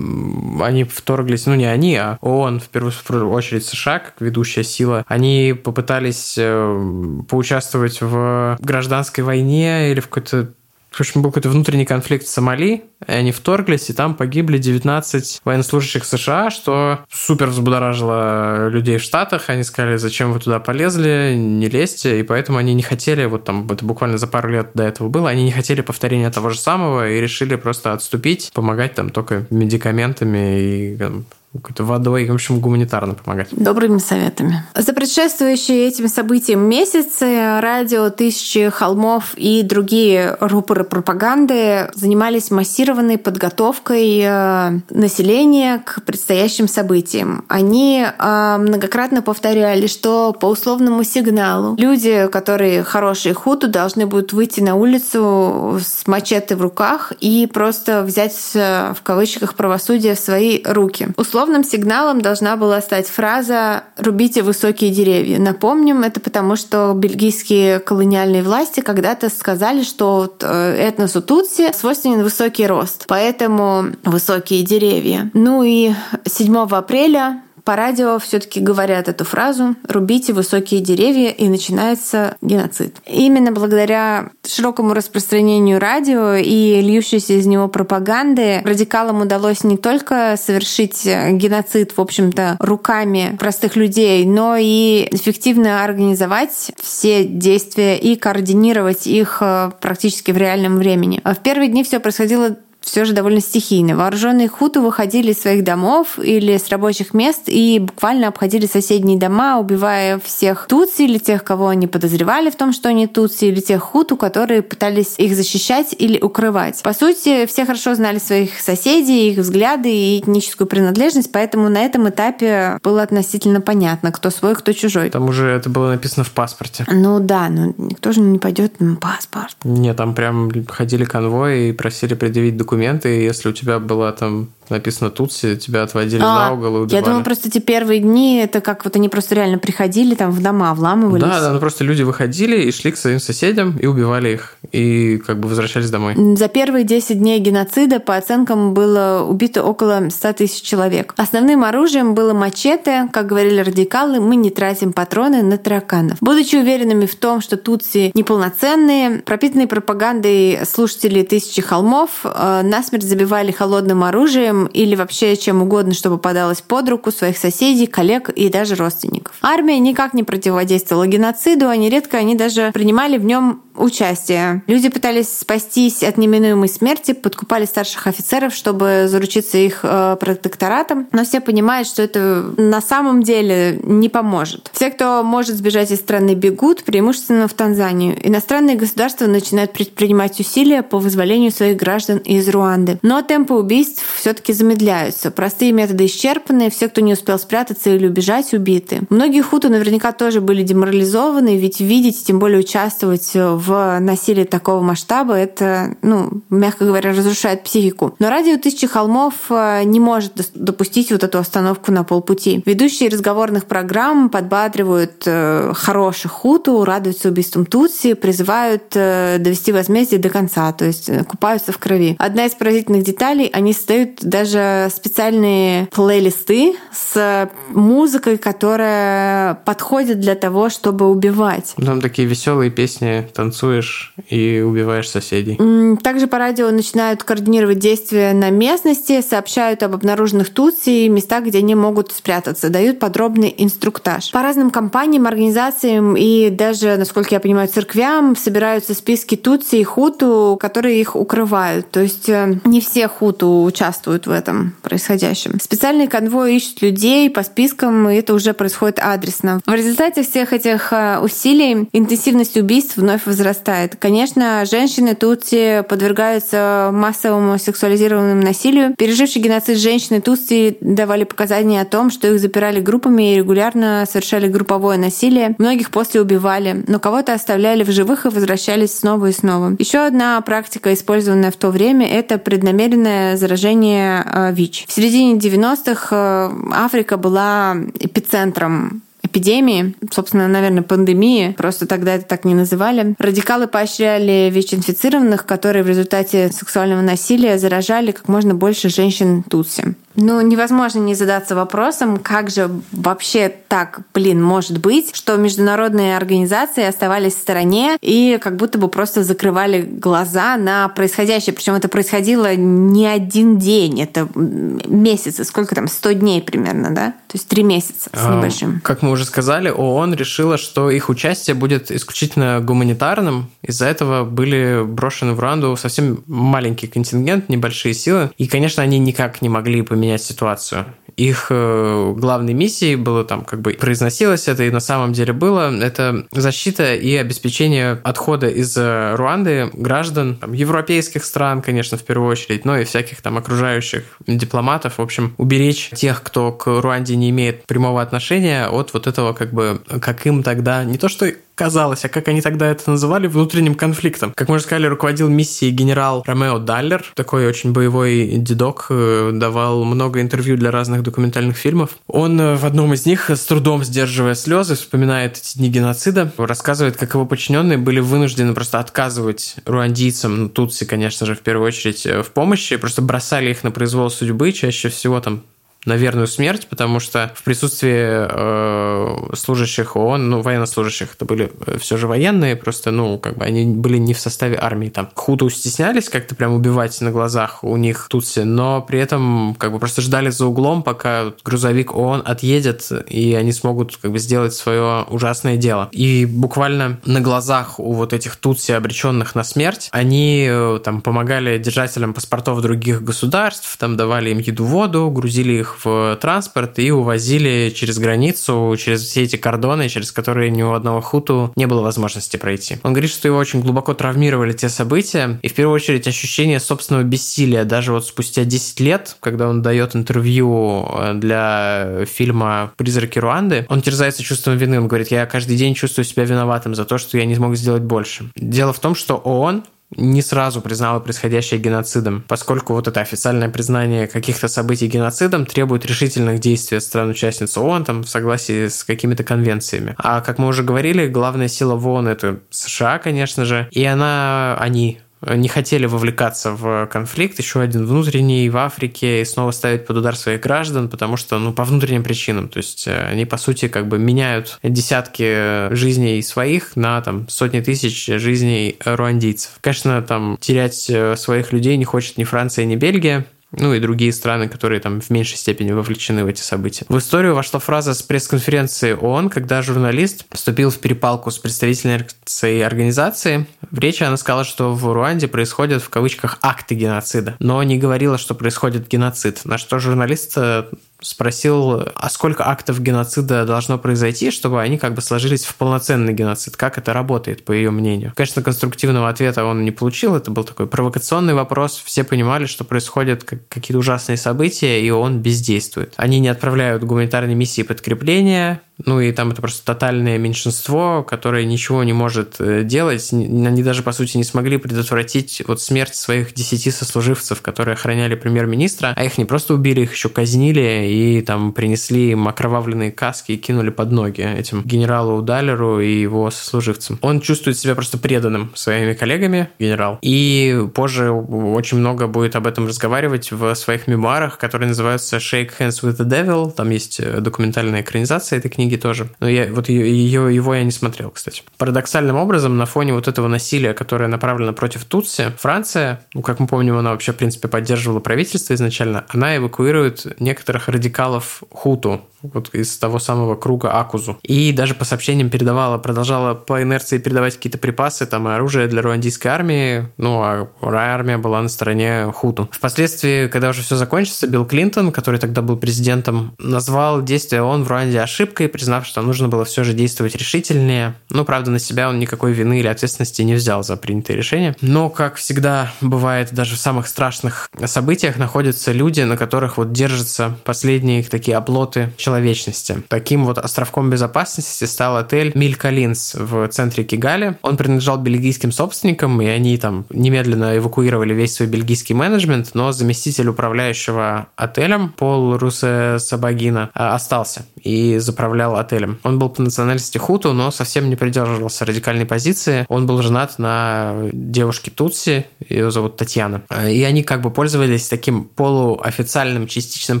они 0.62 0.84
вторглись, 0.84 1.46
ну 1.46 1.54
не 1.54 1.66
они, 1.66 1.96
а 1.96 2.18
ООН, 2.22 2.60
в 2.60 2.68
первую 2.70 3.30
очередь 3.30 3.66
США, 3.66 3.98
как 3.98 4.14
ведущая 4.20 4.64
сила, 4.64 5.04
они 5.06 5.54
попытались 5.62 6.36
э, 6.38 7.22
поучаствовать 7.28 8.00
в 8.00 8.56
гражданской 8.60 9.22
войне 9.22 9.90
или 9.90 10.00
в 10.00 10.08
какой-то 10.08 10.54
в 10.96 11.00
общем, 11.00 11.22
был 11.22 11.30
какой-то 11.30 11.50
внутренний 11.50 11.84
конфликт 11.84 12.26
в 12.26 12.28
Сомали, 12.28 12.84
и 13.06 13.12
они 13.12 13.32
вторглись, 13.32 13.90
и 13.90 13.92
там 13.92 14.14
погибли 14.14 14.58
19 14.58 15.42
военнослужащих 15.44 16.04
США, 16.04 16.50
что 16.50 17.00
супер 17.10 17.48
взбудоражило 17.48 18.68
людей 18.68 18.98
в 18.98 19.02
Штатах. 19.02 19.50
Они 19.50 19.62
сказали, 19.62 19.96
зачем 19.96 20.32
вы 20.32 20.40
туда 20.40 20.58
полезли, 20.58 21.34
не 21.36 21.68
лезьте, 21.68 22.20
и 22.20 22.22
поэтому 22.22 22.58
они 22.58 22.72
не 22.74 22.82
хотели, 22.82 23.26
вот 23.26 23.44
там, 23.44 23.66
это 23.70 23.84
буквально 23.84 24.16
за 24.16 24.26
пару 24.26 24.50
лет 24.50 24.70
до 24.74 24.84
этого 24.84 25.08
было, 25.08 25.28
они 25.28 25.44
не 25.44 25.52
хотели 25.52 25.82
повторения 25.82 26.30
того 26.30 26.50
же 26.50 26.58
самого 26.58 27.08
и 27.08 27.20
решили 27.20 27.56
просто 27.56 27.92
отступить, 27.92 28.50
помогать 28.54 28.94
там 28.94 29.10
только 29.10 29.46
медикаментами 29.50 30.60
и 30.60 30.96
там, 30.96 31.26
какой-то 31.58 31.84
водой, 31.84 32.26
в 32.26 32.34
общем, 32.34 32.60
гуманитарно 32.60 33.14
помогать. 33.14 33.48
Добрыми 33.52 33.98
советами. 33.98 34.64
За 34.74 34.92
предшествующие 34.92 35.88
этим 35.88 36.08
событиям 36.08 36.60
месяцы 36.60 37.60
радио 37.60 38.10
«Тысячи 38.10 38.68
холмов» 38.70 39.34
и 39.36 39.62
другие 39.62 40.36
рупоры 40.40 40.84
пропаганды 40.84 41.90
занимались 41.94 42.50
массированной 42.50 43.18
подготовкой 43.18 44.20
э, 44.22 44.80
населения 44.90 45.82
к 45.84 46.02
предстоящим 46.02 46.68
событиям. 46.68 47.44
Они 47.48 48.06
э, 48.06 48.56
многократно 48.58 49.22
повторяли, 49.22 49.86
что 49.86 50.32
по 50.32 50.46
условному 50.46 51.02
сигналу 51.04 51.76
люди, 51.76 52.28
которые 52.30 52.82
хорошие 52.82 53.34
хуту, 53.34 53.68
должны 53.68 54.06
будут 54.06 54.32
выйти 54.32 54.60
на 54.60 54.74
улицу 54.74 55.78
с 55.82 56.06
мачете 56.06 56.56
в 56.56 56.62
руках 56.62 57.12
и 57.20 57.46
просто 57.46 58.02
взять 58.02 58.36
э, 58.54 58.94
в 58.94 59.02
кавычках 59.02 59.54
правосудие 59.54 60.14
в 60.14 60.18
свои 60.18 60.62
руки. 60.64 61.08
Условно 61.16 61.45
Условным 61.46 61.62
сигналом 61.62 62.22
должна 62.22 62.56
была 62.56 62.80
стать 62.80 63.06
фраза 63.06 63.84
«рубите 63.98 64.42
высокие 64.42 64.90
деревья». 64.90 65.38
Напомним, 65.38 66.02
это 66.02 66.18
потому, 66.18 66.56
что 66.56 66.92
бельгийские 66.92 67.78
колониальные 67.78 68.42
власти 68.42 68.80
когда-то 68.80 69.30
сказали, 69.30 69.84
что 69.84 70.34
э, 70.40 70.88
этносу 70.88 71.22
Тутси 71.22 71.72
свойственен 71.72 72.24
высокий 72.24 72.66
рост, 72.66 73.04
поэтому 73.06 73.92
высокие 74.02 74.64
деревья. 74.64 75.30
Ну 75.34 75.62
и 75.62 75.92
7 76.24 76.56
апреля 76.68 77.42
по 77.66 77.74
радио 77.74 78.20
все-таки 78.20 78.60
говорят 78.60 79.08
эту 79.08 79.24
фразу 79.24 79.74
«рубите 79.88 80.32
высокие 80.32 80.80
деревья» 80.80 81.30
и 81.30 81.48
начинается 81.48 82.36
геноцид. 82.40 82.94
Именно 83.04 83.50
благодаря 83.50 84.30
широкому 84.46 84.94
распространению 84.94 85.80
радио 85.80 86.34
и 86.34 86.80
льющейся 86.80 87.32
из 87.32 87.44
него 87.44 87.66
пропаганды 87.66 88.62
радикалам 88.64 89.20
удалось 89.20 89.64
не 89.64 89.76
только 89.76 90.36
совершить 90.40 91.04
геноцид, 91.04 91.96
в 91.96 92.00
общем-то, 92.00 92.56
руками 92.60 93.36
простых 93.36 93.74
людей, 93.74 94.24
но 94.24 94.54
и 94.56 95.08
эффективно 95.10 95.82
организовать 95.82 96.70
все 96.80 97.24
действия 97.24 97.98
и 97.98 98.14
координировать 98.14 99.08
их 99.08 99.38
э, 99.40 99.72
практически 99.80 100.30
в 100.30 100.36
реальном 100.36 100.76
времени. 100.76 101.20
В 101.24 101.42
первые 101.42 101.68
дни 101.68 101.82
все 101.82 101.98
происходило 101.98 102.56
все 102.86 103.04
же 103.04 103.12
довольно 103.12 103.40
стихийно. 103.40 103.96
Вооруженные 103.96 104.48
хуту 104.48 104.80
выходили 104.80 105.32
из 105.32 105.40
своих 105.40 105.64
домов 105.64 106.18
или 106.20 106.56
с 106.56 106.68
рабочих 106.68 107.14
мест 107.14 107.42
и 107.46 107.80
буквально 107.80 108.28
обходили 108.28 108.66
соседние 108.66 109.18
дома, 109.18 109.58
убивая 109.58 110.20
всех 110.20 110.66
тутси 110.68 111.02
или 111.02 111.18
тех, 111.18 111.42
кого 111.42 111.68
они 111.68 111.88
подозревали 111.88 112.48
в 112.48 112.56
том, 112.56 112.72
что 112.72 112.88
они 112.88 113.08
тутси, 113.08 113.46
или 113.46 113.60
тех 113.60 113.82
хуту, 113.82 114.16
которые 114.16 114.62
пытались 114.62 115.16
их 115.18 115.34
защищать 115.34 115.96
или 115.98 116.18
укрывать. 116.20 116.80
По 116.82 116.92
сути, 116.92 117.46
все 117.46 117.66
хорошо 117.66 117.94
знали 117.96 118.18
своих 118.18 118.60
соседей, 118.60 119.30
их 119.30 119.38
взгляды 119.38 119.92
и 119.92 120.20
этническую 120.20 120.68
принадлежность, 120.68 121.32
поэтому 121.32 121.68
на 121.68 121.78
этом 121.78 122.08
этапе 122.08 122.78
было 122.84 123.02
относительно 123.02 123.60
понятно, 123.60 124.12
кто 124.12 124.30
свой, 124.30 124.54
кто 124.54 124.72
чужой. 124.72 125.10
Там 125.10 125.28
уже 125.28 125.48
это 125.48 125.68
было 125.68 125.90
написано 125.90 126.22
в 126.22 126.30
паспорте. 126.30 126.86
Ну 126.88 127.18
да, 127.18 127.48
но 127.48 127.74
никто 127.76 128.12
же 128.12 128.20
не 128.20 128.38
пойдет 128.38 128.80
на 128.80 128.94
паспорт. 128.94 129.56
Нет, 129.64 129.96
там 129.96 130.14
прям 130.14 130.52
ходили 130.68 131.04
конвой 131.04 131.70
и 131.70 131.72
просили 131.72 132.14
предъявить 132.14 132.56
документы 132.56 132.75
документы, 132.76 133.08
если 133.08 133.48
у 133.48 133.52
тебя 133.52 133.78
была 133.78 134.12
там 134.12 134.48
написано 134.70 135.10
Тутси, 135.10 135.56
тебя 135.56 135.82
отводили 135.82 136.22
а, 136.24 136.48
за 136.48 136.54
угол 136.54 136.66
и 136.66 136.80
убивали. 136.80 136.94
Я 136.94 137.02
думала, 137.02 137.22
просто 137.22 137.48
эти 137.48 137.58
первые 137.58 138.00
дни, 138.00 138.38
это 138.38 138.60
как 138.60 138.84
вот 138.84 138.96
они 138.96 139.08
просто 139.08 139.34
реально 139.34 139.58
приходили 139.58 140.14
там 140.14 140.30
в 140.30 140.42
дома, 140.42 140.74
вламывались. 140.74 141.22
Да, 141.22 141.40
да, 141.40 141.52
ну 141.52 141.60
просто 141.60 141.84
люди 141.84 142.02
выходили 142.02 142.62
и 142.62 142.72
шли 142.72 142.90
к 142.92 142.96
своим 142.96 143.20
соседям 143.20 143.76
и 143.78 143.86
убивали 143.86 144.30
их, 144.30 144.56
и 144.72 145.18
как 145.18 145.38
бы 145.38 145.48
возвращались 145.48 145.90
домой. 145.90 146.14
За 146.36 146.48
первые 146.48 146.84
10 146.84 147.18
дней 147.18 147.38
геноцида, 147.38 148.00
по 148.00 148.16
оценкам, 148.16 148.74
было 148.74 149.24
убито 149.28 149.62
около 149.62 150.08
100 150.10 150.32
тысяч 150.32 150.62
человек. 150.62 151.14
Основным 151.16 151.64
оружием 151.64 152.14
было 152.14 152.32
мачете, 152.32 153.08
как 153.12 153.26
говорили 153.26 153.60
радикалы, 153.60 154.20
мы 154.20 154.36
не 154.36 154.50
тратим 154.50 154.92
патроны 154.92 155.42
на 155.42 155.58
тараканов. 155.58 156.18
Будучи 156.20 156.56
уверенными 156.56 157.06
в 157.06 157.14
том, 157.14 157.40
что 157.40 157.56
тутси 157.56 158.10
неполноценные, 158.14 159.22
пропитанные 159.22 159.66
пропагандой 159.66 160.60
слушатели 160.66 161.22
тысячи 161.22 161.62
холмов 161.62 162.10
э, 162.24 162.62
насмерть 162.68 163.04
забивали 163.04 163.52
холодным 163.52 164.04
оружием 164.04 164.66
или 164.66 164.94
вообще 164.94 165.36
чем 165.36 165.62
угодно, 165.62 165.94
что 165.94 166.10
попадалось 166.10 166.60
под 166.60 166.88
руку 166.88 167.10
своих 167.10 167.38
соседей, 167.38 167.86
коллег 167.86 168.28
и 168.30 168.48
даже 168.48 168.74
родственников. 168.74 169.34
Армия 169.42 169.78
никак 169.78 170.14
не 170.14 170.22
противодействовала 170.22 171.06
геноциду, 171.06 171.68
а 171.68 171.76
нередко 171.76 172.18
они 172.18 172.34
даже 172.34 172.70
принимали 172.72 173.18
в 173.18 173.24
нем 173.24 173.62
участие. 173.76 174.62
Люди 174.66 174.88
пытались 174.88 175.38
спастись 175.38 176.02
от 176.02 176.16
неминуемой 176.16 176.68
смерти, 176.68 177.12
подкупали 177.12 177.64
старших 177.64 178.06
офицеров, 178.06 178.54
чтобы 178.54 179.04
заручиться 179.06 179.58
их 179.58 179.80
э, 179.82 180.16
протекторатом, 180.18 181.08
но 181.12 181.24
все 181.24 181.40
понимают, 181.40 181.88
что 181.88 182.02
это 182.02 182.52
на 182.56 182.80
самом 182.80 183.22
деле 183.22 183.78
не 183.82 184.08
поможет. 184.08 184.70
Все, 184.72 184.90
кто 184.90 185.22
может 185.22 185.56
сбежать 185.56 185.90
из 185.90 185.98
страны, 185.98 186.34
бегут, 186.34 186.84
преимущественно 186.84 187.48
в 187.48 187.54
Танзанию. 187.54 188.16
Иностранные 188.26 188.76
государства 188.76 189.26
начинают 189.26 189.72
предпринимать 189.72 190.38
усилия 190.40 190.82
по 190.82 190.98
вызволению 190.98 191.50
своих 191.50 191.76
граждан 191.76 192.18
из 192.18 192.45
Руанды. 192.48 192.98
Но 193.02 193.22
темпы 193.22 193.54
убийств 193.54 194.02
все-таки 194.16 194.52
замедляются. 194.52 195.30
Простые 195.30 195.72
методы 195.72 196.06
исчерпаны, 196.06 196.70
все, 196.70 196.88
кто 196.88 197.00
не 197.00 197.12
успел 197.12 197.38
спрятаться 197.38 197.90
или 197.90 198.06
убежать, 198.06 198.52
убиты. 198.52 199.02
Многие 199.10 199.42
хуту 199.42 199.68
наверняка 199.68 200.12
тоже 200.12 200.40
были 200.40 200.62
деморализованы, 200.62 201.56
ведь 201.56 201.80
видеть, 201.80 202.24
тем 202.24 202.38
более 202.38 202.60
участвовать 202.60 203.30
в 203.34 203.98
насилии 204.00 204.44
такого 204.44 204.80
масштаба, 204.80 205.34
это, 205.34 205.96
ну, 206.02 206.42
мягко 206.50 206.84
говоря, 206.84 207.10
разрушает 207.12 207.62
психику. 207.62 208.14
Но 208.18 208.28
радио 208.30 208.56
«Тысячи 208.56 208.86
холмов» 208.86 209.34
э, 209.50 209.82
не 209.84 210.00
может 210.00 210.32
допустить 210.54 211.10
вот 211.12 211.24
эту 211.24 211.38
остановку 211.38 211.92
на 211.92 212.04
полпути. 212.04 212.62
Ведущие 212.66 213.08
разговорных 213.08 213.66
программ 213.66 214.28
подбадривают 214.28 215.22
э, 215.26 215.72
хороших 215.74 216.32
хуту, 216.32 216.84
радуются 216.84 217.28
убийствам 217.28 217.66
Тутси, 217.66 218.14
призывают 218.14 218.84
э, 218.94 219.36
довести 219.38 219.72
возмездие 219.72 220.20
до 220.20 220.30
конца, 220.30 220.72
то 220.72 220.84
есть 220.84 221.10
купаются 221.26 221.72
в 221.72 221.78
крови. 221.78 222.16
Одна 222.36 222.48
из 222.48 222.54
поразительных 222.54 223.02
деталей, 223.02 223.48
они 223.50 223.72
создают 223.72 224.20
даже 224.20 224.90
специальные 224.94 225.86
плейлисты 225.86 226.74
с 226.92 227.48
музыкой, 227.70 228.36
которая 228.36 229.54
подходит 229.64 230.20
для 230.20 230.34
того, 230.34 230.68
чтобы 230.68 231.08
убивать. 231.08 231.72
Там 231.82 232.02
такие 232.02 232.28
веселые 232.28 232.70
песни, 232.70 233.26
танцуешь 233.32 234.12
и 234.28 234.60
убиваешь 234.60 235.08
соседей. 235.08 235.58
Также 236.02 236.26
по 236.26 236.36
радио 236.36 236.70
начинают 236.70 237.22
координировать 237.22 237.78
действия 237.78 238.34
на 238.34 238.50
местности, 238.50 239.22
сообщают 239.22 239.82
об 239.82 239.94
обнаруженных 239.94 240.50
тутси 240.50 241.06
и 241.06 241.08
местах, 241.08 241.44
где 241.44 241.60
они 241.60 241.74
могут 241.74 242.12
спрятаться, 242.12 242.68
дают 242.68 242.98
подробный 242.98 243.54
инструктаж. 243.56 244.30
По 244.32 244.42
разным 244.42 244.70
компаниям, 244.70 245.26
организациям 245.26 246.16
и 246.18 246.50
даже, 246.50 246.98
насколько 246.98 247.34
я 247.34 247.40
понимаю, 247.40 247.68
церквям 247.68 248.36
собираются 248.36 248.92
списки 248.92 249.36
тутси 249.36 249.76
и 249.76 249.84
хуту, 249.84 250.58
которые 250.60 251.00
их 251.00 251.16
укрывают. 251.16 251.90
То 251.90 252.00
есть 252.00 252.25
э, 252.28 252.56
не 252.64 252.80
все 252.80 253.08
хуту 253.08 253.62
участвуют 253.62 254.26
в 254.26 254.30
этом 254.30 254.74
происходящем. 254.82 255.58
Специальные 255.60 256.08
конвои 256.08 256.56
ищут 256.56 256.82
людей 256.82 257.30
по 257.30 257.42
спискам, 257.42 258.08
и 258.08 258.16
это 258.16 258.34
уже 258.34 258.52
происходит 258.52 258.98
адресно. 259.00 259.60
В 259.66 259.72
результате 259.72 260.22
всех 260.22 260.52
этих 260.52 260.92
э, 260.92 261.18
усилий 261.18 261.88
интенсивность 261.92 262.56
убийств 262.56 262.96
вновь 262.96 263.26
возрастает. 263.26 263.96
Конечно, 263.98 264.64
женщины 264.64 265.14
Тутси 265.14 265.84
подвергаются 265.88 266.90
массовому 266.92 267.58
сексуализированному 267.58 268.42
насилию. 268.42 268.94
Пережившие 268.96 269.42
геноцид 269.42 269.78
женщины 269.78 270.20
Тутси 270.20 270.78
давали 270.80 271.24
показания 271.24 271.80
о 271.80 271.84
том, 271.84 272.10
что 272.10 272.28
их 272.28 272.40
запирали 272.40 272.80
группами 272.80 273.34
и 273.34 273.36
регулярно 273.36 274.04
совершали 274.10 274.48
групповое 274.48 274.98
насилие. 274.98 275.54
Многих 275.58 275.90
после 275.90 276.20
убивали, 276.20 276.84
но 276.86 276.98
кого-то 276.98 277.32
оставляли 277.34 277.84
в 277.84 277.90
живых 277.90 278.26
и 278.26 278.28
возвращались 278.28 278.98
снова 278.98 279.26
и 279.26 279.32
снова. 279.32 279.76
Еще 279.78 279.98
одна 279.98 280.40
практика, 280.40 280.92
использованная 280.92 281.50
в 281.50 281.56
то 281.56 281.70
время, 281.70 282.15
это 282.18 282.38
преднамеренное 282.38 283.36
заражение 283.36 284.24
Э, 284.36 284.52
ВИЧ. 284.52 284.86
В 284.88 284.92
середине 284.92 285.38
90-х 285.38 286.08
э, 286.10 286.72
Африка 286.72 287.16
была 287.16 287.76
эпицентром 287.98 289.02
эпидемии, 289.22 289.94
собственно, 290.12 290.46
наверное, 290.46 290.82
пандемии, 290.82 291.54
просто 291.56 291.86
тогда 291.86 292.14
это 292.14 292.26
так 292.26 292.44
не 292.44 292.54
называли, 292.54 293.14
радикалы 293.18 293.66
поощряли 293.66 294.50
ВИЧ-инфицированных, 294.52 295.46
которые 295.46 295.82
в 295.82 295.88
результате 295.88 296.50
сексуального 296.52 297.00
насилия 297.00 297.58
заражали 297.58 298.12
как 298.12 298.28
можно 298.28 298.54
больше 298.54 298.88
женщин 298.88 299.42
Тутси. 299.42 299.96
Ну, 300.16 300.40
невозможно 300.40 300.98
не 301.00 301.14
задаться 301.14 301.54
вопросом, 301.54 302.16
как 302.18 302.50
же 302.50 302.70
вообще 302.92 303.52
так, 303.68 304.00
блин, 304.14 304.42
может 304.42 304.78
быть, 304.78 305.14
что 305.14 305.36
международные 305.36 306.16
организации 306.16 306.84
оставались 306.84 307.34
в 307.34 307.38
стороне 307.38 307.98
и 308.00 308.38
как 308.40 308.56
будто 308.56 308.78
бы 308.78 308.88
просто 308.88 309.22
закрывали 309.22 309.82
глаза 309.82 310.56
на 310.56 310.88
происходящее. 310.88 311.54
Причем 311.54 311.74
это 311.74 311.88
происходило 311.88 312.54
не 312.56 313.06
один 313.06 313.58
день, 313.58 314.00
это 314.00 314.28
месяцы, 314.34 315.44
сколько 315.44 315.74
там, 315.74 315.86
100 315.86 316.12
дней 316.12 316.42
примерно, 316.42 316.94
да? 316.94 317.12
То 317.28 317.34
есть 317.34 317.48
три 317.48 317.62
месяца 317.62 318.10
с 318.12 318.24
небольшим. 318.24 318.80
Как 318.82 319.02
мы 319.02 319.10
уже 319.10 319.24
сказали, 319.24 319.68
ООН 319.68 320.14
решила, 320.14 320.56
что 320.56 320.90
их 320.90 321.08
участие 321.08 321.54
будет 321.54 321.90
исключительно 321.90 322.60
гуманитарным. 322.60 323.50
Из-за 323.62 323.86
этого 323.86 324.24
были 324.24 324.82
брошены 324.84 325.32
в 325.32 325.40
Руанду 325.40 325.76
совсем 325.76 326.22
маленький 326.26 326.86
контингент, 326.86 327.48
небольшие 327.48 327.94
силы. 327.94 328.30
И, 328.38 328.46
конечно, 328.46 328.82
они 328.82 328.98
никак 328.98 329.42
не 329.42 329.48
могли 329.48 329.82
поменять 329.82 330.05
поменять 330.06 330.22
ситуацию. 330.22 330.86
Их 331.16 331.46
э, 331.48 332.12
главной 332.14 332.52
миссией 332.52 332.96
было 332.96 333.24
там, 333.24 333.42
как 333.42 333.62
бы 333.62 333.72
произносилось 333.72 334.48
это 334.48 334.64
и 334.64 334.70
на 334.70 334.80
самом 334.80 335.14
деле 335.14 335.32
было, 335.32 335.74
это 335.74 336.26
защита 336.30 336.94
и 336.94 337.16
обеспечение 337.16 337.98
отхода 338.04 338.48
из 338.48 338.76
э, 338.76 339.14
Руанды 339.16 339.70
граждан 339.72 340.36
там, 340.36 340.52
европейских 340.52 341.24
стран, 341.24 341.62
конечно, 341.62 341.96
в 341.96 342.02
первую 342.02 342.30
очередь, 342.30 342.66
но 342.66 342.76
и 342.76 342.84
всяких 342.84 343.22
там 343.22 343.38
окружающих 343.38 344.02
дипломатов. 344.26 344.98
В 344.98 345.02
общем, 345.02 345.34
уберечь 345.38 345.90
тех, 345.94 346.22
кто 346.22 346.52
к 346.52 346.66
Руанде 346.66 347.16
не 347.16 347.30
имеет 347.30 347.64
прямого 347.64 348.02
отношения 348.02 348.66
от 348.66 348.92
вот 348.92 349.06
этого, 349.06 349.32
как 349.32 349.52
бы, 349.52 349.80
как 350.02 350.26
им 350.26 350.42
тогда, 350.42 350.84
не 350.84 350.98
то 350.98 351.08
что 351.08 351.32
казалось, 351.56 352.04
а 352.04 352.08
как 352.08 352.28
они 352.28 352.42
тогда 352.42 352.68
это 352.70 352.88
называли, 352.90 353.26
внутренним 353.26 353.74
конфликтом. 353.74 354.32
Как 354.36 354.48
мы 354.48 354.56
уже 354.56 354.64
сказали, 354.64 354.86
руководил 354.86 355.28
миссией 355.28 355.72
генерал 355.72 356.22
Ромео 356.26 356.58
Даллер, 356.58 357.04
такой 357.14 357.46
очень 357.48 357.72
боевой 357.72 358.34
дедок, 358.36 358.86
э, 358.90 359.30
давал 359.32 359.84
много 359.84 360.20
интервью 360.20 360.56
для 360.56 360.70
разных 360.70 361.02
документальных 361.02 361.56
фильмов. 361.56 361.98
Он 362.06 362.38
э, 362.40 362.56
в 362.56 362.64
одном 362.64 362.92
из 362.92 363.06
них, 363.06 363.30
с 363.30 363.44
трудом 363.44 363.82
сдерживая 363.82 364.34
слезы, 364.34 364.74
вспоминает 364.74 365.38
эти 365.38 365.58
дни 365.58 365.70
геноцида, 365.70 366.30
рассказывает, 366.36 366.96
как 366.96 367.14
его 367.14 367.24
подчиненные 367.24 367.78
были 367.78 368.00
вынуждены 368.00 368.54
просто 368.54 368.78
отказывать 368.78 369.56
руандийцам, 369.64 370.42
ну, 370.42 370.48
тутси, 370.50 370.84
конечно 370.84 371.26
же, 371.26 371.34
в 371.34 371.40
первую 371.40 371.68
очередь, 371.68 372.04
э, 372.04 372.22
в 372.22 372.28
помощи, 372.28 372.76
просто 372.76 373.00
бросали 373.00 373.50
их 373.50 373.64
на 373.64 373.70
произвол 373.70 374.10
судьбы, 374.10 374.52
чаще 374.52 374.90
всего 374.90 375.20
там 375.20 375.42
на 375.86 375.94
верную 375.94 376.26
смерть, 376.26 376.66
потому 376.68 377.00
что 377.00 377.32
в 377.34 377.42
присутствии 377.44 377.94
э, 377.96 379.34
служащих 379.34 379.96
ООН, 379.96 380.28
ну, 380.28 380.42
военнослужащих, 380.42 381.14
это 381.14 381.24
были 381.24 381.50
э, 381.66 381.78
все 381.78 381.96
же 381.96 382.08
военные, 382.08 382.56
просто, 382.56 382.90
ну, 382.90 383.18
как 383.18 383.38
бы 383.38 383.44
они 383.44 383.64
были 383.64 383.96
не 383.96 384.12
в 384.12 384.20
составе 384.20 384.58
армии 384.60 384.88
там. 384.88 385.08
Хуту 385.14 385.48
стеснялись 385.48 386.08
как-то 386.08 386.34
прям 386.34 386.52
убивать 386.54 387.00
на 387.00 387.12
глазах 387.12 387.62
у 387.62 387.76
них 387.76 388.08
тутси, 388.10 388.40
но 388.40 388.82
при 388.82 388.98
этом 388.98 389.54
как 389.58 389.72
бы 389.72 389.78
просто 389.78 390.02
ждали 390.02 390.30
за 390.30 390.46
углом, 390.46 390.82
пока 390.82 391.32
грузовик 391.44 391.94
ООН 391.94 392.22
отъедет, 392.24 392.90
и 393.08 393.34
они 393.34 393.52
смогут 393.52 393.96
как 393.96 394.10
бы 394.10 394.18
сделать 394.18 394.54
свое 394.54 395.04
ужасное 395.08 395.56
дело. 395.56 395.88
И 395.92 396.26
буквально 396.26 396.98
на 397.06 397.20
глазах 397.20 397.78
у 397.78 397.92
вот 397.92 398.12
этих 398.12 398.34
тутси, 398.36 398.72
обреченных 398.72 399.36
на 399.36 399.44
смерть, 399.44 399.88
они 399.92 400.48
э, 400.50 400.80
там 400.82 401.00
помогали 401.00 401.58
держателям 401.58 402.12
паспортов 402.12 402.60
других 402.60 403.04
государств, 403.04 403.76
там 403.78 403.96
давали 403.96 404.30
им 404.30 404.38
еду, 404.38 404.64
воду, 404.64 405.10
грузили 405.10 405.52
их 405.52 405.75
в 405.84 406.18
транспорт 406.20 406.78
и 406.78 406.90
увозили 406.90 407.72
через 407.74 407.98
границу, 407.98 408.74
через 408.78 409.02
все 409.02 409.22
эти 409.22 409.36
кордоны, 409.36 409.88
через 409.88 410.12
которые 410.12 410.50
ни 410.50 410.62
у 410.62 410.72
одного 410.72 411.00
хуту 411.00 411.52
не 411.56 411.66
было 411.66 411.82
возможности 411.82 412.36
пройти. 412.36 412.78
Он 412.82 412.92
говорит, 412.92 413.10
что 413.10 413.28
его 413.28 413.38
очень 413.38 413.60
глубоко 413.60 413.94
травмировали 413.94 414.52
те 414.52 414.68
события, 414.68 415.38
и 415.42 415.48
в 415.48 415.54
первую 415.54 415.74
очередь 415.74 416.06
ощущение 416.06 416.60
собственного 416.60 417.02
бессилия. 417.04 417.64
Даже 417.64 417.92
вот 417.92 418.06
спустя 418.06 418.44
10 418.44 418.80
лет, 418.80 419.16
когда 419.20 419.48
он 419.48 419.62
дает 419.62 419.96
интервью 419.96 420.86
э, 420.92 421.14
для 421.14 422.04
фильма 422.06 422.72
«Призраки 422.76 423.18
Руанды», 423.18 423.66
он 423.68 423.82
терзается 423.82 424.22
чувством 424.22 424.56
вины. 424.56 424.80
Он 424.80 424.88
говорит, 424.88 425.10
я 425.10 425.26
каждый 425.26 425.56
день 425.56 425.74
чувствую 425.74 426.04
себя 426.04 426.24
виноватым 426.24 426.74
за 426.74 426.84
то, 426.84 426.98
что 426.98 427.18
я 427.18 427.24
не 427.24 427.34
смог 427.34 427.56
сделать 427.56 427.82
больше. 427.82 428.30
Дело 428.36 428.72
в 428.72 428.78
том, 428.78 428.94
что 428.94 429.16
ООН 429.16 429.64
не 429.90 430.22
сразу 430.22 430.60
признала 430.60 431.00
происходящее 431.00 431.60
геноцидом, 431.60 432.24
поскольку 432.26 432.72
вот 432.72 432.88
это 432.88 433.00
официальное 433.00 433.48
признание 433.48 434.06
каких-то 434.06 434.48
событий 434.48 434.88
геноцидом 434.88 435.46
требует 435.46 435.86
решительных 435.86 436.40
действий 436.40 436.80
стран-участниц 436.80 437.56
ООН 437.56 437.84
там, 437.84 438.02
в 438.02 438.08
согласии 438.08 438.68
с 438.68 438.84
какими-то 438.84 439.22
конвенциями. 439.24 439.94
А 439.98 440.20
как 440.20 440.38
мы 440.38 440.48
уже 440.48 440.62
говорили, 440.62 441.06
главная 441.06 441.48
сила 441.48 441.76
в 441.76 441.86
ООН 441.86 442.08
это 442.08 442.40
США, 442.50 442.98
конечно 442.98 443.44
же, 443.44 443.68
и 443.70 443.84
она, 443.84 444.56
они 444.58 445.00
не 445.22 445.48
хотели 445.48 445.86
вовлекаться 445.86 446.52
в 446.52 446.86
конфликт, 446.86 447.38
еще 447.38 447.60
один 447.60 447.86
внутренний 447.86 448.48
в 448.50 448.56
Африке, 448.56 449.22
и 449.22 449.24
снова 449.24 449.50
ставить 449.50 449.86
под 449.86 449.98
удар 449.98 450.16
своих 450.16 450.40
граждан, 450.40 450.88
потому 450.88 451.16
что, 451.16 451.38
ну, 451.38 451.52
по 451.52 451.64
внутренним 451.64 452.04
причинам. 452.04 452.48
То 452.48 452.58
есть 452.58 452.86
э, 452.86 453.08
они, 453.08 453.24
по 453.24 453.36
сути, 453.36 453.68
как 453.68 453.88
бы 453.88 453.98
меняют 453.98 454.58
десятки 454.62 455.72
жизней 455.74 456.22
своих 456.22 456.76
на 456.76 457.00
там 457.00 457.28
сотни 457.28 457.60
тысяч 457.60 458.06
жизней 458.06 458.76
руандийцев. 458.84 459.52
Конечно, 459.60 460.02
там 460.02 460.36
терять 460.40 460.88
э, 460.90 461.16
своих 461.16 461.52
людей 461.52 461.76
не 461.76 461.84
хочет 461.84 462.18
ни 462.18 462.24
Франция, 462.24 462.64
ни 462.64 462.76
Бельгия, 462.76 463.26
ну 463.52 463.74
и 463.74 463.80
другие 463.80 464.12
страны, 464.12 464.48
которые 464.48 464.80
там 464.80 465.00
в 465.00 465.10
меньшей 465.10 465.36
степени 465.36 465.72
вовлечены 465.72 466.24
в 466.24 466.26
эти 466.26 466.40
события. 466.40 466.84
В 466.88 466.98
историю 466.98 467.34
вошла 467.34 467.60
фраза 467.60 467.94
с 467.94 468.02
пресс-конференции 468.02 468.92
ООН, 468.92 469.30
когда 469.30 469.62
журналист 469.62 470.26
вступил 470.32 470.70
в 470.70 470.78
перепалку 470.78 471.30
с 471.30 471.38
представительницей 471.38 472.64
организации. 472.64 473.46
В 473.70 473.78
речи 473.78 474.02
она 474.02 474.16
сказала, 474.16 474.44
что 474.44 474.72
в 474.74 474.92
Руанде 474.92 475.28
происходят 475.28 475.82
в 475.82 475.88
кавычках 475.88 476.38
акты 476.42 476.74
геноцида, 476.74 477.36
но 477.38 477.62
не 477.62 477.78
говорила, 477.78 478.18
что 478.18 478.34
происходит 478.34 478.88
геноцид, 478.88 479.44
на 479.44 479.58
что 479.58 479.78
журналист 479.78 480.32
э, 480.36 480.64
спросил, 481.00 481.88
а 481.94 482.10
сколько 482.10 482.48
актов 482.48 482.80
геноцида 482.80 483.44
должно 483.44 483.78
произойти, 483.78 484.30
чтобы 484.30 484.60
они 484.60 484.78
как 484.78 484.94
бы 484.94 485.02
сложились 485.02 485.44
в 485.44 485.54
полноценный 485.56 486.14
геноцид, 486.14 486.56
как 486.56 486.78
это 486.78 486.92
работает, 486.92 487.44
по 487.44 487.52
ее 487.52 487.70
мнению. 487.70 488.12
Конечно, 488.14 488.42
конструктивного 488.42 489.08
ответа 489.08 489.44
он 489.44 489.64
не 489.64 489.70
получил, 489.70 490.14
это 490.14 490.30
был 490.30 490.44
такой 490.44 490.66
провокационный 490.66 491.34
вопрос, 491.34 491.82
все 491.84 492.04
понимали, 492.04 492.46
что 492.46 492.64
происходят 492.64 493.24
какие-то 493.24 493.78
ужасные 493.78 494.16
события, 494.16 494.80
и 494.80 494.90
он 494.90 495.20
бездействует. 495.20 495.94
Они 495.96 496.18
не 496.18 496.28
отправляют 496.28 496.82
гуманитарные 496.82 497.36
миссии 497.36 497.62
подкрепления, 497.62 498.62
ну 498.84 499.00
и 499.00 499.12
там 499.12 499.30
это 499.30 499.40
просто 499.40 499.64
тотальное 499.64 500.18
меньшинство, 500.18 501.02
которое 501.02 501.44
ничего 501.44 501.82
не 501.84 501.92
может 501.92 502.36
э, 502.38 502.62
делать. 502.62 503.12
Они 503.12 503.62
даже, 503.62 503.82
по 503.82 503.92
сути, 503.92 504.16
не 504.16 504.24
смогли 504.24 504.58
предотвратить 504.58 505.42
вот 505.46 505.60
смерть 505.60 505.94
своих 505.94 506.34
десяти 506.34 506.70
сослуживцев, 506.70 507.40
которые 507.40 507.74
охраняли 507.74 508.14
премьер-министра, 508.14 508.92
а 508.94 509.04
их 509.04 509.18
не 509.18 509.24
просто 509.24 509.54
убили, 509.54 509.82
их 509.82 509.92
еще 509.92 510.08
казнили 510.08 510.86
и 510.88 511.22
там 511.22 511.52
принесли 511.52 512.10
им 512.10 512.28
окровавленные 512.28 512.92
каски 512.92 513.32
и 513.32 513.36
кинули 513.36 513.70
под 513.70 513.92
ноги 513.92 514.20
этим 514.20 514.62
генералу 514.62 515.22
Далеру 515.22 515.80
и 515.80 516.00
его 516.00 516.30
сослуживцам. 516.30 516.98
Он 517.00 517.20
чувствует 517.20 517.58
себя 517.58 517.74
просто 517.74 517.98
преданным 517.98 518.52
своими 518.54 518.92
коллегами, 518.92 519.48
генерал, 519.58 519.98
и 520.02 520.66
позже 520.74 521.10
очень 521.10 521.78
много 521.78 522.06
будет 522.06 522.36
об 522.36 522.46
этом 522.46 522.66
разговаривать 522.66 523.32
в 523.32 523.54
своих 523.54 523.86
мемуарах, 523.86 524.38
которые 524.38 524.68
называются 524.68 525.16
«Shake 525.16 525.52
Hands 525.58 525.82
with 525.82 525.98
the 525.98 526.06
Devil», 526.06 526.50
там 526.50 526.70
есть 526.70 527.00
э, 527.00 527.20
документальная 527.20 527.80
экранизация 527.82 528.38
этой 528.38 528.50
книги, 528.50 528.65
книги 528.66 528.76
тоже. 528.76 529.08
Но 529.20 529.28
я 529.28 529.52
вот 529.52 529.68
ее, 529.68 530.34
его 530.34 530.54
я 530.54 530.64
не 530.64 530.70
смотрел, 530.70 531.10
кстати. 531.10 531.42
Парадоксальным 531.58 532.16
образом, 532.16 532.56
на 532.56 532.66
фоне 532.66 532.94
вот 532.94 533.08
этого 533.08 533.28
насилия, 533.28 533.74
которое 533.74 534.08
направлено 534.08 534.52
против 534.52 534.84
Тутси, 534.84 535.32
Франция, 535.38 536.00
ну, 536.14 536.22
как 536.22 536.40
мы 536.40 536.46
помним, 536.46 536.76
она 536.76 536.90
вообще, 536.90 537.12
в 537.12 537.16
принципе, 537.16 537.48
поддерживала 537.48 538.00
правительство 538.00 538.54
изначально, 538.54 539.04
она 539.08 539.36
эвакуирует 539.36 540.20
некоторых 540.20 540.68
радикалов 540.68 541.42
Хуту, 541.50 542.02
вот 542.34 542.54
из 542.54 542.76
того 542.78 542.98
самого 542.98 543.34
круга 543.34 543.72
Акузу. 543.72 544.18
И 544.22 544.52
даже 544.52 544.74
по 544.74 544.84
сообщениям 544.84 545.30
передавала, 545.30 545.78
продолжала 545.78 546.34
по 546.34 546.62
инерции 546.62 546.98
передавать 546.98 547.36
какие-то 547.36 547.58
припасы, 547.58 548.06
там, 548.06 548.28
и 548.28 548.32
оружие 548.32 548.68
для 548.68 548.82
руандийской 548.82 549.30
армии, 549.30 549.88
ну, 549.96 550.22
а 550.22 550.48
армия 550.62 551.18
была 551.18 551.42
на 551.42 551.48
стороне 551.48 552.12
Хуту. 552.14 552.48
Впоследствии, 552.52 553.28
когда 553.28 553.50
уже 553.50 553.62
все 553.62 553.76
закончится, 553.76 554.26
Билл 554.26 554.44
Клинтон, 554.44 554.92
который 554.92 555.18
тогда 555.18 555.42
был 555.42 555.56
президентом, 555.56 556.34
назвал 556.38 557.02
действия 557.02 557.42
ООН 557.42 557.64
в 557.64 557.68
Руанде 557.68 558.00
ошибкой, 558.00 558.48
признав, 558.48 558.86
что 558.86 559.02
нужно 559.02 559.28
было 559.28 559.44
все 559.44 559.64
же 559.64 559.72
действовать 559.72 560.16
решительнее. 560.16 560.94
Ну, 561.10 561.24
правда, 561.24 561.50
на 561.50 561.58
себя 561.58 561.88
он 561.88 561.98
никакой 561.98 562.32
вины 562.32 562.60
или 562.60 562.66
ответственности 562.66 563.22
не 563.22 563.34
взял 563.34 563.62
за 563.62 563.76
принятое 563.76 564.16
решение. 564.16 564.56
Но, 564.60 564.90
как 564.90 565.16
всегда 565.16 565.72
бывает, 565.80 566.32
даже 566.32 566.56
в 566.56 566.58
самых 566.58 566.86
страшных 566.86 567.50
событиях 567.64 568.16
находятся 568.16 568.72
люди, 568.72 569.00
на 569.00 569.16
которых 569.16 569.58
вот 569.58 569.72
держатся 569.72 570.36
последние 570.44 571.02
такие 571.02 571.36
оплоты 571.36 571.92
человечности. 572.16 572.82
Таким 572.88 573.24
вот 573.24 573.38
островком 573.38 573.90
безопасности 573.90 574.64
стал 574.64 574.96
отель 574.96 575.32
Милькалинс 575.34 576.14
в 576.14 576.48
центре 576.48 576.84
Кигали. 576.84 577.36
Он 577.42 577.56
принадлежал 577.56 577.98
бельгийским 577.98 578.52
собственникам, 578.52 579.20
и 579.20 579.26
они 579.26 579.58
там 579.58 579.84
немедленно 579.90 580.56
эвакуировали 580.56 581.12
весь 581.12 581.34
свой 581.34 581.48
бельгийский 581.48 581.94
менеджмент, 581.94 582.50
но 582.54 582.72
заместитель 582.72 583.28
управляющего 583.28 584.28
отелем 584.36 584.94
Пол 584.96 585.36
Русе 585.36 585.98
Сабагина 585.98 586.70
а, 586.74 586.94
остался 586.94 587.46
и 587.62 587.98
заправлял 587.98 588.56
отелем. 588.56 588.98
Он 589.02 589.18
был 589.18 589.28
по 589.28 589.42
национальности 589.42 589.98
хуту, 589.98 590.32
но 590.32 590.50
совсем 590.50 590.88
не 590.88 590.96
придерживался 590.96 591.64
радикальной 591.64 592.06
позиции. 592.06 592.64
Он 592.68 592.86
был 592.86 593.02
женат 593.02 593.38
на 593.38 593.94
девушке 594.12 594.70
Тутси, 594.70 595.26
ее 595.48 595.70
зовут 595.70 595.96
Татьяна. 595.96 596.42
И 596.68 596.82
они 596.84 597.02
как 597.02 597.20
бы 597.20 597.30
пользовались 597.30 597.88
таким 597.88 598.24
полуофициальным 598.24 599.46
частичным 599.46 600.00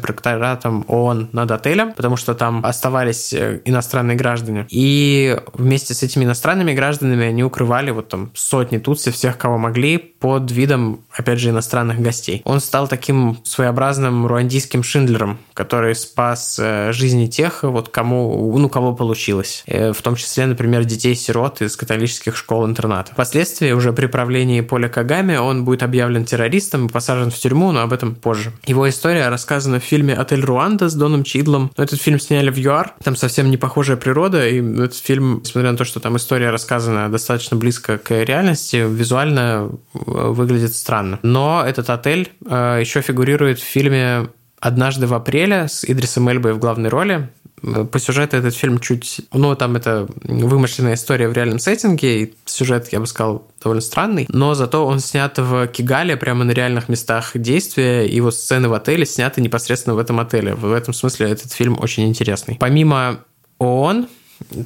прокторатом 0.00 0.84
ООН 0.88 1.30
над 1.32 1.50
отелем, 1.50 1.92
потому 2.06 2.18
что 2.18 2.34
там 2.34 2.64
оставались 2.64 3.32
э, 3.32 3.60
иностранные 3.64 4.16
граждане. 4.16 4.66
И 4.70 5.36
вместе 5.54 5.92
с 5.92 6.04
этими 6.04 6.22
иностранными 6.22 6.72
гражданами 6.72 7.26
они 7.26 7.42
укрывали 7.42 7.90
вот 7.90 8.08
там 8.08 8.30
сотни 8.34 8.78
Тутси, 8.78 9.10
всех, 9.10 9.38
кого 9.38 9.58
могли, 9.58 9.98
под 9.98 10.52
видом, 10.52 11.00
опять 11.10 11.40
же, 11.40 11.50
иностранных 11.50 12.00
гостей. 12.00 12.42
Он 12.44 12.60
стал 12.60 12.88
таким 12.88 13.38
своеобразным 13.42 14.26
руандийским 14.26 14.84
Шиндлером, 14.84 15.38
который 15.52 15.96
спас 15.96 16.58
э, 16.62 16.92
жизни 16.92 17.26
тех, 17.26 17.64
вот 17.64 17.88
кому, 17.88 18.56
ну, 18.56 18.68
кого 18.68 18.94
получилось. 18.94 19.64
Э, 19.66 19.92
в 19.92 20.00
том 20.00 20.14
числе, 20.14 20.46
например, 20.46 20.84
детей-сирот 20.84 21.60
из 21.60 21.76
католических 21.76 22.36
школ-интернатов. 22.36 23.14
Впоследствии, 23.14 23.72
уже 23.72 23.92
при 23.92 24.06
правлении 24.06 24.60
Поля 24.60 24.88
Кагами, 24.88 25.36
он 25.36 25.64
будет 25.64 25.82
объявлен 25.82 26.24
террористом 26.24 26.86
и 26.86 26.88
посажен 26.88 27.32
в 27.32 27.34
тюрьму, 27.36 27.72
но 27.72 27.80
об 27.80 27.92
этом 27.92 28.14
позже. 28.14 28.52
Его 28.64 28.88
история 28.88 29.28
рассказана 29.28 29.80
в 29.80 29.84
фильме 29.84 30.14
«Отель 30.14 30.44
Руанда» 30.44 30.88
с 30.88 30.94
Доном 30.94 31.24
Чидлом. 31.24 31.70
Но 31.76 31.85
этот 31.86 32.00
фильм 32.00 32.18
сняли 32.18 32.50
в 32.50 32.58
ЮАР, 32.58 32.94
там 33.02 33.16
совсем 33.16 33.50
не 33.50 33.56
похожая 33.56 33.96
природа, 33.96 34.46
и 34.46 34.60
этот 34.60 34.96
фильм, 34.96 35.40
несмотря 35.42 35.72
на 35.72 35.78
то, 35.78 35.84
что 35.84 36.00
там 36.00 36.16
история 36.16 36.50
рассказана 36.50 37.10
достаточно 37.10 37.56
близко 37.56 37.98
к 37.98 38.10
реальности, 38.10 38.76
визуально 38.76 39.70
э, 39.94 39.98
выглядит 40.04 40.74
странно. 40.74 41.18
Но 41.22 41.64
этот 41.66 41.90
отель 41.90 42.30
э, 42.44 42.78
еще 42.80 43.00
фигурирует 43.00 43.58
в 43.58 43.64
фильме 43.64 44.28
«Однажды 44.60 45.06
в 45.06 45.14
апреле» 45.14 45.68
с 45.68 45.84
Идрисом 45.84 46.28
Эльбой 46.28 46.52
в 46.52 46.58
главной 46.58 46.88
роли. 46.88 47.28
По 47.62 47.98
сюжету 47.98 48.36
этот 48.36 48.54
фильм 48.54 48.78
чуть... 48.78 49.22
Ну, 49.32 49.54
там 49.56 49.76
это 49.76 50.08
вымышленная 50.22 50.94
история 50.94 51.28
в 51.28 51.32
реальном 51.32 51.58
сеттинге, 51.58 52.22
и 52.22 52.34
сюжет, 52.44 52.88
я 52.92 53.00
бы 53.00 53.06
сказал, 53.06 53.46
довольно 53.62 53.80
странный, 53.80 54.26
но 54.28 54.54
зато 54.54 54.84
он 54.86 55.00
снят 55.00 55.36
в 55.38 55.66
Кигале, 55.68 56.16
прямо 56.16 56.44
на 56.44 56.52
реальных 56.52 56.88
местах 56.88 57.32
действия, 57.34 58.06
и 58.06 58.20
вот 58.20 58.34
сцены 58.34 58.68
в 58.68 58.74
отеле 58.74 59.06
сняты 59.06 59.40
непосредственно 59.40 59.94
в 59.96 59.98
этом 59.98 60.20
отеле. 60.20 60.54
В 60.54 60.72
этом 60.72 60.94
смысле 60.94 61.30
этот 61.30 61.52
фильм 61.52 61.78
очень 61.80 62.06
интересный. 62.06 62.56
Помимо 62.60 63.20
ООН, 63.58 64.08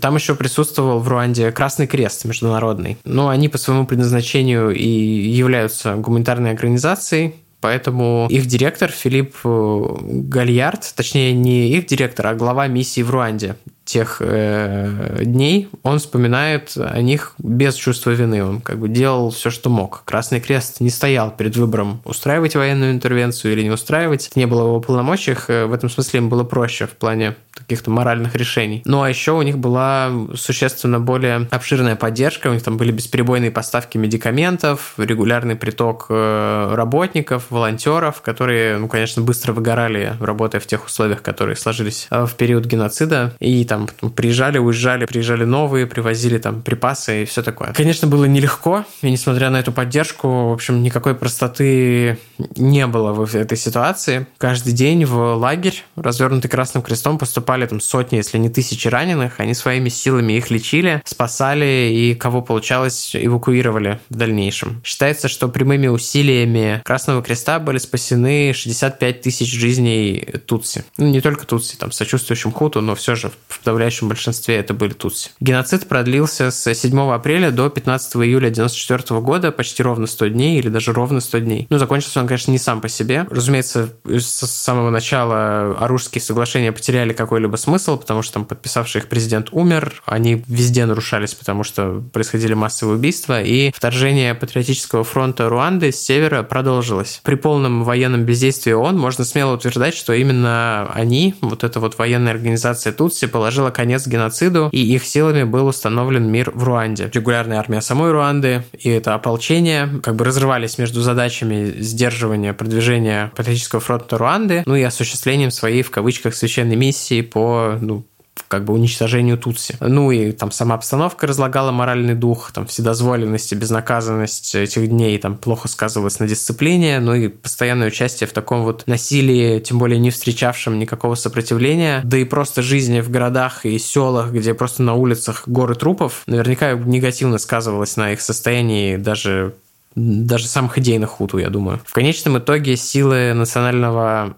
там 0.01 0.17
еще 0.17 0.35
присутствовал 0.35 0.99
в 0.99 1.09
Руанде 1.09 1.53
Красный 1.53 1.87
Крест 1.87 2.25
международный. 2.25 2.99
Но 3.05 3.29
они 3.29 3.49
по 3.49 3.59
своему 3.59 3.87
предназначению 3.87 4.71
и 4.75 4.89
являются 4.89 5.95
гуманитарной 5.95 6.51
организацией, 6.51 7.37
Поэтому 7.61 8.27
их 8.31 8.47
директор 8.47 8.91
Филипп 8.91 9.37
э, 9.45 9.97
Гальярд, 10.01 10.95
точнее 10.95 11.33
не 11.33 11.69
их 11.69 11.87
директор, 11.87 12.27
а 12.29 12.35
глава 12.35 12.67
миссии 12.67 13.03
в 13.03 13.11
Руанде, 13.11 13.57
тех 13.91 14.19
э, 14.21 15.23
дней, 15.25 15.69
он 15.83 15.99
вспоминает 15.99 16.73
о 16.77 17.01
них 17.03 17.35
без 17.39 17.75
чувства 17.75 18.11
вины. 18.11 18.45
Он 18.45 18.61
как 18.61 18.79
бы 18.79 18.89
делал 18.89 19.31
все, 19.31 19.51
что 19.51 19.69
мог. 19.69 20.05
Красный 20.05 20.41
Крест 20.41 20.81
не 20.81 20.91
стоял 20.91 21.33
перед 21.33 21.57
выбором 21.57 22.01
устраивать 22.05 22.55
военную 22.55 22.93
интервенцию 22.93 23.53
или 23.53 23.63
не 23.63 23.71
устраивать. 23.71 24.31
Не 24.37 24.47
было 24.47 24.63
его 24.63 24.81
полномочиях. 24.81 25.51
Э, 25.51 25.67
в 25.67 25.73
этом 25.73 25.91
смысле 25.91 26.19
им 26.19 26.29
было 26.29 26.45
проще 26.45 26.87
в 26.87 26.91
плане 26.91 27.35
каких-то 27.53 27.91
моральных 27.91 28.37
решений. 28.37 28.83
Ну 28.85 29.03
а 29.03 29.09
еще 29.09 29.33
у 29.33 29.43
них 29.43 29.59
была 29.59 30.11
существенно 30.35 31.01
более 31.01 31.49
обширная 31.51 31.97
поддержка. 31.97 32.47
У 32.49 32.53
них 32.53 32.63
там 32.63 32.77
были 32.77 32.93
бесперебойные 32.93 33.51
поставки 33.51 33.99
медикаментов, 33.99 34.95
регулярный 34.99 35.57
приток 35.57 36.07
э, 36.09 36.75
работников, 36.75 37.47
волонтеров, 37.51 38.23
которые, 38.23 38.79
ну, 38.79 38.89
конечно, 38.89 39.23
быстро 39.23 39.53
выгорали, 39.53 40.17
работая 40.21 40.61
в 40.61 40.67
тех 40.67 40.87
условиях, 40.87 41.23
которые 41.23 41.57
сложились 41.57 42.07
э, 42.11 42.27
в 42.27 42.35
период 42.35 42.65
геноцида. 42.67 43.35
И 43.41 43.65
там 43.65 43.89
там 43.89 44.11
приезжали, 44.11 44.59
уезжали, 44.59 45.07
приезжали 45.07 45.45
новые, 45.45 45.87
привозили 45.87 46.39
там 46.39 46.63
припасы 46.63 47.23
и 47.23 47.25
все 47.25 47.43
такое. 47.43 47.73
Конечно, 47.73 48.09
было 48.09 48.25
нелегко, 48.25 48.85
и 49.03 49.11
несмотря 49.11 49.51
на 49.51 49.61
эту 49.61 49.73
поддержку, 49.73 50.51
в 50.51 50.53
общем, 50.53 50.83
никакой 50.83 51.15
простоты 51.15 52.19
не 52.57 52.87
было 52.87 53.13
в 53.13 53.35
этой 53.35 53.59
ситуации. 53.59 54.27
Каждый 54.39 54.73
день 54.73 55.05
в 55.05 55.35
лагерь, 55.35 55.85
развернутый 55.97 56.51
Красным 56.51 56.83
Крестом, 56.83 57.19
поступали 57.19 57.67
там 57.67 57.81
сотни, 57.81 58.17
если 58.17 58.39
не 58.39 58.49
тысячи 58.49 58.89
раненых. 58.89 59.41
Они 59.41 59.55
своими 59.55 59.89
силами 59.89 60.35
их 60.35 60.51
лечили, 60.51 61.03
спасали 61.05 61.91
и 61.93 62.15
кого 62.15 62.43
получалось 62.43 63.15
эвакуировали 63.15 64.01
в 64.09 64.17
дальнейшем. 64.17 64.81
Считается, 64.85 65.29
что 65.29 65.49
прямыми 65.49 65.87
усилиями 65.89 66.81
Красного 66.85 67.23
Креста 67.23 67.40
были 67.59 67.79
спасены 67.79 68.53
65 68.55 69.21
тысяч 69.23 69.53
жизней 69.53 70.27
Тутси. 70.47 70.85
Ну, 70.99 71.07
не 71.07 71.21
только 71.21 71.47
Тутси, 71.47 71.77
там, 71.77 71.93
сочувствующим 71.93 72.53
Хуту, 72.53 72.81
но 72.81 72.95
все 72.95 73.15
же 73.15 73.31
в 73.49 73.59
подавляющем 73.59 74.09
большинстве 74.09 74.57
это 74.57 74.75
были 74.75 74.93
тутси. 74.93 75.31
Геноцид 75.41 75.89
продлился 75.89 76.51
с 76.51 76.73
7 76.75 76.99
апреля 77.13 77.51
до 77.51 77.69
15 77.69 78.17
июля 78.17 78.49
1994 78.49 79.21
года, 79.21 79.53
почти 79.53 79.83
ровно 79.83 80.07
100 80.07 80.29
дней 80.29 80.59
или 80.59 80.69
даже 80.69 80.93
ровно 80.93 81.21
100 81.21 81.39
дней. 81.39 81.67
Ну, 81.71 81.79
закончился 81.79 82.21
он, 82.21 82.27
конечно, 82.27 82.51
не 82.51 82.59
сам 82.59 82.81
по 82.81 82.89
себе. 82.89 83.27
Разумеется, 83.31 83.91
с 84.05 84.47
самого 84.47 84.91
начала 84.91 85.77
Оружские 85.79 86.23
соглашения 86.23 86.73
потеряли 86.73 87.13
какой-либо 87.13 87.57
смысл, 87.57 87.99
потому 87.99 88.23
что 88.23 88.35
там 88.35 88.45
подписавший 88.45 89.01
их 89.01 89.09
президент 89.09 89.49
умер, 89.53 90.03
они 90.07 90.45
везде 90.47 90.87
нарушались, 90.87 91.35
потому 91.35 91.65
что 91.65 92.03
происходили 92.13 92.55
массовые 92.55 92.97
убийства, 92.97 93.43
и 93.43 93.71
вторжение 93.73 94.35
Патриотического 94.35 95.05
фронта 95.05 95.49
Руанды 95.49 95.93
с 95.93 95.97
севера 95.97 96.43
продолжилось. 96.43 97.21
При 97.31 97.37
полном 97.37 97.85
военном 97.85 98.25
бездействии 98.25 98.73
ООН 98.73 98.99
можно 98.99 99.25
смело 99.25 99.55
утверждать, 99.55 99.95
что 99.95 100.13
именно 100.13 100.91
они, 100.93 101.37
вот 101.41 101.63
эта 101.63 101.79
вот 101.79 101.97
военная 101.97 102.33
организация 102.33 102.93
Тутси, 102.93 103.29
положила 103.29 103.71
конец 103.71 104.09
геноциду, 104.09 104.69
и 104.73 104.81
их 104.81 105.05
силами 105.05 105.45
был 105.45 105.69
установлен 105.69 106.29
мир 106.29 106.51
в 106.53 106.65
Руанде. 106.65 107.09
Регулярная 107.15 107.61
армия 107.61 107.83
самой 107.83 108.11
Руанды 108.11 108.65
и 108.77 108.89
это 108.89 109.15
ополчение 109.15 109.89
как 110.03 110.17
бы 110.17 110.25
разрывались 110.25 110.77
между 110.77 111.03
задачами 111.03 111.73
сдерживания 111.79 112.53
продвижения 112.53 113.31
Патриотического 113.37 113.81
фронта 113.81 114.19
Руанды, 114.19 114.65
ну 114.67 114.75
и 114.75 114.83
осуществлением 114.83 115.53
своей, 115.53 115.85
в 115.85 115.93
кавычках, 115.93 116.35
священной 116.35 116.75
миссии 116.75 117.21
по 117.21 117.79
ну, 117.81 118.03
как 118.51 118.65
бы 118.65 118.75
уничтожению 118.75 119.39
Тутси. 119.39 119.77
Ну 119.79 120.11
и 120.11 120.33
там 120.33 120.51
сама 120.51 120.75
обстановка 120.75 121.29
разлагала 121.29 121.71
моральный 121.71 122.17
дух, 122.17 122.51
там 122.51 122.67
вседозволенность 122.67 123.53
и 123.53 123.55
безнаказанность 123.55 124.57
этих 124.57 124.89
дней 124.89 125.17
там 125.19 125.37
плохо 125.37 125.69
сказывалась 125.69 126.19
на 126.19 126.27
дисциплине, 126.27 126.99
ну 126.99 127.15
и 127.15 127.29
постоянное 127.29 127.87
участие 127.87 128.27
в 128.27 128.33
таком 128.33 128.65
вот 128.65 128.89
насилии, 128.89 129.61
тем 129.61 129.79
более 129.79 130.01
не 130.01 130.11
встречавшем 130.11 130.81
никакого 130.81 131.15
сопротивления, 131.15 132.01
да 132.03 132.19
и 132.19 132.25
просто 132.25 132.61
жизни 132.61 133.01
в 133.01 133.09
городах 133.09 133.65
и 133.65 133.79
селах, 133.79 134.33
где 134.33 134.53
просто 134.53 134.83
на 134.83 134.95
улицах 134.95 135.45
горы 135.47 135.77
трупов, 135.77 136.25
наверняка 136.27 136.73
негативно 136.73 137.39
сказывалось 137.39 137.97
на 137.97 138.13
их 138.13 138.21
состоянии 138.21 138.97
даже 138.97 139.55
даже 139.95 140.47
самых 140.47 140.79
идейных 140.79 141.11
хуту, 141.11 141.39
я 141.39 141.51
думаю. 141.51 141.81
В 141.85 141.93
конечном 141.93 142.39
итоге 142.39 142.77
силы 142.77 143.33
национального 143.35 144.37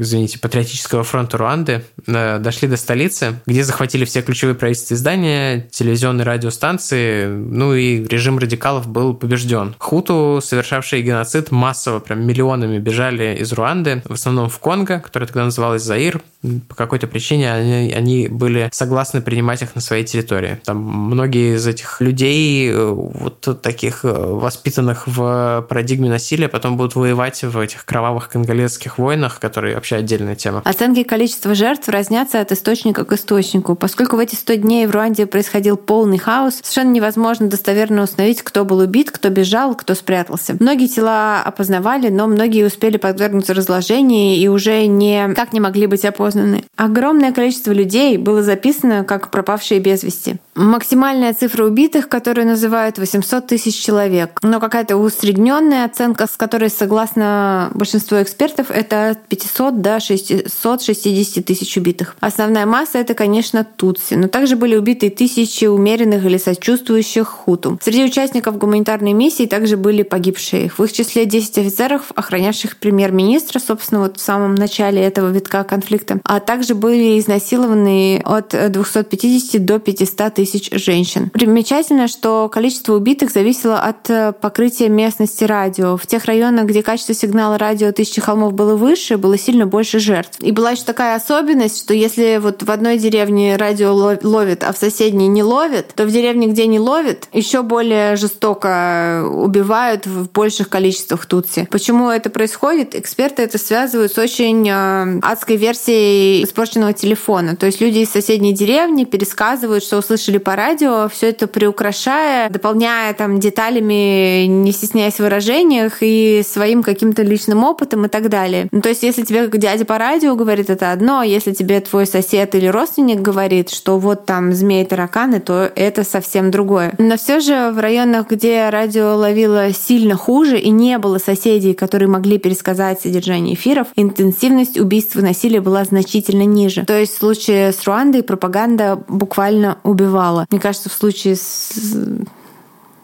извините, 0.00 0.38
Патриотического 0.38 1.02
фронта 1.04 1.38
Руанды 1.38 1.84
э, 2.06 2.38
дошли 2.38 2.68
до 2.68 2.76
столицы, 2.76 3.40
где 3.46 3.64
захватили 3.64 4.04
все 4.04 4.22
ключевые 4.22 4.54
правительственные 4.54 4.98
здания, 4.98 5.68
телевизионные 5.70 6.24
радиостанции, 6.24 7.26
ну 7.26 7.74
и 7.74 8.04
режим 8.04 8.38
радикалов 8.38 8.88
был 8.88 9.14
побежден. 9.14 9.74
Хуту, 9.78 10.40
совершавшие 10.42 11.02
геноцид, 11.02 11.50
массово, 11.50 11.98
прям 11.98 12.26
миллионами 12.26 12.78
бежали 12.78 13.36
из 13.36 13.52
Руанды, 13.52 14.02
в 14.04 14.12
основном 14.12 14.48
в 14.48 14.58
Конго, 14.58 15.00
которая 15.00 15.26
тогда 15.26 15.44
называлась 15.44 15.82
Заир. 15.82 16.20
По 16.68 16.74
какой-то 16.74 17.06
причине 17.06 17.52
они, 17.52 17.92
они 17.92 18.28
были 18.28 18.68
согласны 18.72 19.20
принимать 19.20 19.62
их 19.62 19.74
на 19.74 19.80
своей 19.80 20.04
территории. 20.04 20.60
Там 20.64 20.78
многие 20.78 21.56
из 21.56 21.66
этих 21.66 22.00
людей, 22.00 22.70
э, 22.70 22.86
вот 22.86 23.60
таких 23.62 24.00
воспитанных 24.02 25.06
в 25.06 25.66
парадигме 25.68 26.08
насилия, 26.08 26.48
потом 26.48 26.76
будут 26.76 26.94
воевать 26.94 27.42
в 27.42 27.58
этих 27.58 27.84
кровавых 27.84 28.28
конголезских 28.28 28.98
войнах, 28.98 29.15
районах, 29.16 29.40
которые 29.40 29.74
вообще 29.74 29.96
отдельная 29.96 30.36
тема. 30.36 30.62
Оценки 30.64 31.02
количества 31.02 31.54
жертв 31.54 31.88
разнятся 31.88 32.40
от 32.40 32.52
источника 32.52 33.04
к 33.04 33.12
источнику. 33.12 33.74
Поскольку 33.74 34.16
в 34.16 34.18
эти 34.18 34.34
100 34.34 34.54
дней 34.56 34.86
в 34.86 34.90
Руанде 34.90 35.26
происходил 35.26 35.76
полный 35.76 36.18
хаос, 36.18 36.56
совершенно 36.62 36.92
невозможно 36.92 37.48
достоверно 37.48 38.02
установить, 38.02 38.42
кто 38.42 38.64
был 38.64 38.78
убит, 38.78 39.10
кто 39.10 39.30
бежал, 39.30 39.74
кто 39.74 39.94
спрятался. 39.94 40.56
Многие 40.60 40.86
тела 40.86 41.42
опознавали, 41.42 42.08
но 42.08 42.26
многие 42.26 42.64
успели 42.66 42.96
подвергнуться 42.98 43.54
разложению 43.54 44.36
и 44.36 44.48
уже 44.48 44.86
никак 44.86 45.52
не 45.52 45.60
могли 45.60 45.86
быть 45.86 46.04
опознаны. 46.04 46.64
Огромное 46.76 47.32
количество 47.32 47.72
людей 47.72 48.18
было 48.18 48.42
записано 48.42 49.04
как 49.04 49.30
пропавшие 49.30 49.80
без 49.80 50.02
вести. 50.02 50.36
Максимальная 50.54 51.34
цифра 51.34 51.64
убитых, 51.64 52.08
которую 52.08 52.46
называют 52.46 52.98
800 52.98 53.46
тысяч 53.46 53.74
человек. 53.74 54.38
Но 54.42 54.60
какая-то 54.60 54.96
усредненная 54.96 55.84
оценка, 55.84 56.26
с 56.26 56.36
которой 56.36 56.70
согласно 56.70 57.70
большинству 57.74 58.20
экспертов, 58.22 58.70
это 58.70 59.05
от 59.10 59.26
500 59.26 59.80
до 59.80 60.00
660 60.00 61.44
тысяч 61.44 61.76
убитых. 61.76 62.16
Основная 62.20 62.66
масса— 62.66 62.98
это, 63.00 63.14
конечно, 63.14 63.64
тутси, 63.64 64.14
но 64.14 64.28
также 64.28 64.56
были 64.56 64.76
убиты 64.76 65.10
тысячи 65.10 65.64
умеренных 65.66 66.24
или 66.24 66.38
сочувствующих 66.38 67.26
хуту. 67.26 67.78
Среди 67.82 68.04
участников 68.04 68.58
гуманитарной 68.58 69.12
миссии 69.12 69.46
также 69.46 69.76
были 69.76 70.02
погибшие. 70.02 70.70
В 70.76 70.80
их 70.82 70.92
числе 70.92 71.26
10 71.26 71.58
офицеров, 71.58 72.12
охранявших 72.14 72.76
премьер-министра, 72.78 73.58
собственно, 73.58 74.00
вот 74.02 74.18
в 74.18 74.20
самом 74.20 74.54
начале 74.54 75.02
этого 75.02 75.30
витка 75.30 75.64
конфликта, 75.64 76.20
а 76.24 76.40
также 76.40 76.74
были 76.74 77.18
изнасилованы 77.18 78.20
от 78.24 78.54
250 78.70 79.64
до 79.64 79.78
500 79.78 80.34
тысяч 80.34 80.70
женщин. 80.72 81.30
Примечательно, 81.30 82.08
что 82.08 82.48
количество 82.48 82.94
убитых 82.94 83.30
зависело 83.30 83.78
от 83.78 84.38
покрытия 84.40 84.88
местности 84.88 85.44
радио. 85.44 85.96
В 85.96 86.06
тех 86.06 86.24
районах, 86.24 86.66
где 86.66 86.82
качество 86.82 87.14
сигнала 87.14 87.58
радио 87.58 87.92
тысячи 87.92 88.20
холмов 88.20 88.52
было 88.54 88.76
выше, 88.76 88.95
выше, 88.96 89.18
было 89.18 89.36
сильно 89.36 89.66
больше 89.66 89.98
жертв. 89.98 90.38
И 90.40 90.52
была 90.52 90.70
еще 90.70 90.84
такая 90.84 91.16
особенность, 91.16 91.82
что 91.82 91.92
если 91.92 92.38
вот 92.38 92.62
в 92.62 92.70
одной 92.70 92.98
деревне 92.98 93.56
радио 93.56 93.92
ловит, 93.94 94.64
а 94.64 94.72
в 94.72 94.78
соседней 94.78 95.28
не 95.28 95.42
ловит, 95.42 95.92
то 95.94 96.04
в 96.04 96.10
деревне, 96.10 96.46
где 96.46 96.66
не 96.66 96.80
ловит, 96.80 97.28
еще 97.32 97.62
более 97.62 98.16
жестоко 98.16 99.28
убивают 99.30 100.06
в 100.06 100.30
больших 100.30 100.70
количествах 100.70 101.26
тутси. 101.26 101.68
Почему 101.70 102.08
это 102.08 102.30
происходит? 102.30 102.94
Эксперты 102.94 103.42
это 103.42 103.58
связывают 103.58 104.12
с 104.12 104.18
очень 104.18 104.66
э, 104.68 105.20
адской 105.22 105.56
версией 105.56 106.44
испорченного 106.44 106.94
телефона. 106.94 107.54
То 107.54 107.66
есть 107.66 107.80
люди 107.80 107.98
из 107.98 108.10
соседней 108.10 108.54
деревни 108.54 109.04
пересказывают, 109.04 109.84
что 109.84 109.98
услышали 109.98 110.38
по 110.38 110.56
радио, 110.56 111.08
все 111.12 111.28
это 111.28 111.46
приукрашая, 111.46 112.48
дополняя 112.48 113.12
там 113.12 113.40
деталями, 113.40 114.46
не 114.46 114.72
стесняясь 114.72 115.16
в 115.16 115.20
выражениях 115.20 115.98
и 116.00 116.42
своим 116.46 116.82
каким-то 116.82 117.22
личным 117.22 117.62
опытом 117.64 118.06
и 118.06 118.08
так 118.08 118.30
далее. 118.30 118.68
То 118.86 118.90
есть, 118.90 119.02
если 119.02 119.22
тебе 119.22 119.48
как 119.48 119.58
дядя 119.58 119.84
по 119.84 119.98
радио 119.98 120.36
говорит 120.36 120.70
это 120.70 120.92
одно, 120.92 121.18
а 121.18 121.26
если 121.26 121.52
тебе 121.52 121.80
твой 121.80 122.06
сосед 122.06 122.54
или 122.54 122.68
родственник 122.68 123.20
говорит, 123.20 123.68
что 123.68 123.98
вот 123.98 124.26
там 124.26 124.52
змеи, 124.52 124.84
тараканы, 124.84 125.40
то 125.40 125.72
это 125.74 126.04
совсем 126.04 126.52
другое. 126.52 126.94
Но 126.96 127.16
все 127.16 127.40
же 127.40 127.72
в 127.72 127.80
районах, 127.80 128.30
где 128.30 128.68
радио 128.70 129.16
ловило 129.16 129.72
сильно 129.72 130.14
хуже 130.14 130.60
и 130.60 130.70
не 130.70 130.98
было 130.98 131.18
соседей, 131.18 131.74
которые 131.74 132.08
могли 132.08 132.38
пересказать 132.38 133.00
содержание 133.00 133.56
эфиров, 133.56 133.88
интенсивность 133.96 134.78
убийств 134.78 135.16
и 135.16 135.20
насилия 135.20 135.60
была 135.60 135.82
значительно 135.82 136.44
ниже. 136.44 136.84
То 136.84 136.96
есть 136.96 137.14
в 137.14 137.18
случае 137.18 137.72
с 137.72 137.84
Руандой 137.88 138.22
пропаганда 138.22 139.02
буквально 139.08 139.78
убивала. 139.82 140.46
Мне 140.48 140.60
кажется, 140.60 140.90
в 140.90 140.92
случае 140.92 141.34
с 141.34 141.72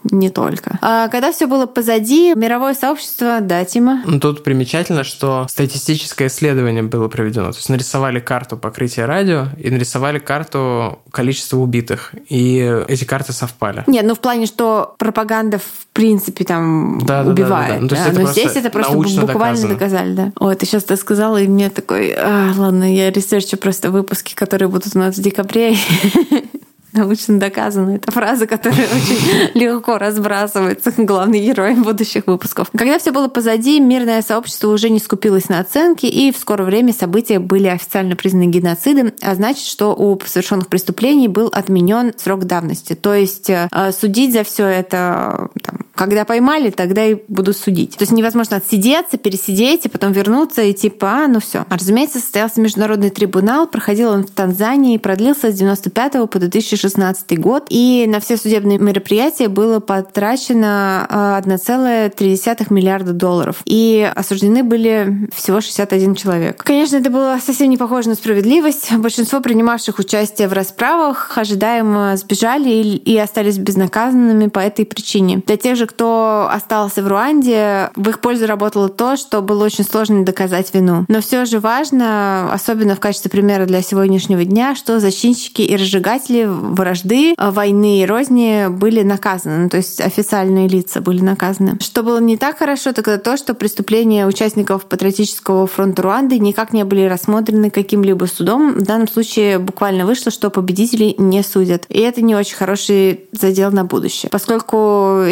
не 0.04 0.30
только. 0.30 0.78
А 0.80 1.08
когда 1.08 1.32
все 1.32 1.46
было 1.46 1.66
позади, 1.66 2.34
мировое 2.34 2.74
сообщество, 2.74 3.38
да, 3.40 3.64
Тима? 3.64 4.02
Ну, 4.04 4.18
тут 4.18 4.42
примечательно, 4.42 5.04
что 5.04 5.46
статистическое 5.48 6.28
исследование 6.28 6.82
было 6.82 7.08
проведено. 7.08 7.52
То 7.52 7.58
есть 7.58 7.68
нарисовали 7.68 8.20
карту 8.20 8.56
покрытия 8.56 9.06
радио 9.06 9.48
и 9.58 9.70
нарисовали 9.70 10.18
карту 10.18 11.00
количества 11.10 11.58
убитых. 11.58 12.14
И 12.28 12.58
эти 12.88 13.04
карты 13.04 13.32
совпали. 13.32 13.84
Нет, 13.86 14.04
ну 14.04 14.14
в 14.14 14.20
плане, 14.20 14.46
что 14.46 14.94
пропаганда 14.98 15.58
в 15.58 15.86
принципе 15.92 16.44
там 16.44 17.00
да, 17.04 17.22
убивает. 17.22 17.42
Да, 17.42 17.74
да, 17.74 17.76
да. 17.76 17.80
Ну, 17.80 17.88
то 17.88 17.94
есть 17.94 18.06
да? 18.06 18.12
это 18.12 18.20
Но 18.20 18.28
здесь 18.28 18.56
это 18.56 18.70
просто 18.70 18.92
буквально 18.92 19.26
доказано. 19.26 19.68
доказали, 19.68 20.14
да. 20.14 20.32
Ой, 20.40 20.56
ты 20.56 20.66
сейчас 20.66 20.84
это 20.84 20.96
сказала, 20.96 21.40
и 21.40 21.46
мне 21.46 21.70
такой, 21.70 22.12
а, 22.12 22.52
ладно, 22.56 22.92
я 22.92 23.10
research 23.10 23.51
у 23.51 23.56
просто 23.56 23.90
выпуски, 23.90 24.34
которые 24.34 24.68
будут 24.68 24.94
у 24.96 24.98
нас 24.98 25.16
в 25.16 25.22
декабре. 25.22 25.76
научно 26.92 27.38
доказана. 27.38 27.96
Это 27.96 28.10
фраза, 28.10 28.46
которая 28.46 28.86
очень 28.86 29.50
легко 29.54 29.98
разбрасывается 29.98 30.92
главный 30.96 31.40
герой 31.40 31.74
будущих 31.74 32.26
выпусков. 32.26 32.68
Когда 32.76 32.98
все 32.98 33.12
было 33.12 33.28
позади, 33.28 33.80
мирное 33.80 34.22
сообщество 34.22 34.68
уже 34.68 34.90
не 34.90 34.98
скупилось 34.98 35.48
на 35.48 35.60
оценки, 35.60 36.06
и 36.06 36.32
в 36.32 36.36
скорое 36.36 36.64
время 36.64 36.92
события 36.92 37.38
были 37.38 37.68
официально 37.68 38.16
признаны 38.16 38.46
геноцидом, 38.46 39.12
а 39.22 39.34
значит, 39.34 39.66
что 39.66 39.94
у 39.94 40.18
совершенных 40.24 40.68
преступлений 40.68 41.28
был 41.28 41.48
отменен 41.52 42.12
срок 42.16 42.44
давности. 42.44 42.94
То 42.94 43.14
есть 43.14 43.50
э, 43.50 43.68
судить 43.92 44.32
за 44.32 44.44
все 44.44 44.66
это, 44.66 45.48
там, 45.62 45.81
когда 45.94 46.24
поймали, 46.24 46.70
тогда 46.70 47.04
и 47.04 47.16
будут 47.28 47.56
судить. 47.56 47.96
То 47.96 48.02
есть 48.02 48.12
невозможно 48.12 48.58
отсидеться, 48.58 49.18
пересидеть, 49.18 49.86
и 49.86 49.88
потом 49.88 50.12
вернуться 50.12 50.62
и 50.62 50.72
типа, 50.72 51.24
а, 51.24 51.28
ну 51.28 51.40
все. 51.40 51.64
А, 51.68 51.76
разумеется, 51.76 52.18
состоялся 52.18 52.60
международный 52.60 53.10
трибунал, 53.10 53.66
проходил 53.66 54.10
он 54.10 54.24
в 54.24 54.30
Танзании, 54.30 54.98
продлился 54.98 55.50
с 55.50 55.54
95 55.54 56.30
по 56.30 56.38
2006 56.38 56.82
2016 56.92 57.38
год, 57.38 57.66
и 57.68 58.06
на 58.08 58.20
все 58.20 58.36
судебные 58.36 58.78
мероприятия 58.78 59.48
было 59.48 59.80
потрачено 59.80 61.06
1,3 61.10 62.66
а, 62.68 62.74
миллиарда 62.74 63.12
долларов. 63.12 63.62
И 63.64 64.10
осуждены 64.14 64.62
были 64.62 65.28
всего 65.34 65.60
61 65.60 66.14
человек. 66.14 66.62
Конечно, 66.62 66.96
это 66.96 67.10
было 67.10 67.38
совсем 67.44 67.70
не 67.70 67.76
похоже 67.76 68.10
на 68.10 68.14
справедливость. 68.14 68.92
Большинство 68.96 69.40
принимавших 69.40 69.98
участие 69.98 70.48
в 70.48 70.52
расправах 70.52 71.36
ожидаемо 71.36 72.16
сбежали 72.16 72.70
и 72.70 73.16
остались 73.16 73.58
безнаказанными 73.58 74.48
по 74.48 74.60
этой 74.60 74.84
причине. 74.84 75.42
Для 75.46 75.56
тех 75.56 75.76
же, 75.76 75.81
кто 75.86 76.48
остался 76.50 77.02
в 77.02 77.08
Руанде, 77.08 77.90
в 77.96 78.08
их 78.08 78.20
пользу 78.20 78.46
работало 78.46 78.88
то, 78.88 79.16
что 79.16 79.42
было 79.42 79.64
очень 79.64 79.84
сложно 79.84 80.24
доказать 80.24 80.72
вину. 80.74 81.04
Но 81.08 81.20
все 81.20 81.44
же 81.44 81.60
важно, 81.60 82.52
особенно 82.52 82.96
в 82.96 83.00
качестве 83.00 83.30
примера 83.30 83.66
для 83.66 83.82
сегодняшнего 83.82 84.44
дня, 84.44 84.74
что 84.74 85.00
зачинщики 85.00 85.62
и 85.62 85.76
разжигатели 85.76 86.46
вражды, 86.46 87.34
э, 87.36 87.50
войны 87.50 88.02
и 88.02 88.06
розни 88.06 88.68
были 88.68 89.02
наказаны, 89.02 89.58
ну, 89.58 89.68
то 89.68 89.76
есть 89.76 90.00
официальные 90.00 90.68
лица 90.68 91.00
были 91.00 91.22
наказаны. 91.22 91.78
Что 91.80 92.02
было 92.02 92.18
не 92.18 92.36
так 92.36 92.58
хорошо, 92.58 92.92
так 92.92 93.08
это 93.08 93.22
то, 93.22 93.36
что 93.36 93.54
преступления 93.54 94.26
участников 94.26 94.86
Патриотического 94.86 95.66
фронта 95.66 96.02
Руанды 96.02 96.38
никак 96.38 96.72
не 96.72 96.84
были 96.84 97.04
рассмотрены 97.04 97.70
каким-либо 97.70 98.24
судом. 98.26 98.74
В 98.74 98.82
данном 98.82 99.08
случае 99.08 99.58
буквально 99.58 100.06
вышло, 100.06 100.30
что 100.30 100.50
победителей 100.50 101.14
не 101.18 101.42
судят. 101.42 101.84
И 101.88 102.00
это 102.00 102.22
не 102.22 102.34
очень 102.34 102.56
хороший 102.56 103.20
задел 103.32 103.70
на 103.70 103.84
будущее. 103.84 104.30
Поскольку 104.30 105.24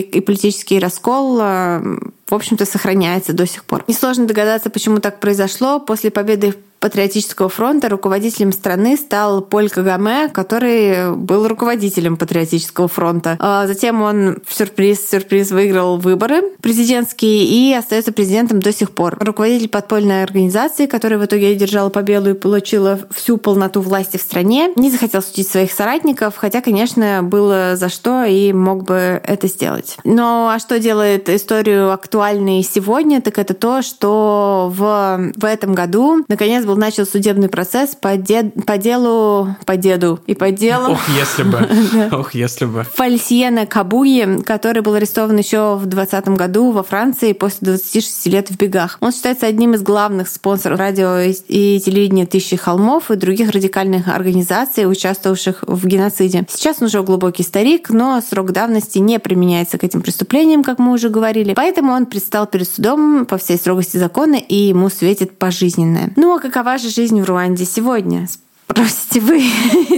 этнический 0.00 0.18
и 0.18 0.20
политический 0.20 0.78
раскол 0.78 1.38
э, 1.40 1.80
в 2.26 2.34
общем-то, 2.34 2.66
сохраняется 2.66 3.32
до 3.32 3.46
сих 3.46 3.64
пор. 3.64 3.84
Несложно 3.86 4.26
догадаться, 4.26 4.70
почему 4.70 4.98
так 4.98 5.20
произошло. 5.20 5.78
После 5.78 6.10
победы 6.10 6.54
Патриотического 6.86 7.48
фронта 7.48 7.88
руководителем 7.88 8.52
страны 8.52 8.96
стал 8.96 9.40
Поль 9.40 9.68
Кагаме, 9.68 10.28
который 10.28 11.16
был 11.16 11.48
руководителем 11.48 12.16
Патриотического 12.16 12.86
фронта. 12.86 13.36
А 13.40 13.66
затем 13.66 14.02
он 14.02 14.38
сюрприз-сюрприз 14.48 15.50
выиграл 15.50 15.96
выборы 15.96 16.42
президентские 16.62 17.44
и 17.44 17.74
остается 17.74 18.12
президентом 18.12 18.60
до 18.60 18.72
сих 18.72 18.92
пор. 18.92 19.16
Руководитель 19.18 19.68
подпольной 19.68 20.22
организации, 20.22 20.86
которая 20.86 21.18
в 21.18 21.24
итоге 21.24 21.48
одержала 21.48 21.88
победу 21.88 22.30
и 22.30 22.34
получила 22.34 23.00
всю 23.12 23.36
полноту 23.36 23.80
власти 23.80 24.16
в 24.16 24.20
стране, 24.20 24.70
не 24.76 24.92
захотел 24.92 25.22
судить 25.22 25.48
своих 25.48 25.72
соратников, 25.72 26.36
хотя, 26.36 26.60
конечно, 26.60 27.24
было 27.24 27.74
за 27.74 27.88
что 27.88 28.22
и 28.22 28.52
мог 28.52 28.84
бы 28.84 29.20
это 29.24 29.48
сделать. 29.48 29.96
Но 30.04 30.50
а 30.54 30.60
что 30.60 30.78
делает 30.78 31.28
историю 31.28 31.90
актуальной 31.90 32.62
сегодня, 32.62 33.20
так 33.20 33.40
это 33.40 33.54
то, 33.54 33.82
что 33.82 34.72
в, 34.72 35.32
в 35.34 35.44
этом 35.44 35.74
году 35.74 36.24
наконец 36.28 36.64
был 36.64 36.75
начал 36.76 37.06
судебный 37.06 37.48
процесс 37.48 37.94
по, 37.94 38.16
дед, 38.16 38.54
по 38.66 38.78
делу, 38.78 39.56
по 39.64 39.76
деду 39.76 40.20
и 40.26 40.34
по 40.34 40.50
делу... 40.50 40.92
Ох, 40.92 41.08
если 41.08 41.42
бы. 41.42 41.68
Ох, 42.16 42.34
если 42.34 42.64
бы. 42.64 42.84
Фальсиена 42.94 43.66
Кабуи, 43.66 44.42
который 44.42 44.82
был 44.82 44.94
арестован 44.94 45.36
еще 45.36 45.76
в 45.76 45.86
2020 45.86 46.28
году 46.36 46.70
во 46.70 46.82
Франции 46.82 47.32
после 47.32 47.68
26 47.68 48.26
лет 48.26 48.50
в 48.50 48.56
бегах. 48.56 48.98
Он 49.00 49.12
считается 49.12 49.46
одним 49.46 49.74
из 49.74 49.82
главных 49.82 50.28
спонсоров 50.28 50.78
радио 50.78 51.18
и 51.18 51.80
телевидения 51.80 52.26
«Тысячи 52.26 52.56
холмов» 52.56 53.10
и 53.10 53.16
других 53.16 53.50
радикальных 53.50 54.08
организаций, 54.08 54.90
участвовавших 54.90 55.64
в 55.66 55.86
геноциде. 55.86 56.46
Сейчас 56.48 56.76
он 56.80 56.86
уже 56.86 57.02
глубокий 57.02 57.42
старик, 57.42 57.90
но 57.90 58.20
срок 58.20 58.52
давности 58.52 58.98
не 58.98 59.18
применяется 59.18 59.78
к 59.78 59.84
этим 59.84 60.02
преступлениям, 60.02 60.62
как 60.62 60.78
мы 60.78 60.92
уже 60.92 61.08
говорили. 61.08 61.54
Поэтому 61.54 61.92
он 61.92 62.06
предстал 62.06 62.46
перед 62.46 62.68
судом 62.68 63.26
по 63.26 63.38
всей 63.38 63.56
строгости 63.56 63.96
закона, 63.96 64.36
и 64.36 64.54
ему 64.54 64.88
светит 64.88 65.38
пожизненное. 65.38 66.12
Ну 66.16 66.34
а 66.34 66.40
как 66.40 66.55
какова 66.56 66.78
же 66.78 66.88
жизнь 66.88 67.20
в 67.20 67.24
Руанде 67.26 67.66
сегодня? 67.66 68.26
Простите 68.66 69.20
вы, 69.20 69.42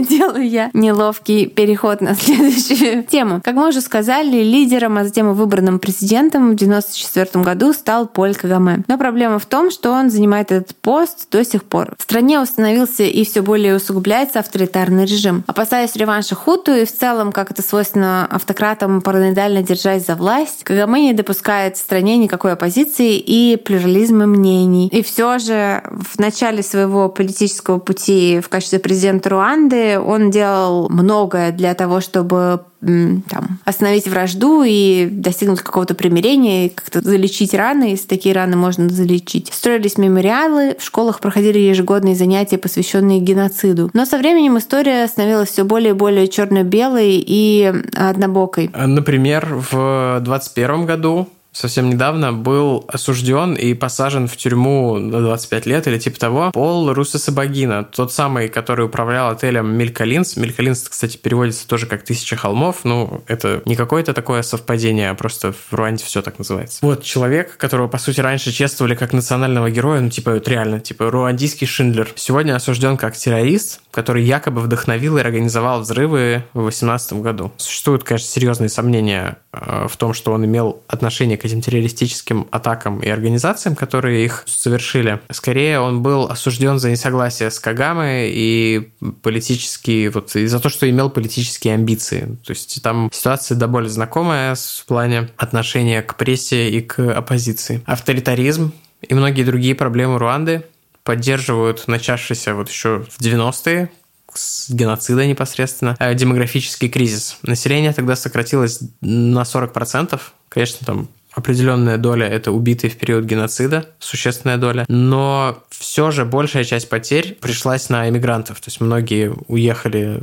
делаю 0.08 0.48
я 0.48 0.70
неловкий 0.74 1.46
переход 1.46 2.00
на 2.00 2.14
следующую 2.14 3.02
тему. 3.10 3.40
Как 3.42 3.54
мы 3.54 3.68
уже 3.68 3.80
сказали, 3.80 4.42
лидером, 4.42 4.98
а 4.98 5.04
затем 5.04 5.30
и 5.30 5.34
выбранным 5.34 5.78
президентом 5.78 6.50
в 6.50 6.54
1994 6.54 7.44
году 7.44 7.72
стал 7.72 8.06
Поль 8.06 8.34
Кагаме. 8.34 8.84
Но 8.86 8.98
проблема 8.98 9.38
в 9.38 9.46
том, 9.46 9.70
что 9.70 9.90
он 9.90 10.10
занимает 10.10 10.52
этот 10.52 10.76
пост 10.76 11.28
до 11.30 11.44
сих 11.44 11.64
пор. 11.64 11.94
В 11.98 12.02
стране 12.02 12.40
установился 12.40 13.04
и 13.04 13.24
все 13.24 13.40
более 13.40 13.76
усугубляется 13.76 14.40
авторитарный 14.40 15.06
режим. 15.06 15.44
Опасаясь 15.46 15.96
реванша 15.96 16.34
Хуту 16.34 16.72
и 16.72 16.84
в 16.84 16.92
целом, 16.92 17.32
как 17.32 17.50
это 17.50 17.62
свойственно 17.62 18.26
автократам, 18.26 19.00
параноидально 19.00 19.62
держась 19.62 20.06
за 20.06 20.14
власть, 20.14 20.64
Кагаме 20.64 21.02
не 21.02 21.12
допускает 21.14 21.76
в 21.76 21.80
стране 21.80 22.16
никакой 22.18 22.52
оппозиции 22.52 23.16
и 23.18 23.56
плюрализма 23.56 24.26
мнений. 24.26 24.88
И 24.88 25.02
все 25.02 25.38
же 25.38 25.82
в 25.90 26.18
начале 26.18 26.62
своего 26.62 27.08
политического 27.08 27.78
пути 27.78 28.40
в 28.40 28.48
качестве 28.58 28.80
президента 28.80 29.30
Руанды 29.30 30.00
он 30.00 30.32
делал 30.32 30.88
многое 30.88 31.52
для 31.52 31.74
того, 31.74 32.00
чтобы 32.00 32.60
там, 32.80 33.58
остановить 33.64 34.06
вражду 34.08 34.64
и 34.66 35.08
достигнуть 35.10 35.60
какого-то 35.60 35.94
примирения, 35.94 36.66
и 36.66 36.68
как-то 36.68 37.00
залечить 37.00 37.54
раны, 37.54 37.84
если 37.84 38.06
такие 38.06 38.34
раны 38.34 38.56
можно 38.56 38.88
залечить. 38.88 39.52
Строились 39.52 39.96
мемориалы, 39.96 40.76
в 40.78 40.84
школах 40.84 41.20
проходили 41.20 41.58
ежегодные 41.58 42.14
занятия, 42.14 42.58
посвященные 42.58 43.20
геноциду. 43.20 43.90
Но 43.94 44.04
со 44.04 44.18
временем 44.18 44.58
история 44.58 45.06
становилась 45.06 45.50
все 45.50 45.64
более 45.64 45.90
и 45.90 45.94
более 45.94 46.28
черно-белой 46.28 47.22
и 47.24 47.72
однобокой. 47.96 48.70
Например, 48.74 49.46
в 49.70 50.20
21 50.24 50.86
году 50.86 51.28
совсем 51.52 51.90
недавно 51.90 52.32
был 52.32 52.84
осужден 52.88 53.54
и 53.54 53.74
посажен 53.74 54.28
в 54.28 54.36
тюрьму 54.36 54.98
на 54.98 55.20
25 55.20 55.66
лет 55.66 55.86
или 55.86 55.98
типа 55.98 56.18
того 56.18 56.50
Пол 56.52 56.92
Руссосабагина, 56.92 57.84
тот 57.84 58.12
самый, 58.12 58.48
который 58.48 58.86
управлял 58.86 59.30
отелем 59.30 59.76
Милькалинс. 59.76 60.36
Милькалинс, 60.36 60.88
кстати, 60.88 61.16
переводится 61.16 61.66
тоже 61.66 61.86
как 61.86 62.02
«Тысяча 62.02 62.36
холмов». 62.36 62.84
Ну, 62.84 63.22
это 63.26 63.62
не 63.64 63.76
какое-то 63.76 64.12
такое 64.12 64.42
совпадение, 64.42 65.10
а 65.10 65.14
просто 65.14 65.52
в 65.52 65.72
Руанде 65.72 66.04
все 66.04 66.22
так 66.22 66.38
называется. 66.38 66.78
Вот 66.82 67.02
человек, 67.02 67.56
которого, 67.56 67.88
по 67.88 67.98
сути, 67.98 68.20
раньше 68.20 68.52
чествовали 68.52 68.94
как 68.94 69.12
национального 69.12 69.70
героя, 69.70 70.00
ну, 70.00 70.10
типа, 70.10 70.34
вот 70.34 70.48
реально, 70.48 70.80
типа, 70.80 71.10
руандийский 71.10 71.66
Шиндлер. 71.66 72.08
Сегодня 72.16 72.54
осужден 72.54 72.96
как 72.96 73.16
террорист, 73.16 73.80
который 73.90 74.22
якобы 74.22 74.60
вдохновил 74.60 75.18
и 75.18 75.20
организовал 75.20 75.80
взрывы 75.80 76.44
в 76.52 76.60
2018 76.60 77.14
году. 77.14 77.52
Существуют, 77.56 78.04
конечно, 78.04 78.28
серьезные 78.28 78.68
сомнения 78.68 79.38
в 79.52 79.96
том, 79.96 80.12
что 80.12 80.32
он 80.32 80.44
имел 80.44 80.82
отношение 80.88 81.38
к 81.38 81.44
этим 81.44 81.62
террористическим 81.62 82.46
атакам 82.50 83.00
и 83.00 83.08
организациям, 83.08 83.76
которые 83.76 84.24
их 84.24 84.44
совершили. 84.46 85.20
Скорее, 85.30 85.80
он 85.80 86.02
был 86.02 86.26
осужден 86.26 86.78
за 86.78 86.90
несогласие 86.90 87.50
с 87.50 87.58
Кагамой 87.58 88.30
и 88.30 88.90
политические, 89.22 90.10
вот, 90.10 90.36
и 90.36 90.46
за 90.46 90.60
то, 90.60 90.68
что 90.68 90.88
имел 90.88 91.08
политические 91.08 91.74
амбиции. 91.74 92.36
То 92.44 92.50
есть 92.50 92.82
там 92.82 93.08
ситуация 93.12 93.56
до 93.56 93.68
более 93.68 93.90
знакомая 93.90 94.54
в 94.54 94.84
плане 94.86 95.30
отношения 95.38 96.02
к 96.02 96.16
прессе 96.16 96.68
и 96.68 96.82
к 96.82 96.98
оппозиции. 97.00 97.82
Авторитаризм 97.86 98.72
и 99.00 99.14
многие 99.14 99.44
другие 99.44 99.74
проблемы 99.74 100.18
Руанды 100.18 100.64
поддерживают 101.04 101.88
начавшийся 101.88 102.54
вот 102.54 102.68
еще 102.68 103.06
в 103.08 103.20
90-е 103.20 103.90
с 104.34 104.70
геноцида 104.70 105.26
непосредственно, 105.26 105.96
э, 105.98 106.14
демографический 106.14 106.88
кризис. 106.88 107.38
Население 107.42 107.92
тогда 107.92 108.16
сократилось 108.16 108.80
на 109.00 109.44
40%. 109.44 110.20
Конечно, 110.48 110.86
там 110.86 111.08
определенная 111.32 111.98
доля 111.98 112.26
это 112.26 112.52
убитые 112.52 112.90
в 112.90 112.96
период 112.96 113.24
геноцида, 113.24 113.88
существенная 113.98 114.56
доля, 114.56 114.84
но 114.88 115.62
все 115.70 116.10
же 116.10 116.24
большая 116.24 116.64
часть 116.64 116.88
потерь 116.88 117.34
пришлась 117.40 117.88
на 117.88 118.08
иммигрантов. 118.08 118.60
То 118.60 118.68
есть 118.68 118.80
многие 118.80 119.32
уехали 119.46 120.20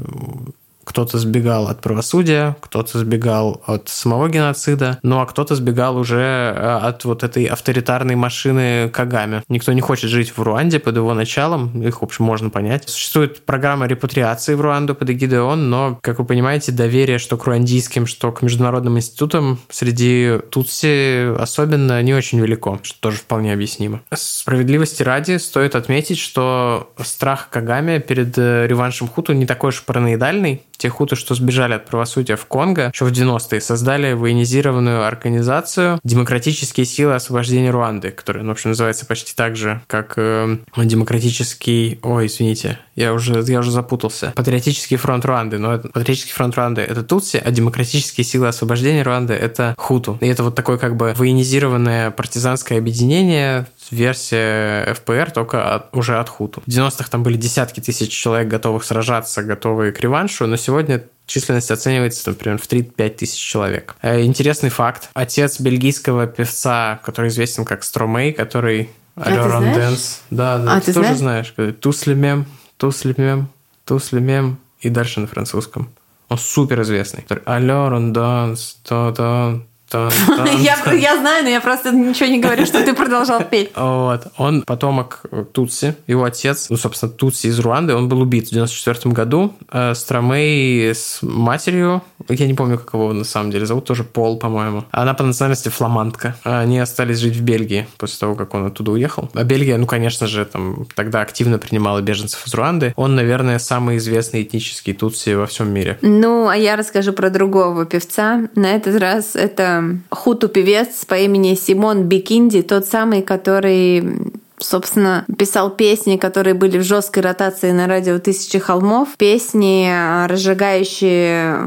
кто-то 0.86 1.18
сбегал 1.18 1.68
от 1.68 1.82
правосудия, 1.82 2.56
кто-то 2.62 3.00
сбегал 3.00 3.62
от 3.66 3.90
самого 3.90 4.30
геноцида, 4.30 5.00
ну 5.04 5.20
а 5.20 5.26
кто-то 5.26 5.56
сбегал 5.56 5.98
уже 5.98 6.20
э, 6.56 6.80
от 6.84 7.04
вот 7.04 7.24
этой 7.24 7.46
авторитарной 7.46 8.16
машины 8.16 8.90
Кагами. 8.90 9.44
Никто 9.50 9.74
не 9.74 9.82
хочет 9.82 10.10
жить 10.10 10.32
в 10.38 10.42
Руанде 10.42 10.80
под 10.80 10.96
его 10.96 11.14
началом, 11.14 11.82
их, 11.82 12.02
в 12.02 12.04
общем, 12.04 12.26
можно 12.26 12.50
понять. 12.50 12.88
Существует 12.88 13.46
программа 13.46 13.88
репатриации 13.88 14.54
в 14.54 14.62
Руанду 14.62 14.96
под 14.96 15.10
эгидой 15.10 15.42
ООН, 15.42 15.70
но, 15.70 16.00
как 16.02 16.20
вы 16.20 16.26
понимаете, 16.26 16.72
доверие 16.72 17.18
что 17.18 17.38
к 17.38 17.46
руандийским, 17.46 18.06
что 18.06 18.32
к 18.32 18.44
международным 18.44 18.98
институтам 18.98 19.60
среди 19.70 20.40
Тутси 20.52 21.36
особенно 21.36 22.02
не 22.04 22.14
очень 22.14 22.40
велико, 22.40 22.80
что 22.84 23.00
тоже 23.00 23.18
вполне 23.18 23.54
объяснимо. 23.54 24.02
Справедливости 24.14 25.02
ради 25.02 25.38
стоит 25.38 25.76
отметить, 25.76 26.20
что 26.20 26.92
страх 27.04 27.50
Кагами 27.50 27.98
перед 27.98 28.38
э, 28.38 28.68
реваншем 28.68 29.08
Хуту 29.08 29.34
не 29.34 29.46
такой 29.46 29.70
уж 29.70 29.84
параноидальный, 29.84 30.62
те 30.78 30.90
хуты, 30.90 31.16
что 31.16 31.36
сбежали 31.36 31.74
от 31.74 31.86
правосудия 31.86 32.36
в 32.36 32.46
Конго, 32.46 32.92
еще 32.94 33.06
в 33.06 33.12
90-е 33.12 33.62
создали 33.62 34.14
военизированную 34.14 35.06
организацию 35.06 36.00
«Демократические 36.04 36.86
силы 36.86 37.16
освобождения 37.16 37.72
Руанды», 37.72 38.12
которая, 38.12 38.44
ну, 38.44 38.50
в 38.50 38.54
общем, 38.54 38.72
называется 38.72 39.06
почти 39.06 39.34
так 39.36 39.56
же, 39.56 39.82
как 39.88 40.14
э, 40.18 40.58
демократический... 40.78 42.00
Ой, 42.02 42.28
извините, 42.28 42.80
я 42.96 43.14
уже, 43.14 43.44
я 43.48 43.60
уже 43.60 43.72
запутался. 43.72 44.34
Патриотический 44.36 44.98
фронт 44.98 45.26
Руанды. 45.26 45.58
Но 45.58 45.74
это, 45.74 45.90
Патриотический 45.90 46.34
фронт 46.34 46.56
Руанды— 46.56 46.82
это 46.88 47.04
Тутси, 47.04 47.42
а 47.44 47.52
демократические 47.52 48.24
силы 48.24 48.48
освобождения 48.48 49.04
Руанды— 49.04 49.34
это 49.36 49.76
Хуту. 49.78 50.18
И 50.22 50.28
это 50.28 50.44
вот 50.44 50.56
такое 50.56 50.78
как 50.78 50.96
бы 50.96 51.14
военизированное 51.16 52.12
партизанское 52.12 52.78
объединение, 52.78 53.68
версия 53.92 54.94
ФПР, 54.94 55.32
только 55.32 55.76
от, 55.76 55.96
уже 55.96 56.20
от 56.20 56.30
Хуту. 56.30 56.62
В 56.66 56.70
90-х 56.70 57.10
там 57.10 57.24
были 57.24 57.38
десятки 57.38 57.80
тысяч 57.80 58.12
человек, 58.12 58.48
готовых 58.48 58.84
сражаться, 58.84 59.44
готовые 59.44 59.92
к 59.92 60.00
реваншу, 60.00 60.48
но 60.48 60.56
сегодня 60.58 61.04
численность 61.26 61.72
оценивается, 61.72 62.30
например, 62.30 62.58
в 62.58 62.68
3-5 62.68 63.10
тысяч 63.10 63.40
человек. 63.40 63.96
Э, 64.02 64.22
интересный 64.24 64.70
факт. 64.70 65.10
Отец 65.14 65.60
бельгийского 65.60 66.28
певца, 66.28 67.00
который 67.04 67.30
известен 67.30 67.66
как 67.66 67.84
Стромей, 67.84 68.34
который 68.34 68.90
Alors 69.16 69.60
on 69.60 69.75
danse. 69.75 70.22
Да, 70.30 70.58
да, 70.58 70.76
а, 70.76 70.80
ты, 70.82 70.88
ты 70.88 70.94
тоже 70.94 71.16
знаешь? 71.16 71.54
Туслимем, 71.80 72.46
Туслимем, 72.78 73.48
Туслимем 73.86 74.58
и 74.82 74.90
дальше 74.90 75.22
на 75.22 75.28
французском. 75.28 75.90
Он 76.28 76.38
супер 76.38 76.82
известный. 76.82 77.26
Alors 77.46 77.89
on 77.89 78.12
danse, 78.12 78.78
то-то, 78.84 79.62
я, 80.96 81.18
знаю, 81.18 81.43
но 81.43 81.50
я 81.50 81.62
просто 81.62 81.91
ничего 81.91 82.30
не 82.30 82.39
говорю, 82.39 82.66
что 82.66 82.84
ты 82.84 82.93
продолжал 82.93 83.43
петь. 83.43 83.72
Вот. 83.86 84.28
Он 84.38 84.64
потомок 84.64 85.24
Тутси, 85.54 85.96
его 86.08 86.24
отец, 86.24 86.68
ну, 86.70 86.78
собственно, 86.78 87.12
Тутси 87.12 87.48
из 87.48 87.60
Руанды, 87.60 87.96
он 87.96 88.10
был 88.10 88.22
убит 88.22 88.48
в 88.48 88.52
94 88.52 89.14
году. 89.14 89.54
Э, 89.72 89.93
Stromae 89.96 90.93
с 90.93 91.20
матерью, 91.22 92.02
я 92.30 92.48
не 92.48 92.54
помню, 92.54 92.78
как 92.78 92.93
его 92.93 93.14
на 93.14 93.24
самом 93.24 93.52
деле 93.52 93.66
зовут, 93.66 93.86
тоже 93.86 94.04
Пол, 94.04 94.38
по-моему. 94.38 94.86
Она 94.91 95.14
по 95.14 95.24
национальности 95.24 95.70
фламандка. 95.70 96.36
Они 96.43 96.80
остались 96.80 97.20
жить 97.20 97.36
в 97.36 97.41
Бельгии 97.41 97.88
после 97.98 98.20
того, 98.20 98.36
как 98.36 98.54
он 98.54 98.66
оттуда 98.66 98.91
уехал. 98.91 99.30
А 99.34 99.43
Бельгия, 99.43 99.78
ну, 99.78 99.86
конечно 99.86 100.28
же, 100.28 100.46
там 100.46 100.88
тогда 100.96 101.22
активно 101.22 101.58
принимала 101.58 102.02
беженцев 102.02 102.46
из 102.48 102.54
Руанды. 102.54 102.93
Он, 102.96 103.16
наверное, 103.16 103.60
самый 103.60 103.98
известный 103.98 104.43
этнический 104.43 104.93
Тутси 104.93 105.36
во 105.36 105.46
всем 105.46 105.72
мире. 105.72 105.98
Ну, 106.02 106.48
а 106.48 106.56
я 106.56 106.76
расскажу 106.76 107.14
про 107.14 107.30
другого 107.30 107.86
певца. 107.86 108.48
На 108.56 108.74
этот 108.74 109.00
раз 109.00 109.36
это 109.36 109.85
хуту-певец 110.10 111.06
по 111.06 111.16
имени 111.16 111.56
Симон 111.56 112.04
Бикинди, 112.04 112.62
тот 112.62 112.86
самый, 112.86 113.22
который 113.22 114.34
собственно, 114.58 115.26
писал 115.38 115.70
песни, 115.70 116.18
которые 116.18 116.54
были 116.54 116.78
в 116.78 116.84
жесткой 116.84 117.24
ротации 117.24 117.72
на 117.72 117.88
радио 117.88 118.20
«Тысячи 118.20 118.58
холмов», 118.58 119.10
песни, 119.18 119.92
разжигающие 120.28 121.60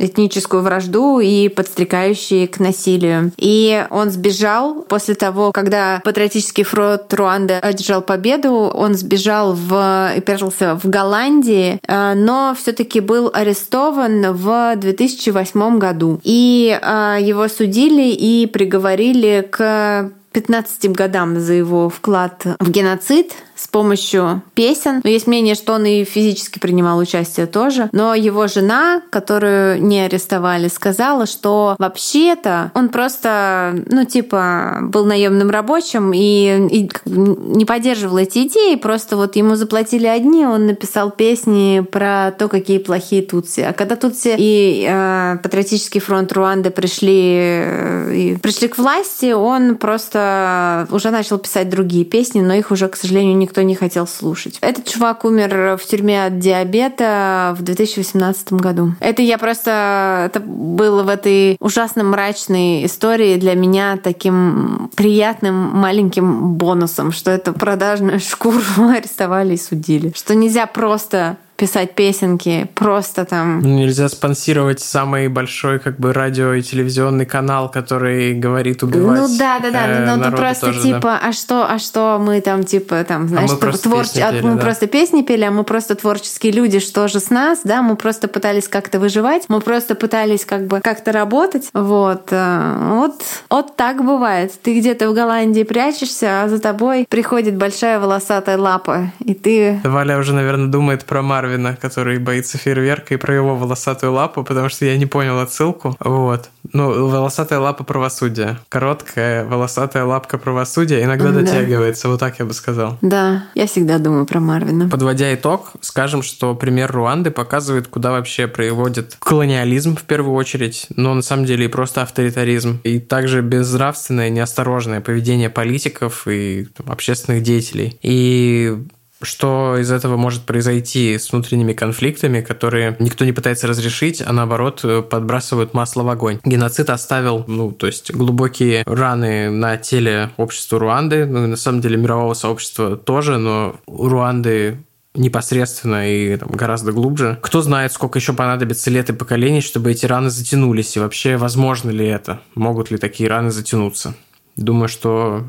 этническую 0.00 0.62
вражду 0.62 1.20
и 1.20 1.48
подстрекающие 1.48 2.48
к 2.48 2.58
насилию. 2.58 3.32
И 3.36 3.86
он 3.90 4.10
сбежал 4.10 4.82
после 4.82 5.14
того, 5.14 5.52
когда 5.52 6.00
Патриотический 6.04 6.64
фронт 6.64 7.12
Руанды 7.12 7.54
одержал 7.54 8.02
победу, 8.02 8.52
он 8.52 8.94
сбежал 8.94 9.54
в, 9.54 10.12
и 10.16 10.20
прятался 10.20 10.74
в 10.76 10.88
Голландии, 10.88 11.78
э, 11.86 12.14
но 12.14 12.56
все 12.58 12.72
таки 12.72 13.00
был 13.00 13.30
арестован 13.32 14.32
в 14.32 14.76
2008 14.76 15.78
году. 15.78 16.20
И 16.22 16.78
э, 16.80 17.18
его 17.20 17.48
судили 17.48 18.10
и 18.10 18.46
приговорили 18.46 19.46
к 19.50 20.10
15 20.32 20.92
годам 20.92 21.40
за 21.40 21.54
его 21.54 21.88
вклад 21.88 22.44
в 22.60 22.70
геноцид 22.70 23.32
с 23.60 23.68
помощью 23.68 24.42
песен. 24.54 25.00
Но 25.04 25.10
есть 25.10 25.26
мнение, 25.26 25.54
что 25.54 25.74
он 25.74 25.84
и 25.84 26.04
физически 26.04 26.58
принимал 26.58 26.98
участие 26.98 27.46
тоже. 27.46 27.90
Но 27.92 28.14
его 28.14 28.46
жена, 28.46 29.02
которую 29.10 29.82
не 29.82 30.00
арестовали, 30.00 30.68
сказала, 30.68 31.26
что 31.26 31.76
вообще-то 31.78 32.70
он 32.74 32.88
просто, 32.88 33.74
ну, 33.86 34.04
типа, 34.04 34.78
был 34.82 35.04
наемным 35.04 35.50
рабочим 35.50 36.12
и, 36.14 36.68
и 36.70 36.90
не 37.04 37.64
поддерживал 37.66 38.18
эти 38.18 38.46
идеи. 38.46 38.76
Просто 38.76 39.16
вот 39.16 39.36
ему 39.36 39.56
заплатили 39.56 40.06
одни, 40.06 40.46
он 40.46 40.66
написал 40.66 41.10
песни 41.10 41.80
про 41.80 42.32
то, 42.38 42.48
какие 42.48 42.78
плохие 42.78 43.22
тутси. 43.22 43.60
А 43.60 43.72
когда 43.74 43.96
тутси 43.96 44.36
и 44.38 44.86
э, 44.88 45.36
Патриотический 45.42 46.00
фронт 46.00 46.32
Руанды 46.32 46.70
пришли, 46.70 47.34
э, 47.36 48.36
пришли 48.42 48.68
к 48.68 48.78
власти, 48.78 49.32
он 49.32 49.76
просто 49.76 50.88
уже 50.90 51.10
начал 51.10 51.38
писать 51.38 51.68
другие 51.68 52.04
песни, 52.04 52.40
но 52.40 52.54
их 52.54 52.70
уже, 52.70 52.88
к 52.88 52.96
сожалению, 52.96 53.36
никто 53.36 53.49
никто 53.50 53.62
не 53.62 53.74
хотел 53.74 54.06
слушать. 54.06 54.58
Этот 54.60 54.86
чувак 54.86 55.24
умер 55.24 55.76
в 55.76 55.84
тюрьме 55.84 56.24
от 56.24 56.38
диабета 56.38 57.56
в 57.58 57.62
2018 57.62 58.52
году. 58.52 58.94
Это 59.00 59.22
я 59.22 59.38
просто... 59.38 60.26
Это 60.26 60.38
было 60.40 61.02
в 61.02 61.08
этой 61.08 61.56
ужасно 61.58 62.04
мрачной 62.04 62.86
истории 62.86 63.36
для 63.36 63.54
меня 63.54 63.98
таким 64.00 64.90
приятным 64.94 65.54
маленьким 65.54 66.54
бонусом, 66.54 67.10
что 67.10 67.32
это 67.32 67.52
продажную 67.52 68.20
шкуру 68.20 68.60
арестовали 68.96 69.54
и 69.54 69.58
судили. 69.58 70.12
Что 70.14 70.36
нельзя 70.36 70.66
просто 70.66 71.36
писать 71.60 71.94
песенки, 71.94 72.68
просто 72.74 73.26
там... 73.26 73.60
Ну, 73.60 73.68
нельзя 73.68 74.08
спонсировать 74.08 74.80
самый 74.80 75.28
большой 75.28 75.78
как 75.78 75.98
бы 75.98 76.14
радио 76.14 76.54
и 76.54 76.62
телевизионный 76.62 77.26
канал, 77.26 77.70
который 77.70 78.32
говорит 78.32 78.82
убивать 78.82 79.20
Ну 79.20 79.28
да, 79.38 79.58
да, 79.58 79.70
да, 79.70 79.86
э, 79.86 80.16
но 80.16 80.24
ты 80.24 80.34
просто 80.34 80.66
тоже, 80.68 80.80
типа, 80.80 81.00
да. 81.00 81.20
а 81.22 81.32
что, 81.32 81.70
а 81.70 81.78
что 81.78 82.18
мы 82.18 82.40
там 82.40 82.64
типа 82.64 83.04
там, 83.04 83.28
знаешь, 83.28 83.50
а 83.50 83.52
мы 83.52 83.58
просто 83.58 83.90
твор... 83.90 84.04
песни 84.04 84.20
а 84.22 84.32
пели, 84.32 84.42
мы 84.42 84.54
да. 84.54 84.62
просто 84.62 84.86
песни 84.86 85.20
пели, 85.20 85.44
а 85.44 85.50
мы 85.50 85.64
просто 85.64 85.96
творческие 85.96 86.52
люди, 86.52 86.80
что 86.80 87.08
же 87.08 87.20
с 87.20 87.28
нас, 87.28 87.60
да, 87.62 87.82
мы 87.82 87.96
просто 87.96 88.26
пытались 88.26 88.66
как-то 88.66 88.98
выживать, 88.98 89.44
мы 89.48 89.60
просто 89.60 89.94
пытались 89.94 90.46
как 90.46 90.66
бы 90.66 90.80
как-то 90.80 91.12
работать, 91.12 91.68
вот, 91.74 92.28
э, 92.30 92.76
вот, 92.88 93.22
вот 93.50 93.76
так 93.76 94.02
бывает. 94.02 94.50
Ты 94.62 94.78
где-то 94.78 95.10
в 95.10 95.14
Голландии 95.14 95.64
прячешься, 95.64 96.42
а 96.42 96.48
за 96.48 96.58
тобой 96.58 97.06
приходит 97.06 97.56
большая 97.56 98.00
волосатая 98.00 98.56
лапа, 98.56 99.12
и 99.18 99.34
ты... 99.34 99.78
Валя 99.84 100.16
уже, 100.16 100.32
наверное, 100.32 100.68
думает 100.68 101.04
про 101.04 101.20
Марвина, 101.50 101.76
который 101.76 102.18
боится 102.18 102.58
фейерверка, 102.58 103.14
и 103.14 103.16
про 103.16 103.34
его 103.34 103.56
волосатую 103.56 104.12
лапу, 104.12 104.44
потому 104.44 104.68
что 104.68 104.84
я 104.84 104.96
не 104.96 105.06
понял 105.06 105.38
отсылку. 105.40 105.96
Вот. 106.00 106.48
Ну, 106.72 107.08
волосатая 107.08 107.58
лапа 107.58 107.82
правосудия. 107.84 108.58
Короткая 108.68 109.44
волосатая 109.44 110.04
лапка 110.04 110.38
правосудия 110.38 111.02
иногда 111.02 111.30
Да. 111.32 111.40
дотягивается, 111.40 112.08
вот 112.08 112.20
так 112.20 112.38
я 112.38 112.44
бы 112.44 112.52
сказал. 112.52 112.98
Да, 113.02 113.44
я 113.54 113.66
всегда 113.66 113.98
думаю 113.98 114.26
про 114.26 114.40
Марвина. 114.40 114.88
Подводя 114.88 115.34
итог, 115.34 115.72
скажем, 115.80 116.22
что 116.22 116.54
пример 116.54 116.92
Руанды 116.92 117.30
показывает, 117.30 117.88
куда 117.88 118.12
вообще 118.12 118.46
приводит 118.46 119.16
колониализм 119.18 119.96
в 119.96 120.02
первую 120.02 120.34
очередь, 120.34 120.86
но 120.94 121.14
на 121.14 121.22
самом 121.22 121.44
деле 121.46 121.64
и 121.64 121.68
просто 121.68 122.02
авторитаризм, 122.02 122.80
и 122.84 123.00
также 123.00 123.42
безнравственное, 123.42 124.28
неосторожное 124.30 125.00
поведение 125.00 125.50
политиков 125.50 126.28
и 126.28 126.68
там, 126.76 126.90
общественных 126.90 127.42
деятелей. 127.42 127.98
И 128.02 128.76
что 129.22 129.76
из 129.78 129.90
этого 129.90 130.16
может 130.16 130.42
произойти 130.42 131.18
с 131.18 131.32
внутренними 131.32 131.72
конфликтами, 131.72 132.40
которые 132.40 132.96
никто 132.98 133.24
не 133.24 133.32
пытается 133.32 133.66
разрешить, 133.66 134.22
а 134.24 134.32
наоборот 134.32 134.84
подбрасывают 135.10 135.74
масло 135.74 136.02
в 136.02 136.08
огонь. 136.08 136.40
Геноцид 136.44 136.90
оставил, 136.90 137.44
ну, 137.46 137.72
то 137.72 137.86
есть 137.86 138.12
глубокие 138.12 138.82
раны 138.86 139.50
на 139.50 139.76
теле 139.76 140.30
общества 140.36 140.78
Руанды, 140.78 141.26
ну, 141.26 141.46
на 141.46 141.56
самом 141.56 141.80
деле 141.80 141.96
мирового 141.96 142.34
сообщества 142.34 142.96
тоже, 142.96 143.38
но 143.38 143.76
Руанды 143.86 144.78
непосредственно 145.14 146.08
и 146.08 146.36
там, 146.36 146.48
гораздо 146.50 146.92
глубже. 146.92 147.38
Кто 147.42 147.62
знает, 147.62 147.92
сколько 147.92 148.18
еще 148.18 148.32
понадобится 148.32 148.90
лет 148.90 149.10
и 149.10 149.12
поколений, 149.12 149.60
чтобы 149.60 149.90
эти 149.90 150.06
раны 150.06 150.30
затянулись, 150.30 150.96
и 150.96 151.00
вообще 151.00 151.36
возможно 151.36 151.90
ли 151.90 152.06
это? 152.06 152.40
Могут 152.54 152.90
ли 152.90 152.96
такие 152.96 153.28
раны 153.28 153.50
затянуться? 153.50 154.14
Думаю, 154.56 154.88
что 154.88 155.48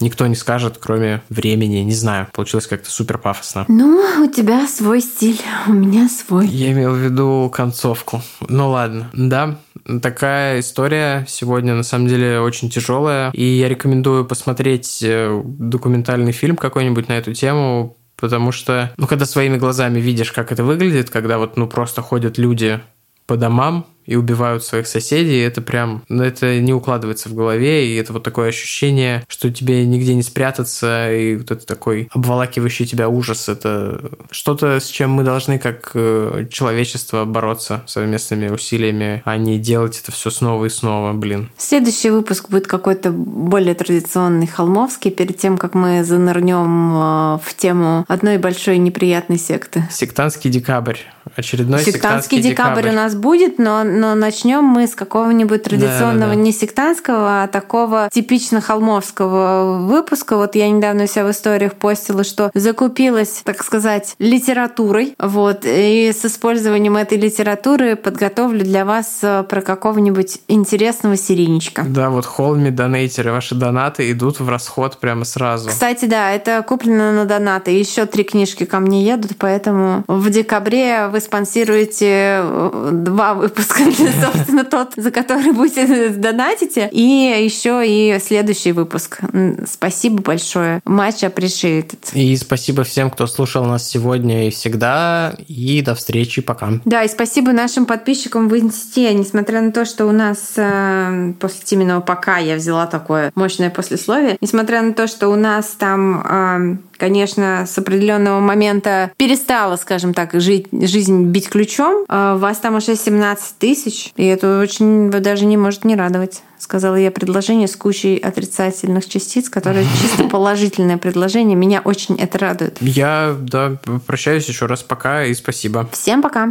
никто 0.00 0.26
не 0.26 0.34
скажет, 0.34 0.78
кроме 0.80 1.22
времени. 1.28 1.78
Не 1.78 1.94
знаю, 1.94 2.28
получилось 2.32 2.66
как-то 2.66 2.90
супер 2.90 3.18
пафосно. 3.18 3.64
Ну, 3.68 4.24
у 4.24 4.30
тебя 4.30 4.66
свой 4.66 5.00
стиль, 5.00 5.40
у 5.66 5.72
меня 5.72 6.08
свой. 6.08 6.46
Я 6.46 6.72
имел 6.72 6.92
в 6.92 6.98
виду 6.98 7.50
концовку. 7.54 8.22
Ну 8.48 8.70
ладно, 8.70 9.10
да, 9.12 9.58
такая 10.02 10.60
история 10.60 11.24
сегодня 11.28 11.74
на 11.74 11.82
самом 11.82 12.08
деле 12.08 12.40
очень 12.40 12.70
тяжелая, 12.70 13.30
и 13.32 13.44
я 13.44 13.68
рекомендую 13.68 14.24
посмотреть 14.24 15.00
э, 15.02 15.42
документальный 15.44 16.32
фильм 16.32 16.56
какой-нибудь 16.56 17.08
на 17.08 17.14
эту 17.14 17.34
тему, 17.34 17.96
Потому 18.20 18.52
что, 18.52 18.92
ну, 18.98 19.06
когда 19.06 19.24
своими 19.24 19.56
глазами 19.56 19.98
видишь, 19.98 20.30
как 20.30 20.52
это 20.52 20.62
выглядит, 20.62 21.08
когда 21.08 21.38
вот, 21.38 21.56
ну, 21.56 21.66
просто 21.66 22.02
ходят 22.02 22.36
люди 22.36 22.78
по 23.26 23.36
домам, 23.36 23.86
и 24.06 24.16
убивают 24.16 24.64
своих 24.64 24.86
соседей, 24.86 25.40
это 25.40 25.60
прям, 25.60 26.02
ну, 26.08 26.22
это 26.22 26.58
не 26.60 26.72
укладывается 26.72 27.28
в 27.28 27.34
голове, 27.34 27.88
и 27.88 27.96
это 27.96 28.12
вот 28.12 28.22
такое 28.22 28.48
ощущение, 28.48 29.24
что 29.28 29.50
тебе 29.52 29.86
нигде 29.86 30.14
не 30.14 30.22
спрятаться, 30.22 31.12
и 31.12 31.36
вот 31.36 31.50
это 31.50 31.66
такой 31.66 32.08
обволакивающий 32.12 32.86
тебя 32.86 33.08
ужас, 33.08 33.48
это 33.48 34.10
что-то, 34.30 34.80
с 34.80 34.86
чем 34.86 35.10
мы 35.10 35.22
должны 35.22 35.58
как 35.58 35.92
э, 35.94 36.46
человечество 36.50 37.24
бороться 37.24 37.82
совместными 37.86 38.48
усилиями, 38.48 39.22
а 39.24 39.36
не 39.36 39.58
делать 39.58 40.00
это 40.02 40.12
все 40.12 40.30
снова 40.30 40.64
и 40.64 40.68
снова, 40.68 41.12
блин. 41.12 41.50
Следующий 41.56 42.10
выпуск 42.10 42.48
будет 42.50 42.66
какой-то 42.66 43.10
более 43.10 43.74
традиционный, 43.74 44.46
холмовский, 44.46 45.10
перед 45.10 45.38
тем, 45.38 45.58
как 45.58 45.74
мы 45.74 46.04
занырнем 46.04 46.92
э, 46.94 47.38
в 47.44 47.54
тему 47.56 48.04
одной 48.08 48.38
большой 48.38 48.78
неприятной 48.78 49.38
секты. 49.38 49.84
Сектантский 49.90 50.50
декабрь. 50.50 50.98
Очередной 51.36 51.80
сектантский, 51.80 51.92
сектантский 51.92 52.42
декабрь. 52.42 52.82
декабрь 52.82 52.88
у 52.88 52.92
нас 52.92 53.14
будет, 53.14 53.58
но 53.58 53.84
но 53.90 54.14
начнем 54.14 54.64
мы 54.64 54.86
с 54.86 54.94
какого-нибудь 54.94 55.62
традиционного, 55.62 56.12
да, 56.12 56.26
да, 56.28 56.34
да. 56.34 56.34
не 56.34 56.52
сектантского, 56.52 57.42
а 57.42 57.46
такого 57.48 58.08
типично 58.12 58.60
холмовского 58.60 59.78
выпуска. 59.86 60.36
Вот 60.36 60.54
я 60.54 60.70
недавно 60.70 61.04
у 61.04 61.06
себя 61.06 61.26
в 61.26 61.30
историях 61.30 61.74
постила, 61.74 62.24
что 62.24 62.50
закупилась, 62.54 63.42
так 63.44 63.62
сказать, 63.64 64.14
литературой. 64.18 65.14
Вот, 65.18 65.64
и 65.64 66.12
с 66.12 66.24
использованием 66.24 66.96
этой 66.96 67.18
литературы 67.18 67.96
подготовлю 67.96 68.64
для 68.64 68.84
вас 68.84 69.18
э, 69.22 69.44
про 69.48 69.62
какого-нибудь 69.62 70.38
интересного 70.48 71.16
серийничка. 71.16 71.84
Да, 71.86 72.10
вот 72.10 72.26
холми, 72.26 72.70
донейтеры, 72.70 73.32
ваши 73.32 73.54
донаты 73.54 74.10
идут 74.12 74.40
в 74.40 74.48
расход 74.48 74.98
прямо 74.98 75.24
сразу. 75.24 75.68
Кстати, 75.70 76.04
да, 76.04 76.30
это 76.30 76.62
куплено 76.66 77.12
на 77.12 77.24
донаты. 77.24 77.70
Еще 77.72 78.06
три 78.06 78.24
книжки 78.24 78.64
ко 78.64 78.80
мне 78.80 79.04
едут, 79.04 79.32
поэтому 79.38 80.04
в 80.06 80.30
декабре 80.30 81.08
вы 81.08 81.20
спонсируете 81.20 82.40
э, 82.42 82.88
два 82.92 83.34
выпуска 83.34 83.79
собственно, 84.22 84.64
тот, 84.64 84.92
за 84.96 85.10
который 85.10 85.52
будете 85.52 86.10
донатите. 86.10 86.88
И 86.92 87.02
еще 87.44 87.82
и 87.86 88.18
следующий 88.20 88.72
выпуск. 88.72 89.20
Спасибо 89.66 90.22
большое. 90.22 90.80
Матч 90.84 91.22
appreciated. 91.22 91.98
И 92.12 92.36
спасибо 92.36 92.84
всем, 92.84 93.10
кто 93.10 93.26
слушал 93.26 93.64
нас 93.64 93.88
сегодня 93.88 94.48
и 94.48 94.50
всегда. 94.50 95.34
И 95.48 95.82
до 95.82 95.94
встречи. 95.94 96.42
Пока. 96.42 96.70
Да, 96.84 97.02
и 97.02 97.08
спасибо 97.08 97.52
нашим 97.52 97.86
подписчикам 97.86 98.48
в 98.48 98.58
Инсте. 98.58 99.12
Несмотря 99.14 99.60
на 99.60 99.72
то, 99.72 99.84
что 99.84 100.06
у 100.06 100.12
нас 100.12 100.52
э, 100.56 101.32
после 101.38 101.60
Тименова 101.64 102.00
пока 102.00 102.38
я 102.38 102.56
взяла 102.56 102.86
такое 102.86 103.32
мощное 103.34 103.70
послесловие, 103.70 104.36
несмотря 104.40 104.82
на 104.82 104.92
то, 104.92 105.06
что 105.06 105.28
у 105.28 105.36
нас 105.36 105.66
там 105.78 106.20
э, 106.20 106.76
конечно, 107.00 107.64
с 107.66 107.76
определенного 107.78 108.38
момента 108.40 109.10
перестала, 109.16 109.76
скажем 109.76 110.14
так, 110.14 110.34
жить, 110.34 110.68
жизнь 110.70 111.24
бить 111.24 111.48
ключом. 111.48 112.04
А 112.08 112.36
вас 112.36 112.58
там 112.58 112.76
уже 112.76 112.94
17 112.94 113.58
тысяч, 113.58 114.12
и 114.16 114.26
это 114.26 114.60
очень 114.60 115.10
даже 115.10 115.46
не 115.46 115.56
может 115.56 115.84
не 115.84 115.96
радовать. 115.96 116.42
Сказала 116.58 116.96
я 116.96 117.10
предложение 117.10 117.66
с 117.68 117.74
кучей 117.74 118.18
отрицательных 118.18 119.08
частиц, 119.08 119.48
которое 119.48 119.84
чисто 120.02 120.24
положительное 120.24 120.98
предложение. 120.98 121.56
Меня 121.56 121.80
очень 121.82 122.16
это 122.16 122.38
радует. 122.38 122.76
Я, 122.80 123.34
да, 123.40 123.78
прощаюсь 124.06 124.46
еще 124.46 124.66
раз. 124.66 124.82
Пока 124.82 125.24
и 125.24 125.32
спасибо. 125.32 125.88
Всем 125.92 126.20
пока. 126.20 126.50